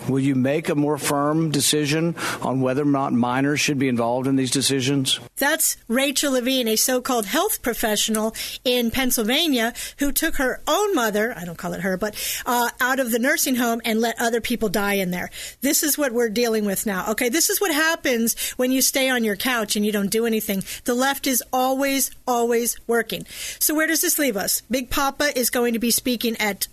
Will 0.08 0.20
you 0.20 0.34
make 0.34 0.68
a 0.68 0.74
more 0.74 0.96
firm 0.96 1.50
decision 1.50 2.16
on 2.42 2.60
whether 2.60 2.82
or 2.82 2.86
not 2.86 3.12
minors 3.12 3.60
should 3.60 3.78
be 3.78 3.88
involved 3.88 4.26
in 4.26 4.36
these 4.36 4.50
decisions? 4.50 5.20
That's 5.36 5.76
Rachel 5.86 6.32
Levine, 6.32 6.68
a 6.68 6.76
so 6.76 7.00
called 7.00 7.26
health 7.26 7.62
professional 7.62 8.34
in 8.64 8.90
Pennsylvania 8.90 9.74
who 9.98 10.10
took 10.12 10.36
her 10.36 10.62
own 10.66 10.94
mother, 10.94 11.34
I 11.36 11.44
don't 11.44 11.58
call 11.58 11.74
it 11.74 11.82
her, 11.82 11.96
but 11.96 12.14
uh, 12.46 12.70
out 12.80 13.00
of 13.00 13.10
the 13.10 13.18
nursing 13.18 13.56
home 13.56 13.80
and 13.84 14.00
let 14.00 14.20
other 14.20 14.40
people 14.40 14.68
die 14.68 14.94
in 14.94 15.10
there. 15.10 15.30
This 15.60 15.82
is 15.82 15.98
what 15.98 16.12
we're 16.12 16.30
dealing 16.30 16.64
with 16.64 16.86
now. 16.86 17.10
Okay, 17.10 17.28
this 17.28 17.50
is 17.50 17.60
what 17.60 17.72
happens 17.72 18.52
when 18.52 18.72
you 18.72 18.80
stay 18.80 19.10
on 19.10 19.24
your 19.24 19.36
couch 19.36 19.76
and 19.76 19.84
you 19.84 19.92
don't 19.92 20.10
do 20.10 20.26
anything. 20.26 20.64
The 20.84 20.94
left 20.94 21.26
is 21.26 21.42
always, 21.52 22.10
always 22.26 22.76
working. 22.86 23.26
So, 23.58 23.74
where 23.74 23.86
does 23.86 24.00
this 24.00 24.18
leave 24.18 24.36
us? 24.36 24.62
Big 24.70 24.90
Papa 24.90 25.38
is 25.38 25.50
going 25.50 25.74
to 25.74 25.78
be 25.78 25.90
speaking 25.90 26.36
at 26.38 26.68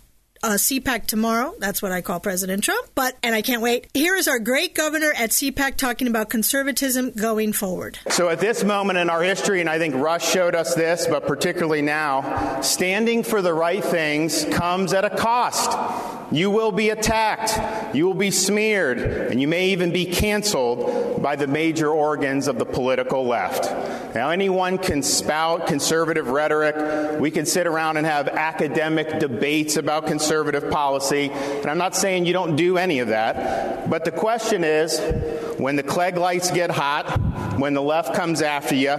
uh, 0.46 0.50
CPAC 0.50 1.06
tomorrow. 1.06 1.54
That's 1.58 1.82
what 1.82 1.90
I 1.90 2.02
call 2.02 2.20
President 2.20 2.62
Trump. 2.62 2.88
But, 2.94 3.16
and 3.22 3.34
I 3.34 3.42
can't 3.42 3.60
wait. 3.60 3.88
Here 3.92 4.14
is 4.14 4.28
our 4.28 4.38
great 4.38 4.74
governor 4.74 5.12
at 5.16 5.30
CPAC 5.30 5.76
talking 5.76 6.06
about 6.06 6.30
conservatism 6.30 7.10
going 7.10 7.52
forward. 7.52 7.98
So, 8.10 8.28
at 8.28 8.38
this 8.38 8.62
moment 8.62 8.98
in 8.98 9.10
our 9.10 9.22
history, 9.22 9.60
and 9.60 9.68
I 9.68 9.78
think 9.78 9.96
Rush 9.96 10.26
showed 10.26 10.54
us 10.54 10.74
this, 10.74 11.08
but 11.08 11.26
particularly 11.26 11.82
now, 11.82 12.60
standing 12.60 13.24
for 13.24 13.42
the 13.42 13.52
right 13.52 13.82
things 13.82 14.44
comes 14.44 14.92
at 14.92 15.04
a 15.04 15.10
cost. 15.10 15.76
You 16.32 16.50
will 16.50 16.72
be 16.72 16.90
attacked, 16.90 17.94
you 17.94 18.06
will 18.06 18.14
be 18.14 18.32
smeared, 18.32 18.98
and 18.98 19.40
you 19.40 19.46
may 19.46 19.68
even 19.70 19.92
be 19.92 20.06
canceled 20.06 21.22
by 21.22 21.36
the 21.36 21.46
major 21.46 21.88
organs 21.88 22.48
of 22.48 22.58
the 22.58 22.66
political 22.66 23.24
left. 23.24 23.64
Now, 24.14 24.30
anyone 24.30 24.78
can 24.78 25.02
spout 25.02 25.66
conservative 25.66 26.28
rhetoric. 26.28 27.20
We 27.20 27.30
can 27.30 27.46
sit 27.46 27.66
around 27.66 27.98
and 27.98 28.06
have 28.06 28.28
academic 28.28 29.20
debates 29.20 29.76
about 29.76 30.06
conservative 30.36 30.70
policy, 30.70 31.30
and 31.30 31.66
I'm 31.66 31.78
not 31.78 31.96
saying 31.96 32.26
you 32.26 32.32
don't 32.32 32.56
do 32.56 32.76
any 32.76 32.98
of 32.98 33.08
that. 33.08 33.88
But 33.88 34.04
the 34.04 34.10
question 34.10 34.64
is 34.64 35.00
when 35.58 35.76
the 35.76 35.82
Klieg 35.82 36.16
lights 36.16 36.50
get 36.50 36.70
hot, 36.70 37.10
when 37.58 37.72
the 37.72 37.82
left 37.82 38.14
comes 38.14 38.42
after 38.42 38.74
you, 38.74 38.96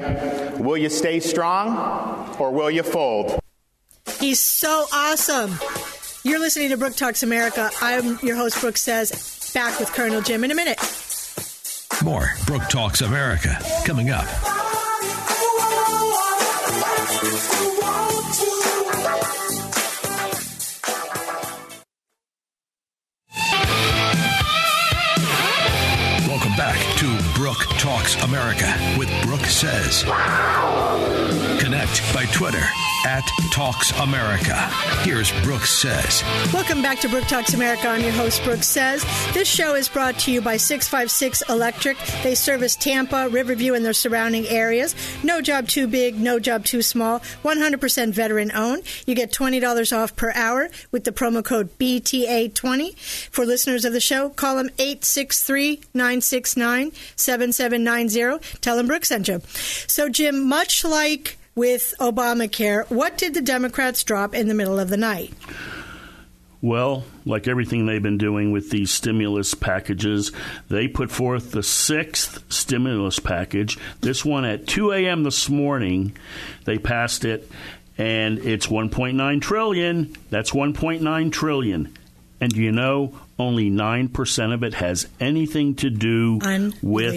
will 0.58 0.78
you 0.78 0.90
stay 0.90 1.20
strong 1.20 2.36
or 2.40 2.52
will 2.52 2.72
you 2.72 2.84
fold? 2.84 3.40
He's 4.20 4.40
so 4.40 4.86
awesome. 4.92 5.60
You're 6.24 6.40
listening 6.40 6.70
to 6.70 6.78
Brooke 6.78 6.96
Talks 6.96 7.22
America. 7.22 7.70
I'm 7.82 8.18
your 8.24 8.36
host, 8.36 8.60
Brooke 8.60 8.78
Says, 8.78 9.52
back 9.54 9.80
with 9.80 9.94
Colonel 9.94 10.22
Jim 10.22 10.44
in 10.44 10.52
a 10.52 10.56
minute. 10.56 10.80
More 12.04 12.32
Brooke 12.48 12.68
Talks 12.70 13.02
America 13.02 13.58
coming 13.86 14.10
up. 14.10 14.28
Talks 27.88 28.22
America 28.22 28.98
with 28.98 29.10
Brooke 29.24 29.46
Says. 29.46 30.04
Connect 31.58 32.14
by 32.14 32.26
Twitter 32.34 32.64
at 33.06 33.24
Talks 33.52 33.98
America. 34.00 34.56
Here's 35.04 35.32
Brooks 35.44 35.72
Says. 35.72 36.22
Welcome 36.54 36.82
back 36.82 37.00
to 37.00 37.10
Brooke 37.10 37.28
Talks 37.28 37.54
America. 37.54 37.88
I'm 37.88 38.02
your 38.02 38.12
host, 38.12 38.44
Brooks 38.44 38.68
Says. 38.68 39.06
This 39.34 39.48
show 39.48 39.76
is 39.76 39.88
brought 39.88 40.20
to 40.20 40.32
you 40.32 40.42
by 40.42 40.58
656 40.58 41.50
Electric. 41.50 41.98
They 42.24 42.36
service 42.36 42.76
Tampa, 42.76 43.30
Riverview, 43.30 43.74
and 43.74 43.86
their 43.86 43.94
surrounding 43.94 44.46
areas. 44.48 44.94
No 45.24 45.42
job 45.42 45.70
too 45.70 45.88
big, 45.88 46.20
no 46.20 46.40
job 46.40 46.66
too 46.66 46.82
small. 46.82 47.20
100% 47.44 48.12
veteran 48.14 48.52
owned. 48.54 48.84
You 49.06 49.16
get 49.16 49.32
$20 49.32 49.98
off 49.98 50.16
per 50.16 50.34
hour 50.34 50.70
with 50.92 51.06
the 51.06 51.14
promo 51.14 51.44
code 51.44 51.70
BTA20. 51.80 52.98
For 53.32 53.46
listeners 53.46 53.86
of 53.86 53.94
the 53.94 54.02
show, 54.02 54.30
call 54.30 54.56
them 54.58 54.70
863 54.78 55.82
969 55.94 56.92
7790. 57.86 58.60
Tell 58.62 58.78
them 58.78 58.88
Brooks 58.88 59.10
sent 59.10 59.28
you. 59.28 59.42
So, 59.88 60.10
Jim, 60.10 60.48
much 60.48 60.84
like 60.84 61.38
with 61.56 61.94
Obamacare, 62.00 62.90
what 62.90 63.18
did 63.18 63.34
the 63.34 63.42
Democrats 63.42 64.04
drop 64.04 64.36
in 64.36 64.48
the 64.48 64.54
middle 64.54 64.80
of 64.80 64.90
the 64.90 64.98
night? 64.98 65.34
Well, 66.62 67.04
like 67.26 67.48
everything 67.48 67.86
they've 67.86 68.02
been 68.02 68.18
doing 68.18 68.52
with 68.52 68.72
these 68.72 68.90
stimulus 68.90 69.54
packages, 69.54 70.32
they 70.70 70.88
put 70.88 71.12
forth 71.12 71.52
the 71.52 71.62
sixth 71.62 72.44
stimulus 72.52 73.20
package. 73.20 73.78
This 74.02 74.26
one 74.26 74.44
at 74.44 74.66
2 74.66 74.92
a.m. 74.92 75.24
this 75.24 75.50
morning, 75.50 76.16
they 76.66 76.80
passed 76.80 77.26
it, 77.26 77.50
and 77.98 78.40
it's 78.40 78.68
1.9 78.68 79.42
trillion. 79.42 80.16
That's 80.32 80.52
1.9 80.52 81.32
trillion. 81.32 81.96
And 82.40 82.54
you 82.54 82.72
know, 82.72 83.18
only 83.40 83.72
9% 83.72 84.54
of 84.54 84.64
it 84.64 84.76
has 84.76 85.08
anything 85.20 85.76
to 85.76 85.90
do 85.90 86.40
with 86.82 87.14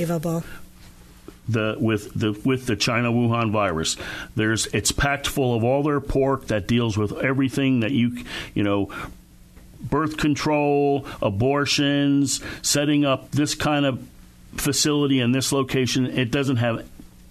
the 1.49 1.77
with 1.79 2.13
the 2.15 2.41
with 2.45 2.67
the 2.67 2.77
China 2.77 3.11
Wuhan 3.11 3.51
virus. 3.51 3.97
There's 4.37 4.67
it's 4.67 4.93
packed 4.93 5.27
full 5.27 5.55
of 5.55 5.65
all 5.65 5.83
their 5.83 6.01
pork 6.01 6.47
that 6.47 6.67
deals 6.67 6.97
with 6.97 7.13
everything 7.19 7.81
that 7.81 7.91
you 7.91 8.25
you 8.55 8.63
know 8.63 8.91
birth 9.81 10.17
control, 10.17 11.07
abortions, 11.23 12.41
setting 12.63 13.05
up 13.05 13.31
this 13.31 13.55
kind 13.55 13.87
of 13.87 14.07
facility 14.57 15.21
in 15.21 15.33
this 15.33 15.53
location. 15.53 16.07
It 16.07 16.31
doesn't 16.31 16.57
have 16.57 16.89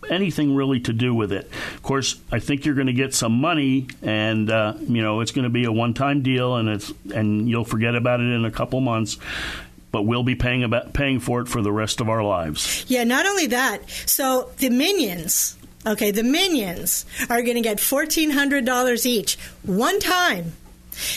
anything 0.09 0.55
really 0.55 0.79
to 0.81 0.93
do 0.93 1.13
with 1.13 1.31
it. 1.31 1.49
Of 1.75 1.83
course, 1.83 2.19
I 2.31 2.39
think 2.39 2.65
you're 2.65 2.75
going 2.75 2.87
to 2.87 2.93
get 2.93 3.13
some 3.13 3.33
money, 3.33 3.87
and 4.01 4.49
uh, 4.49 4.73
you 4.79 5.01
know 5.01 5.21
it's 5.21 5.31
going 5.31 5.43
to 5.43 5.49
be 5.49 5.65
a 5.65 5.71
one-time 5.71 6.21
deal, 6.21 6.55
and 6.55 6.69
it's 6.69 6.91
and 7.13 7.49
you'll 7.49 7.65
forget 7.65 7.95
about 7.95 8.19
it 8.19 8.31
in 8.31 8.45
a 8.45 8.51
couple 8.51 8.81
months. 8.81 9.17
But 9.91 10.03
we'll 10.03 10.23
be 10.23 10.35
paying 10.35 10.63
about 10.63 10.93
paying 10.93 11.19
for 11.19 11.41
it 11.41 11.47
for 11.47 11.61
the 11.61 11.71
rest 11.71 11.99
of 11.99 12.09
our 12.09 12.23
lives. 12.23 12.85
Yeah, 12.87 13.03
not 13.05 13.25
only 13.25 13.47
that. 13.47 13.89
So 14.05 14.51
the 14.57 14.69
minions, 14.69 15.57
okay, 15.85 16.11
the 16.11 16.23
minions 16.23 17.05
are 17.27 17.41
going 17.41 17.55
to 17.55 17.61
get 17.61 17.79
fourteen 17.79 18.29
hundred 18.29 18.65
dollars 18.65 19.05
each, 19.05 19.37
one 19.63 19.99
time. 19.99 20.53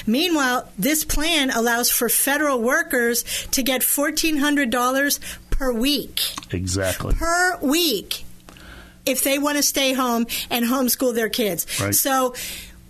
Meanwhile, 0.06 0.68
this 0.78 1.04
plan 1.04 1.50
allows 1.50 1.90
for 1.90 2.08
federal 2.08 2.60
workers 2.60 3.24
to 3.50 3.64
get 3.64 3.82
$1,400 3.82 5.18
per 5.50 5.72
week. 5.72 6.20
Exactly. 6.52 7.14
Per 7.14 7.58
week 7.60 8.24
if 9.06 9.24
they 9.24 9.38
want 9.38 9.56
to 9.56 9.62
stay 9.62 9.92
home 9.92 10.26
and 10.50 10.64
homeschool 10.64 11.14
their 11.14 11.28
kids. 11.28 11.66
Right. 11.80 11.94
So 11.94 12.34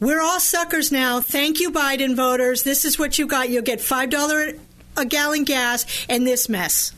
we're 0.00 0.20
all 0.20 0.40
suckers 0.40 0.90
now. 0.90 1.20
Thank 1.20 1.60
you, 1.60 1.70
Biden 1.70 2.16
voters. 2.16 2.62
This 2.64 2.84
is 2.84 2.98
what 2.98 3.18
you 3.18 3.26
got. 3.26 3.50
You'll 3.50 3.62
get 3.62 3.78
$5 3.78 4.58
a 4.96 5.04
gallon 5.04 5.44
gas 5.44 6.06
and 6.08 6.26
this 6.26 6.48
mess. 6.48 6.92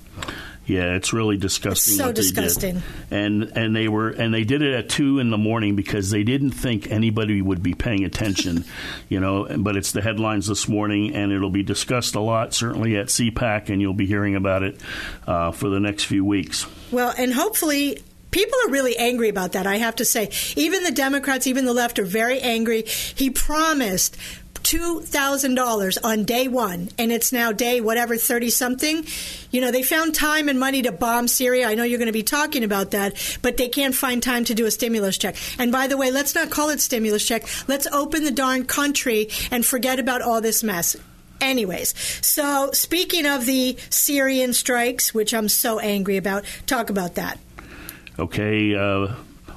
Yeah, 0.67 0.95
it's 0.95 1.13
really 1.13 1.37
disgusting. 1.37 1.93
It's 1.93 2.03
so 2.03 2.13
disgusting. 2.13 2.83
And 3.11 3.53
and 3.55 3.77
they 3.77 3.87
were 3.87 4.09
and 4.09 4.33
they 4.33 4.45
did 4.45 4.63
it 4.63 4.75
at 4.75 4.89
two 4.89 5.19
in 5.19 5.29
the 5.29 5.37
morning 5.37 5.77
because 5.77 6.11
they 6.11 6.23
didn't 6.23 6.53
think 6.53 6.91
anybody 6.91 7.43
would 7.43 7.63
be 7.63 7.75
paying 7.75 8.05
attention, 8.05 8.65
you 9.11 9.21
know. 9.21 9.47
But 9.59 9.77
it's 9.77 9.93
the 9.93 10.01
headlines 10.01 10.47
this 10.47 10.67
morning, 10.67 11.15
and 11.15 11.33
it'll 11.33 11.51
be 11.51 11.63
discussed 11.63 12.15
a 12.15 12.21
lot, 12.21 12.55
certainly 12.55 12.97
at 12.97 13.09
CPAC, 13.09 13.69
and 13.69 13.83
you'll 13.83 13.93
be 13.93 14.07
hearing 14.07 14.37
about 14.37 14.63
it 14.63 14.81
uh, 15.27 15.53
for 15.53 15.69
the 15.69 15.81
next 15.81 16.05
few 16.05 16.25
weeks. 16.25 16.67
Well, 16.91 17.13
and 17.19 17.35
hopefully 17.35 17.99
people 18.35 18.59
are 18.67 18.71
really 18.71 18.97
angry 18.97 19.29
about 19.29 19.53
that. 19.53 19.65
I 19.65 19.77
have 19.77 19.95
to 19.97 20.05
say, 20.05 20.29
even 20.57 20.83
the 20.83 20.91
Democrats, 20.91 21.47
even 21.47 21.67
the 21.67 21.73
left, 21.73 22.01
are 22.01 22.05
very 22.05 22.41
angry. 22.41 22.83
He 22.83 23.31
promised. 23.31 24.19
$2,000 24.65 25.99
on 26.03 26.25
day 26.25 26.49
one, 26.49 26.89
and 26.97 27.13
it's 27.13 27.35
now 27.35 27.53
day 27.53 27.83
whatever, 27.83 28.17
30 28.17 28.49
something. 28.49 29.05
You 29.51 29.61
know, 29.61 29.71
they 29.71 29.83
found 29.83 30.15
time 30.15 30.49
and 30.49 30.59
money 30.59 30.81
to 30.81 30.91
bomb 30.91 31.29
Syria. 31.29 31.69
I 31.69 31.75
know 31.75 31.85
you're 31.85 31.99
going 31.99 32.07
to 32.07 32.15
be 32.15 32.23
talking 32.23 32.65
about 32.65 32.93
that, 32.93 33.39
but 33.43 33.59
they 33.59 33.69
can't 33.69 33.95
find 33.95 34.23
time 34.23 34.43
to 34.47 34.55
do 34.55 34.65
a 34.65 34.71
stimulus 34.71 35.19
check. 35.19 35.37
And 35.59 35.71
by 35.71 35.87
the 35.87 35.99
way, 35.99 36.11
let's 36.11 36.35
not 36.35 36.49
call 36.49 36.71
it 36.71 36.81
stimulus 36.81 37.27
check. 37.27 37.45
Let's 37.69 37.87
open 37.89 38.25
the 38.25 38.31
darn 38.31 38.65
country 38.65 39.29
and 39.51 39.67
forget 39.67 40.01
about 40.01 40.23
all 40.23 40.41
this 40.41 40.63
mess. 40.63 40.97
Anyways, 41.43 41.95
so 42.27 42.71
speaking 42.73 43.27
of 43.27 43.45
the 43.45 43.77
Syrian 43.91 44.55
strikes, 44.55 45.13
which 45.13 45.35
I'm 45.35 45.51
so 45.51 45.79
angry 45.79 46.17
about, 46.17 46.45
talk 46.67 46.89
about 46.89 47.17
that. 47.17 47.39
Okay, 48.17 48.77
uh, 48.77 49.13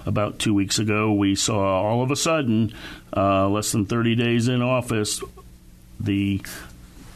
about 0.07 0.39
two 0.39 0.53
weeks 0.53 0.79
ago, 0.79 1.13
we 1.13 1.35
saw 1.35 1.81
all 1.83 2.01
of 2.01 2.09
a 2.09 2.15
sudden, 2.15 2.73
uh, 3.15 3.47
less 3.47 3.71
than 3.71 3.85
30 3.85 4.15
days 4.15 4.47
in 4.47 4.63
office, 4.63 5.21
the 5.99 6.41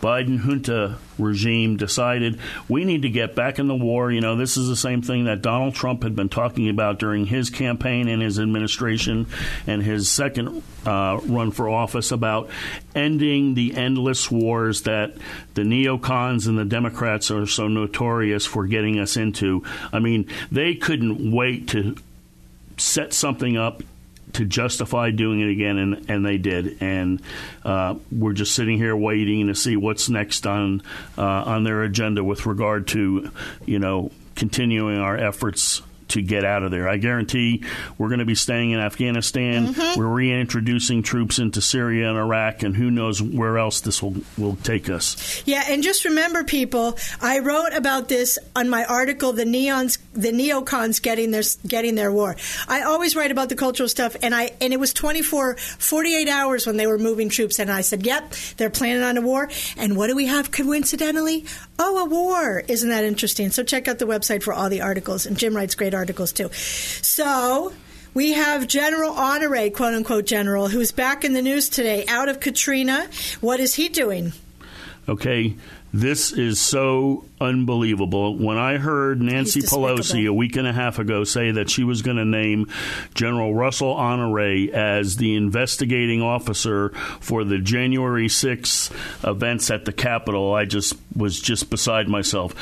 Biden 0.01 0.39
junta 0.39 0.97
regime 1.19 1.77
decided 1.77 2.39
we 2.67 2.83
need 2.83 3.03
to 3.03 3.09
get 3.09 3.35
back 3.35 3.59
in 3.59 3.67
the 3.67 3.75
war. 3.75 4.11
You 4.11 4.21
know, 4.21 4.35
this 4.35 4.57
is 4.57 4.67
the 4.67 4.75
same 4.75 5.01
thing 5.01 5.25
that 5.25 5.41
Donald 5.41 5.75
Trump 5.75 6.03
had 6.03 6.15
been 6.15 6.29
talking 6.29 6.69
about 6.69 6.99
during 6.99 7.27
his 7.27 7.49
campaign 7.49 8.07
and 8.07 8.21
his 8.21 8.39
administration 8.39 9.27
and 9.67 9.83
his 9.83 10.09
second 10.09 10.63
uh, 10.85 11.19
run 11.23 11.51
for 11.51 11.69
office 11.69 12.11
about 12.11 12.49
ending 12.95 13.53
the 13.53 13.75
endless 13.75 14.31
wars 14.31 14.81
that 14.81 15.15
the 15.53 15.61
neocons 15.61 16.47
and 16.47 16.57
the 16.57 16.65
Democrats 16.65 17.29
are 17.29 17.45
so 17.45 17.67
notorious 17.67 18.45
for 18.45 18.65
getting 18.65 18.99
us 18.99 19.17
into. 19.17 19.63
I 19.93 19.99
mean, 19.99 20.27
they 20.51 20.73
couldn't 20.75 21.31
wait 21.31 21.67
to 21.69 21.95
set 22.77 23.13
something 23.13 23.57
up 23.57 23.83
to 24.33 24.45
justify 24.45 25.11
doing 25.11 25.39
it 25.41 25.49
again, 25.49 25.77
and, 25.77 26.09
and 26.09 26.25
they 26.25 26.37
did. 26.37 26.81
And 26.81 27.21
uh, 27.63 27.95
we're 28.11 28.33
just 28.33 28.55
sitting 28.55 28.77
here 28.77 28.95
waiting 28.95 29.47
to 29.47 29.55
see 29.55 29.75
what's 29.75 30.09
next 30.09 30.47
on 30.47 30.81
uh, 31.17 31.21
on 31.23 31.63
their 31.63 31.83
agenda 31.83 32.23
with 32.23 32.45
regard 32.45 32.87
to, 32.89 33.31
you 33.65 33.79
know, 33.79 34.11
continuing 34.35 34.97
our 34.97 35.17
efforts 35.17 35.81
to 36.11 36.21
get 36.21 36.43
out 36.45 36.63
of 36.63 36.71
there. 36.71 36.87
I 36.87 36.97
guarantee 36.97 37.63
we're 37.97 38.09
going 38.09 38.19
to 38.19 38.25
be 38.25 38.35
staying 38.35 38.71
in 38.71 38.79
Afghanistan. 38.79 39.73
Mm-hmm. 39.73 39.99
We're 39.99 40.07
reintroducing 40.07 41.03
troops 41.03 41.39
into 41.39 41.61
Syria 41.61 42.09
and 42.09 42.17
Iraq, 42.17 42.63
and 42.63 42.75
who 42.75 42.91
knows 42.91 43.21
where 43.21 43.57
else 43.57 43.81
this 43.81 44.03
will, 44.03 44.15
will 44.37 44.57
take 44.57 44.89
us. 44.89 45.41
Yeah, 45.45 45.63
and 45.67 45.83
just 45.83 46.05
remember, 46.05 46.43
people, 46.43 46.97
I 47.21 47.39
wrote 47.39 47.73
about 47.73 48.09
this 48.09 48.37
on 48.55 48.69
my 48.69 48.85
article, 48.85 49.33
"The 49.33 49.45
Neons, 49.45 49.97
the 50.13 50.31
Neocons 50.31 51.01
Getting 51.01 51.31
Their 51.31 51.43
Getting 51.65 51.95
Their 51.95 52.11
War." 52.11 52.35
I 52.67 52.81
always 52.81 53.15
write 53.15 53.31
about 53.31 53.49
the 53.49 53.55
cultural 53.55 53.89
stuff, 53.89 54.15
and 54.21 54.35
I 54.35 54.51
and 54.59 54.73
it 54.73 54.79
was 54.79 54.93
24, 54.93 55.55
48 55.55 56.27
hours 56.27 56.67
when 56.67 56.77
they 56.77 56.87
were 56.87 56.97
moving 56.97 57.29
troops, 57.29 57.59
and 57.59 57.71
I 57.71 57.81
said, 57.81 58.05
"Yep, 58.05 58.33
they're 58.57 58.69
planning 58.69 59.03
on 59.03 59.17
a 59.17 59.21
war." 59.21 59.49
And 59.77 59.95
what 59.95 60.07
do 60.07 60.15
we 60.15 60.25
have 60.27 60.51
coincidentally? 60.51 61.45
Oh, 61.79 61.99
a 61.99 62.05
war! 62.05 62.63
Isn't 62.67 62.89
that 62.89 63.05
interesting? 63.05 63.49
So 63.49 63.63
check 63.63 63.87
out 63.87 63.97
the 63.97 64.05
website 64.05 64.43
for 64.43 64.53
all 64.53 64.69
the 64.69 64.81
articles, 64.81 65.25
and 65.25 65.37
Jim 65.37 65.55
writes 65.55 65.73
great 65.73 65.93
articles 65.93 66.00
too. 66.05 66.49
So. 66.53 67.73
We 68.13 68.33
have 68.33 68.67
General 68.67 69.13
Honore, 69.13 69.69
quote 69.69 69.93
unquote 69.93 70.25
general, 70.25 70.67
who's 70.67 70.91
back 70.91 71.23
in 71.23 71.31
the 71.31 71.41
news 71.41 71.69
today 71.69 72.03
out 72.09 72.27
of 72.27 72.41
Katrina. 72.41 73.07
What 73.39 73.61
is 73.61 73.75
he 73.75 73.87
doing? 73.87 74.33
Okay, 75.07 75.55
this 75.93 76.31
is 76.31 76.59
so 76.59 77.25
unbelievable. 77.39 78.37
When 78.37 78.57
I 78.57 78.77
heard 78.77 79.21
Nancy 79.21 79.61
Pelosi 79.61 80.27
a 80.27 80.33
week 80.33 80.55
and 80.55 80.67
a 80.67 80.73
half 80.73 80.99
ago 80.99 81.23
say 81.23 81.51
that 81.51 81.69
she 81.69 81.83
was 81.83 82.01
going 82.01 82.17
to 82.17 82.25
name 82.25 82.67
General 83.13 83.53
Russell 83.53 83.93
Honore 83.93 84.39
as 84.73 85.17
the 85.17 85.35
investigating 85.35 86.21
officer 86.21 86.89
for 87.19 87.43
the 87.43 87.57
January 87.57 88.27
6th 88.27 88.91
events 89.27 89.69
at 89.69 89.85
the 89.85 89.91
Capitol, 89.91 90.53
I 90.53 90.65
just 90.65 90.95
was 91.15 91.39
just 91.39 91.69
beside 91.69 92.07
myself. 92.07 92.55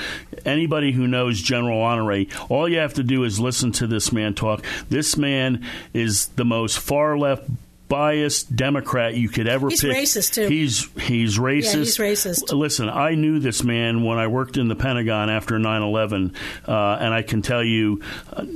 Anybody 0.45 0.91
who 0.91 1.07
knows 1.07 1.41
General 1.41 1.81
Honore, 1.81 2.25
all 2.49 2.67
you 2.67 2.79
have 2.79 2.95
to 2.95 3.03
do 3.03 3.23
is 3.23 3.39
listen 3.39 3.71
to 3.73 3.87
this 3.87 4.11
man 4.11 4.33
talk. 4.33 4.65
This 4.89 5.17
man 5.17 5.65
is 5.93 6.27
the 6.29 6.45
most 6.45 6.79
far 6.79 7.17
left 7.17 7.47
biased 7.89 8.55
Democrat 8.55 9.15
you 9.15 9.27
could 9.27 9.47
ever 9.47 9.69
He's 9.69 9.81
pick. 9.81 9.91
racist, 9.91 10.33
too. 10.33 10.47
He's 10.47 10.87
he's 11.01 11.37
racist. 11.37 11.73
Yeah, 11.73 11.79
he's 11.79 11.97
racist. 11.97 12.57
Listen, 12.57 12.87
I 12.87 13.15
knew 13.15 13.39
this 13.39 13.63
man 13.63 14.03
when 14.03 14.17
I 14.17 14.27
worked 14.27 14.55
in 14.57 14.67
the 14.69 14.75
Pentagon 14.75 15.29
after 15.29 15.59
9 15.59 15.81
11, 15.81 16.33
uh, 16.67 16.97
and 17.01 17.13
I 17.13 17.23
can 17.23 17.41
tell 17.41 17.63
you, 17.63 18.01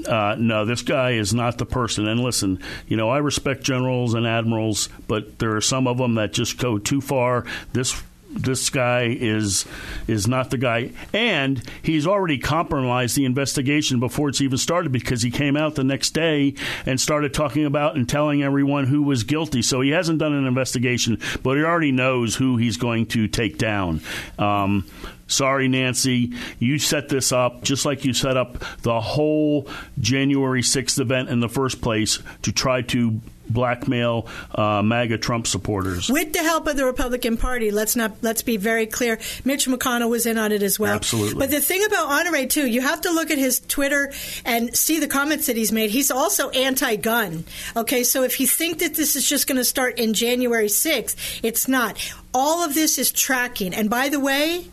uh, 0.07 0.35
no, 0.39 0.65
this 0.65 0.83
guy 0.83 1.11
is 1.11 1.33
not 1.33 1.57
the 1.57 1.65
person. 1.65 2.07
And 2.07 2.21
listen, 2.21 2.59
you 2.87 2.95
know, 2.95 3.09
I 3.09 3.17
respect 3.17 3.63
generals 3.63 4.13
and 4.13 4.25
admirals, 4.25 4.87
but 5.07 5.39
there 5.39 5.55
are 5.55 5.61
some 5.61 5.87
of 5.87 5.97
them 5.97 6.15
that 6.15 6.31
just 6.31 6.57
go 6.57 6.77
too 6.77 7.01
far. 7.01 7.45
This 7.73 8.01
this 8.33 8.69
guy 8.69 9.15
is 9.19 9.65
is 10.07 10.27
not 10.27 10.49
the 10.49 10.57
guy, 10.57 10.91
and 11.13 11.61
he's 11.81 12.07
already 12.07 12.37
compromised 12.37 13.15
the 13.15 13.25
investigation 13.25 13.99
before 13.99 14.29
it's 14.29 14.41
even 14.41 14.57
started 14.57 14.91
because 14.91 15.21
he 15.21 15.31
came 15.31 15.55
out 15.55 15.75
the 15.75 15.83
next 15.83 16.11
day 16.11 16.55
and 16.85 16.99
started 16.99 17.33
talking 17.33 17.65
about 17.65 17.95
and 17.95 18.07
telling 18.07 18.43
everyone 18.43 18.85
who 18.85 19.03
was 19.03 19.23
guilty. 19.23 19.61
So 19.61 19.81
he 19.81 19.91
hasn't 19.91 20.19
done 20.19 20.33
an 20.33 20.45
investigation, 20.45 21.19
but 21.41 21.57
he 21.57 21.63
already 21.63 21.91
knows 21.91 22.35
who 22.35 22.57
he's 22.57 22.77
going 22.77 23.07
to 23.07 23.27
take 23.27 23.57
down. 23.57 24.01
Um, 24.37 24.85
Sorry, 25.25 25.67
Nancy. 25.67 26.33
You 26.59 26.77
set 26.77 27.09
this 27.09 27.31
up 27.31 27.63
just 27.63 27.85
like 27.85 28.05
you 28.05 28.13
set 28.13 28.37
up 28.37 28.63
the 28.81 28.99
whole 29.01 29.67
January 29.99 30.61
6th 30.61 30.99
event 30.99 31.29
in 31.29 31.39
the 31.39 31.49
first 31.49 31.81
place 31.81 32.19
to 32.43 32.51
try 32.51 32.81
to 32.83 33.19
blackmail 33.49 34.27
uh, 34.55 34.81
MAGA 34.81 35.17
Trump 35.17 35.47
supporters. 35.47 36.09
With 36.09 36.33
the 36.33 36.39
help 36.39 36.67
of 36.67 36.77
the 36.77 36.85
Republican 36.85 37.37
Party, 37.37 37.71
let's 37.71 37.95
not 37.95 38.11
let's 38.21 38.41
be 38.41 38.57
very 38.57 38.85
clear. 38.85 39.19
Mitch 39.45 39.67
McConnell 39.67 40.09
was 40.09 40.25
in 40.25 40.37
on 40.37 40.51
it 40.51 40.63
as 40.63 40.79
well. 40.79 40.93
Absolutely. 40.93 41.39
But 41.39 41.51
the 41.51 41.59
thing 41.59 41.83
about 41.85 42.07
Honore 42.09 42.45
too, 42.45 42.67
you 42.67 42.81
have 42.81 43.01
to 43.01 43.11
look 43.11 43.31
at 43.31 43.37
his 43.37 43.59
Twitter 43.59 44.11
and 44.45 44.75
see 44.75 44.99
the 44.99 45.07
comments 45.07 45.47
that 45.47 45.57
he's 45.57 45.71
made. 45.71 45.89
He's 45.89 46.11
also 46.11 46.49
anti-gun. 46.49 47.43
Okay, 47.75 48.03
so 48.03 48.23
if 48.23 48.39
you 48.39 48.47
think 48.47 48.79
that 48.79 48.95
this 48.95 49.15
is 49.15 49.27
just 49.27 49.47
going 49.47 49.57
to 49.57 49.65
start 49.65 49.99
in 49.99 50.13
January 50.13 50.67
6th, 50.67 51.39
it's 51.43 51.67
not. 51.67 51.97
All 52.33 52.63
of 52.63 52.73
this 52.73 52.97
is 52.97 53.11
tracking. 53.11 53.73
And 53.73 53.89
by 53.89 54.09
the 54.09 54.19
way, 54.19 54.65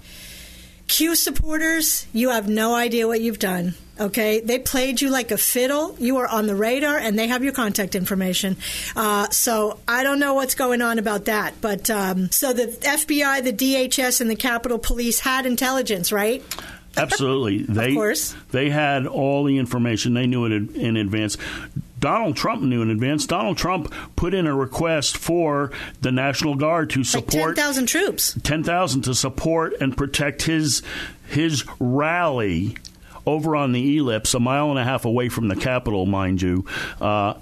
Q 0.91 1.14
supporters, 1.14 2.05
you 2.12 2.30
have 2.30 2.49
no 2.49 2.74
idea 2.74 3.07
what 3.07 3.20
you've 3.20 3.38
done. 3.38 3.74
Okay, 4.01 4.41
they 4.41 4.59
played 4.59 5.01
you 5.01 5.09
like 5.09 5.30
a 5.30 5.38
fiddle. 5.38 5.95
You 6.01 6.16
are 6.16 6.26
on 6.26 6.49
the 6.49 6.57
radar, 6.57 6.99
and 6.99 7.16
they 7.16 7.28
have 7.28 7.45
your 7.45 7.53
contact 7.53 7.95
information. 7.95 8.57
Uh, 8.97 9.28
so 9.30 9.78
I 9.86 10.03
don't 10.03 10.18
know 10.18 10.34
what's 10.34 10.57
going 10.57 10.82
on 10.82 10.99
about 10.99 11.26
that. 11.26 11.61
But 11.61 11.88
um, 11.91 12.32
so 12.32 12.53
the 12.53 12.66
FBI, 12.66 13.45
the 13.45 13.53
DHS, 13.53 14.20
and 14.20 14.28
the 14.28 14.34
Capitol 14.34 14.78
Police 14.78 15.20
had 15.20 15.47
intelligence, 15.47 16.11
right? 16.11 16.43
Absolutely, 16.97 17.62
they 17.68 17.91
of 17.91 17.95
course 17.95 18.34
they 18.51 18.68
had 18.68 19.07
all 19.07 19.45
the 19.45 19.59
information. 19.59 20.14
They 20.14 20.26
knew 20.26 20.45
it 20.47 20.74
in 20.74 20.97
advance. 20.97 21.36
Donald 22.01 22.36
Trump 22.36 22.62
knew 22.62 22.82
in 22.82 22.90
advance. 22.90 23.26
Donald 23.26 23.59
Trump 23.59 23.92
put 24.16 24.34
in 24.34 24.46
a 24.46 24.55
request 24.55 25.16
for 25.16 25.70
the 26.01 26.11
National 26.11 26.55
Guard 26.55 26.90
to 26.90 27.05
support 27.05 27.34
like 27.34 27.55
ten 27.55 27.55
thousand 27.55 27.86
troops, 27.86 28.38
ten 28.42 28.64
thousand 28.64 29.03
to 29.03 29.14
support 29.14 29.74
and 29.80 29.96
protect 29.96 30.42
his 30.42 30.82
his 31.28 31.64
rally 31.78 32.76
over 33.26 33.55
on 33.55 33.72
the 33.72 33.98
ellipse, 33.98 34.34
a 34.34 34.40
mile 34.40 34.70
and 34.70 34.78
a 34.78 34.84
half 34.84 35.05
away 35.05 35.28
from 35.28 35.48
the 35.48 35.57
Capitol, 35.57 36.07
mind 36.07 36.40
you. 36.40 36.64
Uh, 37.01 37.34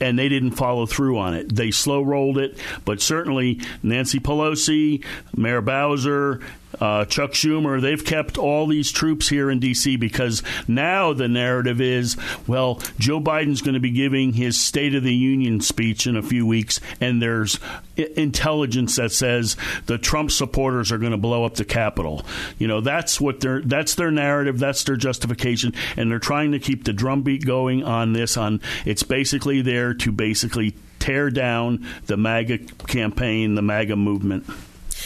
and 0.00 0.18
they 0.18 0.28
didn't 0.28 0.52
follow 0.52 0.86
through 0.86 1.18
on 1.18 1.34
it. 1.34 1.54
They 1.54 1.70
slow 1.70 2.02
rolled 2.02 2.38
it, 2.38 2.58
but 2.84 3.00
certainly 3.00 3.60
Nancy 3.82 4.18
Pelosi, 4.18 5.04
Mayor 5.36 5.60
Bowser, 5.60 6.40
uh, 6.80 7.04
Chuck 7.06 7.32
Schumer, 7.32 7.80
they've 7.80 8.04
kept 8.04 8.38
all 8.38 8.66
these 8.66 8.90
troops 8.90 9.28
here 9.28 9.50
in 9.50 9.60
D.C. 9.60 9.96
because 9.96 10.42
now 10.68 11.12
the 11.12 11.28
narrative 11.28 11.80
is, 11.80 12.16
well, 12.46 12.80
Joe 12.98 13.20
Biden's 13.20 13.62
going 13.62 13.74
to 13.74 13.80
be 13.80 13.90
giving 13.90 14.32
his 14.32 14.58
State 14.58 14.94
of 14.94 15.02
the 15.02 15.14
Union 15.14 15.60
speech 15.60 16.06
in 16.06 16.16
a 16.16 16.22
few 16.22 16.46
weeks, 16.46 16.80
and 17.00 17.20
there's 17.20 17.58
intelligence 17.96 18.96
that 18.96 19.12
says 19.12 19.56
the 19.86 19.98
Trump 19.98 20.30
supporters 20.30 20.90
are 20.90 20.98
going 20.98 21.12
to 21.12 21.18
blow 21.18 21.44
up 21.44 21.54
the 21.54 21.64
Capitol. 21.64 22.24
You 22.58 22.68
know, 22.68 22.80
that's 22.80 23.20
what 23.20 23.40
their 23.40 23.60
that's 23.60 23.94
their 23.94 24.10
narrative, 24.10 24.58
that's 24.58 24.84
their 24.84 24.96
justification, 24.96 25.74
and 25.96 26.10
they're 26.10 26.18
trying 26.18 26.52
to 26.52 26.58
keep 26.58 26.84
the 26.84 26.92
drumbeat 26.92 27.44
going 27.44 27.84
on 27.84 28.12
this. 28.12 28.36
On 28.36 28.60
it's 28.84 29.02
basically 29.02 29.62
there 29.62 29.94
to 29.94 30.12
basically 30.12 30.74
tear 30.98 31.30
down 31.30 31.86
the 32.06 32.16
MAGA 32.16 32.58
campaign, 32.86 33.54
the 33.54 33.62
MAGA 33.62 33.96
movement. 33.96 34.46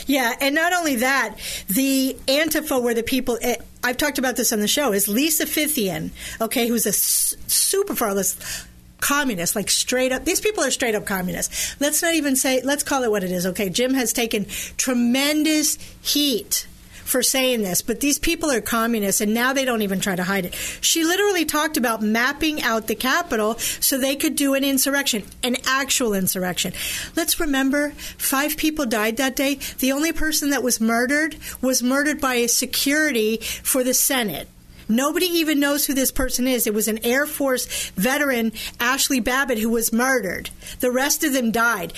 Yeah, 0.09 0.34
and 0.40 0.54
not 0.54 0.72
only 0.72 0.96
that, 0.96 1.36
the 1.68 2.16
Antifa, 2.26 2.82
where 2.82 2.94
the 2.94 3.02
people. 3.02 3.38
Eh, 3.42 3.56
I've 3.84 3.98
talked 3.98 4.18
about 4.18 4.36
this 4.36 4.52
on 4.52 4.61
the 4.61 4.66
show. 4.66 4.92
Is 4.92 5.06
Lisa 5.06 5.44
Fithian, 5.44 6.11
okay, 6.40 6.66
who's 6.66 6.86
a 6.86 6.92
super 6.92 7.94
farless 7.94 8.66
communist, 9.00 9.54
like 9.54 9.68
straight 9.70 10.11
up. 10.11 10.24
These 10.24 10.40
people 10.40 10.64
are 10.64 10.70
straight 10.70 10.94
up 10.94 11.04
communists. 11.04 11.78
Let's 11.78 12.02
not 12.02 12.14
even 12.14 12.36
say. 12.36 12.62
Let's 12.62 12.82
call 12.82 13.04
it 13.04 13.11
what 13.11 13.22
it 13.22 13.30
is. 13.30 13.46
Okay, 13.46 13.68
Jim 13.68 13.92
has 13.94 14.14
taken 14.14 14.46
tremendous 14.78 15.76
heat 16.02 16.66
for 17.09 17.22
saying 17.22 17.62
this, 17.62 17.80
but 17.80 18.00
these 18.00 18.18
people 18.18 18.50
are 18.50 18.61
communists 18.61 19.20
and 19.20 19.32
now 19.32 19.52
they 19.52 19.64
don't 19.64 19.82
even 19.82 19.98
try 19.98 20.14
to 20.14 20.22
hide 20.22 20.44
it. 20.44 20.54
She 20.80 21.04
literally 21.04 21.44
talked 21.44 21.76
about 21.76 22.02
mapping 22.02 22.62
out 22.62 22.86
the 22.86 22.94
Capitol 22.94 23.54
so 23.59 23.98
they 23.98 24.14
could 24.14 24.36
do 24.36 24.54
an 24.54 24.62
insurrection, 24.62 25.24
an 25.42 25.56
actual 25.66 26.12
insurrection. 26.14 26.74
Let's 27.16 27.40
remember 27.40 27.90
five 28.18 28.56
people 28.56 28.84
died 28.84 29.16
that 29.16 29.36
day. 29.36 29.59
The 29.78 29.92
only 29.92 30.12
person 30.12 30.50
that 30.50 30.62
was 30.62 30.80
murdered 30.80 31.36
was 31.62 31.82
murdered 31.82 32.20
by 32.20 32.34
a 32.34 32.48
security 32.48 33.38
for 33.38 33.82
the 33.82 33.94
Senate. 33.94 34.48
Nobody 34.88 35.26
even 35.26 35.61
knows 35.61 35.86
who 35.86 35.92
this 35.92 36.11
person 36.11 36.46
is. 36.46 36.66
It 36.66 36.72
was 36.72 36.88
an 36.88 37.04
Air 37.04 37.26
Force 37.26 37.90
veteran, 37.90 38.52
Ashley 38.80 39.20
Babbitt, 39.20 39.59
who 39.59 39.68
was 39.68 39.92
murdered. 39.92 40.48
The 40.80 40.90
rest 40.90 41.24
of 41.24 41.34
them 41.34 41.50
died 41.50 41.92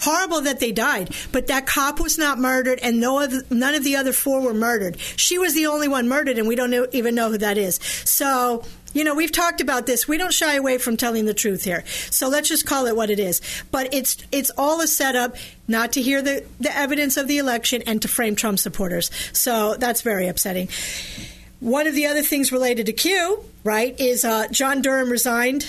horrible 0.00 0.42
that 0.42 0.60
they 0.60 0.72
died, 0.72 1.14
but 1.32 1.46
that 1.46 1.66
cop 1.66 2.00
was 2.00 2.18
not 2.18 2.38
murdered, 2.38 2.78
and 2.82 3.00
no 3.00 3.20
other, 3.20 3.42
none 3.50 3.74
of 3.74 3.84
the 3.84 3.96
other 3.96 4.12
four 4.12 4.40
were 4.40 4.54
murdered. 4.54 4.98
She 4.98 5.38
was 5.38 5.54
the 5.54 5.66
only 5.66 5.88
one 5.88 6.08
murdered, 6.08 6.38
and 6.38 6.46
we 6.48 6.56
don't 6.56 6.74
even 6.94 7.14
know 7.14 7.30
who 7.30 7.38
that 7.38 7.58
is. 7.58 7.76
So. 8.04 8.64
You 8.94 9.04
know, 9.04 9.14
we've 9.14 9.32
talked 9.32 9.60
about 9.60 9.84
this. 9.84 10.08
We 10.08 10.16
don't 10.16 10.32
shy 10.32 10.54
away 10.54 10.78
from 10.78 10.96
telling 10.96 11.26
the 11.26 11.34
truth 11.34 11.64
here. 11.64 11.84
So 11.86 12.30
let's 12.30 12.48
just 12.48 12.64
call 12.64 12.86
it 12.86 12.96
what 12.96 13.10
it 13.10 13.18
is. 13.18 13.42
But 13.70 13.92
it's 13.92 14.16
it's 14.32 14.50
all 14.56 14.80
a 14.80 14.86
setup 14.86 15.36
not 15.68 15.92
to 15.94 16.00
hear 16.00 16.22
the, 16.22 16.46
the 16.60 16.74
evidence 16.74 17.18
of 17.18 17.28
the 17.28 17.36
election 17.36 17.82
and 17.86 18.00
to 18.00 18.08
frame 18.08 18.36
Trump 18.36 18.58
supporters. 18.58 19.10
So 19.34 19.74
that's 19.74 20.00
very 20.00 20.28
upsetting. 20.28 20.70
One 21.60 21.86
of 21.86 21.94
the 21.94 22.06
other 22.06 22.22
things 22.22 22.52
related 22.52 22.86
to 22.86 22.94
Q, 22.94 23.44
right, 23.64 23.94
is 24.00 24.24
uh, 24.24 24.48
John 24.48 24.80
Durham 24.80 25.10
resigned 25.10 25.66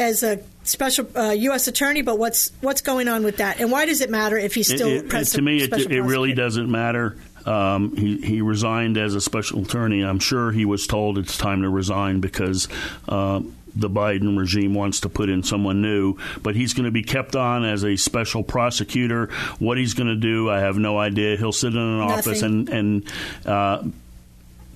as 0.00 0.22
a 0.22 0.40
special 0.64 1.06
uh, 1.14 1.30
U.S. 1.30 1.68
attorney, 1.68 2.02
but 2.02 2.18
what's 2.18 2.50
what's 2.62 2.80
going 2.80 3.06
on 3.06 3.22
with 3.22 3.36
that, 3.36 3.60
and 3.60 3.70
why 3.70 3.86
does 3.86 4.00
it 4.00 4.10
matter 4.10 4.36
if 4.36 4.54
he's 4.54 4.66
still 4.66 4.88
it, 4.88 5.12
it, 5.12 5.24
to 5.26 5.42
me? 5.42 5.58
It, 5.58 5.72
it 5.72 6.02
really 6.02 6.32
doesn't 6.32 6.70
matter. 6.70 7.16
Um, 7.46 7.96
he, 7.96 8.18
he 8.18 8.40
resigned 8.42 8.96
as 8.96 9.14
a 9.14 9.20
special 9.20 9.62
attorney. 9.62 10.02
I'm 10.02 10.18
sure 10.18 10.50
he 10.52 10.64
was 10.64 10.86
told 10.86 11.18
it's 11.18 11.38
time 11.38 11.62
to 11.62 11.70
resign 11.70 12.20
because 12.20 12.68
uh, 13.08 13.40
the 13.74 13.88
Biden 13.88 14.38
regime 14.38 14.74
wants 14.74 15.00
to 15.00 15.08
put 15.08 15.28
in 15.28 15.42
someone 15.42 15.80
new, 15.80 16.16
but 16.42 16.54
he's 16.54 16.74
going 16.74 16.84
to 16.84 16.90
be 16.90 17.02
kept 17.02 17.36
on 17.36 17.64
as 17.64 17.84
a 17.84 17.96
special 17.96 18.42
prosecutor. 18.42 19.26
What 19.58 19.78
he's 19.78 19.94
going 19.94 20.08
to 20.08 20.16
do, 20.16 20.50
I 20.50 20.60
have 20.60 20.76
no 20.76 20.98
idea. 20.98 21.36
He'll 21.36 21.52
sit 21.52 21.72
in 21.72 21.78
an 21.78 21.98
Nothing. 21.98 22.18
office 22.18 22.42
and 22.42 22.68
and 22.68 23.12
uh, 23.46 23.84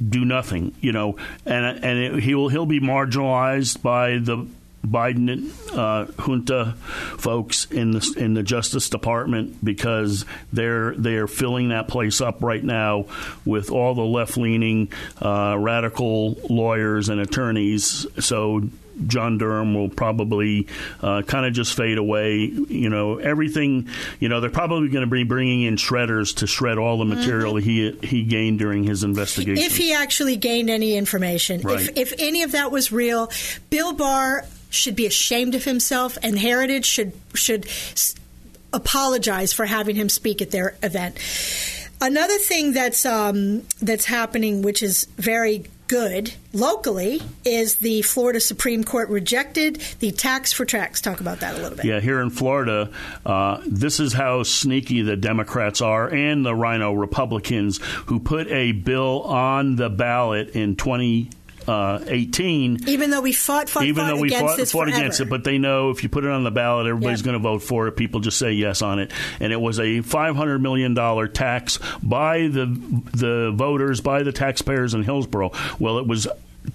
do 0.06 0.24
nothing, 0.24 0.74
you 0.80 0.92
know, 0.92 1.16
and 1.46 1.84
and 1.84 1.98
it, 1.98 2.22
he 2.22 2.34
will 2.34 2.48
he'll 2.48 2.66
be 2.66 2.80
marginalized 2.80 3.82
by 3.82 4.18
the 4.18 4.46
Biden 4.84 5.50
uh, 5.76 6.10
junta 6.22 6.74
folks 7.18 7.64
in 7.66 7.92
the 7.92 8.14
in 8.16 8.34
the 8.34 8.42
Justice 8.42 8.88
Department 8.88 9.64
because 9.64 10.24
they're 10.52 10.94
they're 10.94 11.26
filling 11.26 11.70
that 11.70 11.88
place 11.88 12.20
up 12.20 12.42
right 12.42 12.62
now 12.62 13.06
with 13.44 13.70
all 13.70 13.94
the 13.94 14.02
left 14.02 14.36
leaning 14.36 14.92
uh, 15.20 15.56
radical 15.58 16.34
lawyers 16.48 17.08
and 17.08 17.20
attorneys. 17.20 18.06
So 18.20 18.68
John 19.06 19.38
Durham 19.38 19.74
will 19.74 19.88
probably 19.88 20.68
uh, 21.02 21.22
kind 21.22 21.46
of 21.46 21.52
just 21.52 21.76
fade 21.76 21.98
away. 21.98 22.44
You 22.44 22.88
know, 22.88 23.18
everything. 23.18 23.88
You 24.20 24.28
know, 24.28 24.40
they're 24.40 24.50
probably 24.50 24.88
going 24.88 25.04
to 25.04 25.10
be 25.10 25.24
bringing 25.24 25.62
in 25.62 25.76
shredders 25.76 26.36
to 26.36 26.46
shred 26.46 26.78
all 26.78 26.98
the 26.98 27.04
material 27.04 27.54
mm-hmm. 27.54 28.00
he 28.00 28.06
he 28.06 28.22
gained 28.22 28.58
during 28.58 28.84
his 28.84 29.04
investigation. 29.04 29.64
If 29.64 29.76
he 29.76 29.92
actually 29.92 30.36
gained 30.36 30.70
any 30.70 30.96
information, 30.96 31.62
right. 31.62 31.80
if 31.80 31.96
if 31.96 32.12
any 32.18 32.42
of 32.42 32.52
that 32.52 32.70
was 32.70 32.92
real, 32.92 33.30
Bill 33.70 33.92
Barr 33.92 34.44
should 34.74 34.96
be 34.96 35.06
ashamed 35.06 35.54
of 35.54 35.64
himself, 35.64 36.18
and 36.22 36.38
Heritage 36.38 36.86
should 36.86 37.12
should 37.34 37.66
apologize 38.72 39.52
for 39.52 39.66
having 39.66 39.96
him 39.96 40.08
speak 40.08 40.42
at 40.42 40.50
their 40.50 40.76
event. 40.82 41.18
Another 42.00 42.36
thing 42.38 42.72
that's 42.72 43.06
um, 43.06 43.62
that's 43.80 44.04
happening, 44.04 44.62
which 44.62 44.82
is 44.82 45.06
very 45.16 45.64
good 45.86 46.34
locally, 46.52 47.22
is 47.44 47.76
the 47.76 48.02
Florida 48.02 48.40
Supreme 48.40 48.84
Court 48.84 49.08
rejected 49.08 49.76
the 50.00 50.10
tax 50.10 50.52
for 50.52 50.64
tracks. 50.64 51.00
Talk 51.00 51.20
about 51.20 51.40
that 51.40 51.54
a 51.54 51.58
little 51.58 51.76
bit. 51.76 51.86
Yeah, 51.86 52.00
here 52.00 52.20
in 52.20 52.30
Florida, 52.30 52.90
uh, 53.24 53.60
this 53.66 54.00
is 54.00 54.12
how 54.12 54.42
sneaky 54.42 55.02
the 55.02 55.16
Democrats 55.16 55.80
are 55.80 56.08
and 56.08 56.44
the 56.44 56.54
RINO 56.54 56.92
Republicans 56.94 57.78
who 58.06 58.18
put 58.18 58.48
a 58.48 58.72
bill 58.72 59.22
on 59.22 59.76
the 59.76 59.88
ballot 59.88 60.50
in 60.50 60.76
20- 60.76 61.30
uh, 61.68 62.00
18. 62.06 62.88
Even 62.88 63.10
though 63.10 63.20
we 63.20 63.32
fought, 63.32 63.68
fought, 63.68 63.84
even 63.84 64.04
fought 64.04 64.14
though 64.14 64.20
we 64.20 64.28
against 64.28 64.72
fought, 64.72 64.86
fought 64.86 64.88
against 64.88 65.20
it, 65.20 65.28
but 65.28 65.44
they 65.44 65.58
know 65.58 65.90
if 65.90 66.02
you 66.02 66.08
put 66.08 66.24
it 66.24 66.30
on 66.30 66.44
the 66.44 66.50
ballot, 66.50 66.86
everybody's 66.86 67.22
going 67.22 67.34
to 67.34 67.38
vote 67.42 67.62
for 67.62 67.86
it. 67.88 67.92
People 67.92 68.20
just 68.20 68.38
say 68.38 68.52
yes 68.52 68.82
on 68.82 68.98
it, 68.98 69.12
and 69.40 69.52
it 69.52 69.60
was 69.60 69.80
a 69.80 70.00
500 70.00 70.58
million 70.60 70.94
dollar 70.94 71.28
tax 71.28 71.78
by 72.02 72.48
the 72.48 72.66
the 73.12 73.52
voters, 73.54 74.00
by 74.00 74.22
the 74.22 74.32
taxpayers 74.32 74.94
in 74.94 75.02
Hillsborough. 75.02 75.52
Well, 75.78 75.98
it 75.98 76.06
was 76.06 76.26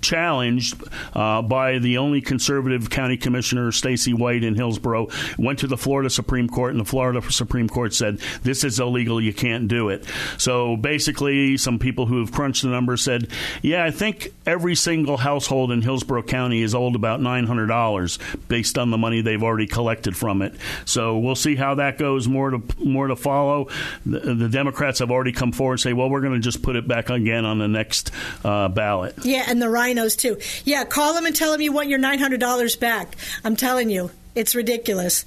challenged 0.02 0.82
uh, 1.14 1.42
by 1.42 1.80
the 1.80 1.98
only 1.98 2.22
conservative 2.22 2.90
county 2.90 3.18
commissioner, 3.18 3.72
Stacy 3.72 4.14
White 4.14 4.44
in 4.44 4.56
Hillsborough, 4.56 5.08
went 5.38 5.60
to 5.60 5.68
the 5.68 5.78
Florida 5.78 6.10
Supreme 6.10 6.48
Court, 6.48 6.72
and 6.72 6.80
the 6.80 6.86
Florida 6.86 7.22
Supreme 7.32 7.68
Court 7.68 7.94
said, 7.94 8.20
This 8.44 8.64
is 8.64 8.80
illegal, 8.80 9.22
you 9.22 9.34
can't 9.34 9.68
do 9.68 9.90
it. 9.90 10.06
So 10.38 10.78
basically, 10.78 11.58
some 11.58 11.80
people 11.80 12.06
who 12.06 12.20
have 12.20 12.32
crunched 12.32 12.64
the 12.64 12.70
numbers 12.70 13.02
said, 13.02 13.28
Yeah, 13.62 13.84
I 13.84 13.92
think 13.92 14.34
every 14.46 14.76
single 14.76 15.18
household 15.18 15.72
in 15.72 15.82
Hillsborough 15.82 16.24
County 16.24 16.62
is 16.62 16.76
owed 16.76 16.96
about 16.96 17.20
$900 17.20 18.48
based 18.48 18.78
on 18.78 18.92
the 18.92 18.98
money 18.98 19.22
they've 19.22 19.44
already 19.44 19.68
collected 19.68 20.16
from 20.16 20.42
it. 20.42 20.56
So 20.86 21.18
we'll 21.18 21.36
see 21.36 21.56
how 21.56 21.76
that 21.76 21.98
goes. 21.98 22.28
More 22.28 22.52
to, 22.52 22.62
more 22.84 23.08
to 23.08 23.16
follow. 23.16 23.68
The, 24.06 24.20
the 24.36 24.50
Democrats 24.50 25.00
have 25.00 25.12
already 25.12 25.32
come 25.32 25.52
forward 25.52 25.74
and 25.74 25.82
say, 25.82 25.94
Well, 25.94 26.10
we're 26.10 26.22
going 26.22 26.34
to 26.34 26.40
just 26.40 26.62
put 26.62 26.76
it 26.76 26.88
back 26.88 27.10
again 27.10 27.46
on 27.46 27.60
the 27.60 27.68
next 27.68 28.12
uh, 28.44 28.68
ballot. 28.68 29.16
Yeah, 29.24 29.46
and 29.48 29.62
the 29.62 29.70
RINOs 29.80 30.18
too. 30.18 30.38
Yeah, 30.66 30.84
call 30.84 31.14
them 31.14 31.26
and 31.26 31.36
tell 31.36 31.52
them 31.52 31.62
you 31.62 31.72
want 31.72 31.90
your 31.90 32.00
$900 32.00 32.80
back. 32.80 33.16
I'm 33.44 33.56
telling 33.56 33.90
you, 33.90 34.12
it's 34.36 34.56
ridiculous. 34.56 35.26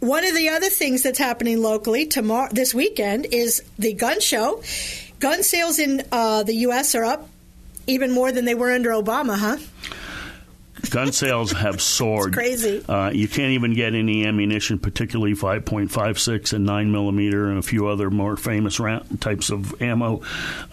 One 0.00 0.24
of 0.24 0.34
the 0.34 0.48
other 0.48 0.68
things 0.68 1.02
that's 1.02 1.18
happening 1.18 1.62
locally 1.62 2.06
tomorrow, 2.06 2.48
this 2.50 2.74
weekend, 2.74 3.26
is 3.30 3.62
the 3.78 3.92
gun 3.92 4.20
show. 4.20 4.62
Gun 5.20 5.42
sales 5.42 5.78
in 5.78 6.02
uh, 6.10 6.42
the 6.42 6.54
U.S. 6.66 6.94
are 6.94 7.04
up 7.04 7.28
even 7.86 8.10
more 8.10 8.32
than 8.32 8.44
they 8.44 8.54
were 8.54 8.72
under 8.72 8.90
Obama, 8.90 9.36
huh? 9.36 9.56
Gun 10.90 11.12
sales 11.12 11.52
have 11.52 11.80
soared. 11.80 12.28
It's 12.28 12.36
crazy. 12.36 12.84
Uh, 12.88 13.10
you 13.10 13.28
can't 13.28 13.52
even 13.52 13.74
get 13.74 13.94
any 13.94 14.26
ammunition, 14.26 14.78
particularly 14.78 15.34
5.56 15.34 16.52
and 16.52 16.64
9 16.64 16.92
millimeter, 16.92 17.48
and 17.48 17.58
a 17.58 17.62
few 17.62 17.86
other 17.86 18.10
more 18.10 18.36
famous 18.36 18.80
types 19.20 19.50
of 19.50 19.80
ammo. 19.80 20.22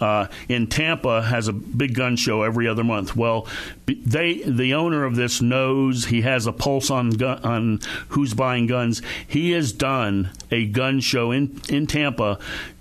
Uh, 0.00 0.26
in 0.48 0.66
Tampa, 0.66 1.22
has 1.22 1.48
a 1.48 1.52
big 1.52 1.94
gun 1.94 2.16
show 2.16 2.42
every 2.42 2.66
other 2.66 2.84
month. 2.84 3.16
Well, 3.16 3.46
they 3.86 4.42
the 4.42 4.74
owner 4.74 5.04
of 5.04 5.16
this 5.16 5.40
knows 5.40 6.06
he 6.06 6.22
has 6.22 6.46
a 6.46 6.52
pulse 6.52 6.90
on 6.90 7.10
gun, 7.10 7.42
on 7.42 7.80
who's 8.08 8.34
buying 8.34 8.66
guns. 8.66 9.02
He 9.26 9.52
has 9.52 9.72
done 9.72 10.30
a 10.50 10.66
gun 10.66 11.00
show 11.00 11.30
in 11.30 11.60
in 11.68 11.86
Tampa 11.86 12.38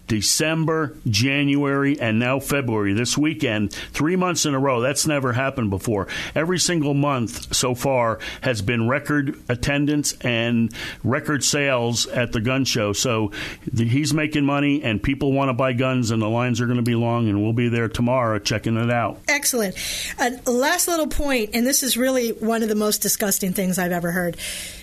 December, 0.10 0.98
January, 1.08 2.00
and 2.00 2.20
now 2.20 2.40
February. 2.40 2.94
This 2.94 3.18
weekend, 3.18 3.72
three 3.72 4.16
months 4.16 4.46
in 4.46 4.56
a 4.56 4.60
row. 4.60 4.82
That's 4.82 5.06
never 5.08 5.32
happened 5.32 5.70
before. 5.70 6.08
Every 6.34 6.58
single 6.60 6.96
month 6.96 7.56
so 7.56 7.76
far 7.76 8.20
has 8.42 8.62
been 8.64 8.90
record 8.90 9.40
attendance 9.48 10.14
and 10.22 10.74
record 11.04 11.44
sales 11.44 12.08
at 12.08 12.32
the 12.32 12.42
gun 12.42 12.66
show. 12.66 12.92
So 12.92 13.32
the, 13.72 13.88
he's 13.88 14.12
making 14.14 14.46
money, 14.46 14.84
and 14.84 15.02
people 15.02 15.32
want 15.32 15.50
to 15.50 15.54
buy 15.54 15.74
guns, 15.74 16.10
and 16.10 16.22
the 16.22 16.28
lines 16.28 16.60
are 16.60 16.66
going 16.66 16.78
to 16.78 16.84
be 16.84 16.96
long, 16.96 17.30
and 17.30 17.44
we'll 17.44 17.54
be 17.54 17.70
there 17.70 17.88
tomorrow 17.88 18.40
checking 18.40 18.78
it 18.78 18.92
out. 18.92 19.20
Excellent. 19.28 19.76
Uh, 20.18 20.32
last 20.52 20.88
little 20.88 21.08
point, 21.08 21.52
and 21.54 21.68
this 21.68 21.84
is 21.84 21.96
really 21.96 22.32
one 22.32 22.64
of 22.64 22.70
the 22.70 22.76
most 22.76 23.04
disgusting 23.04 23.54
things 23.54 23.78
I've 23.78 23.92
ever 23.92 24.12
heard. 24.12 24.38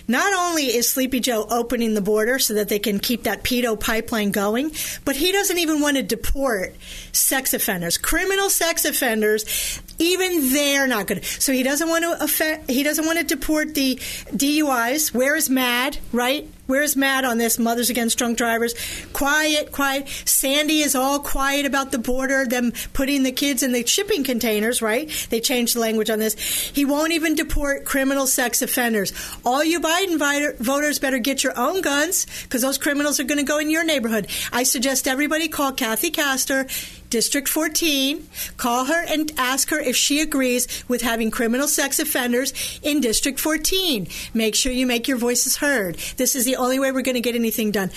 Not 0.07 0.33
only 0.33 0.67
is 0.67 0.89
Sleepy 0.89 1.19
Joe 1.19 1.45
opening 1.49 1.93
the 1.93 2.01
border 2.01 2.39
so 2.39 2.53
that 2.53 2.69
they 2.69 2.79
can 2.79 2.97
keep 2.99 3.23
that 3.23 3.43
pedo 3.43 3.77
pipeline 3.77 4.31
going, 4.31 4.71
but 5.03 5.16
he 5.17 5.31
doesn't 5.31 5.57
even 5.57 5.81
want 5.81 5.97
to 5.97 6.03
deport 6.03 6.75
sex 7.11 7.53
offenders, 7.53 7.97
criminal 7.97 8.49
sex 8.49 8.85
offenders. 8.85 9.81
Even 9.99 10.49
they're 10.53 10.87
not 10.87 11.07
good. 11.07 11.25
So 11.25 11.51
he 11.51 11.63
doesn't 11.63 11.89
want 11.89 12.03
to 12.03 12.23
affect, 12.23 12.69
he 12.69 12.83
doesn't 12.83 13.05
want 13.05 13.19
to 13.19 13.25
deport 13.25 13.73
the 13.73 13.95
DUIs. 13.95 15.13
Where 15.13 15.35
is 15.35 15.49
MADD, 15.49 15.97
right? 16.11 16.47
Where's 16.67 16.95
MADD 16.95 17.23
on 17.23 17.37
this? 17.37 17.57
Mothers 17.57 17.89
Against 17.89 18.17
Drunk 18.17 18.37
Drivers. 18.37 18.75
Quiet, 19.13 19.71
quiet. 19.71 20.09
Sandy 20.25 20.79
is 20.79 20.95
all 20.95 21.19
quiet 21.19 21.65
about 21.65 21.93
the 21.93 21.97
border, 21.97 22.45
them 22.45 22.73
putting 22.91 23.23
the 23.23 23.31
kids 23.31 23.63
in 23.63 23.71
the 23.71 23.85
shipping 23.85 24.25
containers, 24.25 24.81
right? 24.81 25.09
They 25.29 25.39
changed 25.39 25.75
the 25.75 25.79
language 25.79 26.09
on 26.09 26.19
this. 26.19 26.35
He 26.73 26.83
won't 26.83 27.13
even 27.13 27.35
deport 27.35 27.85
criminal 27.85 28.27
sex 28.27 28.61
offenders. 28.61 29.13
All 29.45 29.63
you 29.63 29.79
Biden 29.79 30.57
voters 30.57 30.99
better 30.99 31.19
get 31.19 31.41
your 31.41 31.57
own 31.57 31.81
guns 31.81 32.25
because 32.43 32.61
those 32.61 32.77
criminals 32.77 33.21
are 33.21 33.23
going 33.23 33.39
to 33.39 33.45
go 33.45 33.59
in 33.59 33.69
your 33.69 33.85
neighborhood. 33.85 34.27
I 34.51 34.63
suggest 34.63 35.07
everybody 35.07 35.47
call 35.47 35.71
Kathy 35.71 36.11
Castor 36.11 36.67
District 37.09 37.47
14, 37.47 38.27
call 38.57 38.85
her 38.85 39.05
and 39.07 39.31
ask 39.37 39.69
her 39.69 39.79
if 39.79 39.95
she 39.95 40.19
agrees 40.19 40.83
with 40.87 41.01
having 41.01 41.31
criminal 41.31 41.67
sex 41.67 41.99
offenders 41.99 42.79
in 42.83 43.01
District 43.01 43.39
14. 43.39 44.07
Make 44.33 44.55
sure 44.55 44.71
you 44.71 44.85
make 44.85 45.07
your 45.07 45.17
voices 45.17 45.57
heard. 45.57 45.95
This 46.17 46.35
is 46.35 46.45
the 46.45 46.57
only 46.57 46.79
way 46.79 46.91
we're 46.91 47.01
going 47.01 47.15
to 47.15 47.21
get 47.21 47.35
anything 47.35 47.71
done. 47.71 47.91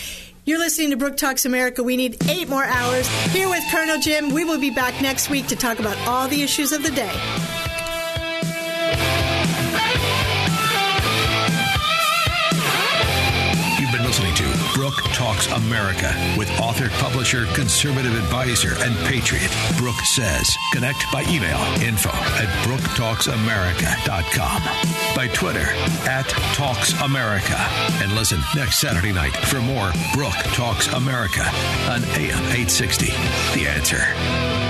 You're 0.45 0.59
listening 0.59 0.91
to 0.91 0.97
Brooke 0.97 1.17
Talks 1.17 1.45
America. 1.45 1.83
We 1.83 1.97
need 1.97 2.17
eight 2.29 2.49
more 2.49 2.65
hours. 2.65 3.07
Here 3.33 3.49
with 3.49 3.63
Colonel 3.71 4.01
Jim. 4.01 4.33
We 4.33 4.45
will 4.45 4.61
be 4.61 4.71
back 4.71 5.01
next 5.03 5.29
week 5.29 5.47
to 5.49 5.57
talk 5.57 5.79
about 5.79 5.97
all 6.09 6.29
the 6.29 6.43
issues 6.43 6.73
of 6.73 6.83
the 6.83 6.91
day. 6.91 7.70
Brooke 14.81 15.05
Talks 15.13 15.47
America 15.49 16.11
with 16.39 16.49
author, 16.59 16.89
publisher, 16.93 17.45
conservative 17.53 18.15
advisor, 18.15 18.77
and 18.79 18.97
patriot, 19.07 19.55
Brooke 19.77 20.01
Says. 20.07 20.57
Connect 20.73 21.05
by 21.13 21.21
email 21.25 21.59
info 21.83 22.09
at 22.09 22.49
brooketalksamerica.com, 22.65 24.63
by 25.15 25.29
Twitter 25.35 25.67
at 26.09 26.31
Talks 26.55 26.99
America, 27.03 27.59
and 28.03 28.15
listen 28.15 28.41
next 28.57 28.79
Saturday 28.79 29.13
night 29.13 29.37
for 29.37 29.61
more 29.61 29.93
Brooke 30.15 30.33
Talks 30.55 30.87
America 30.95 31.45
on 31.91 32.03
AM 32.17 32.43
860. 32.49 33.09
The 33.53 33.67
answer. 33.69 34.70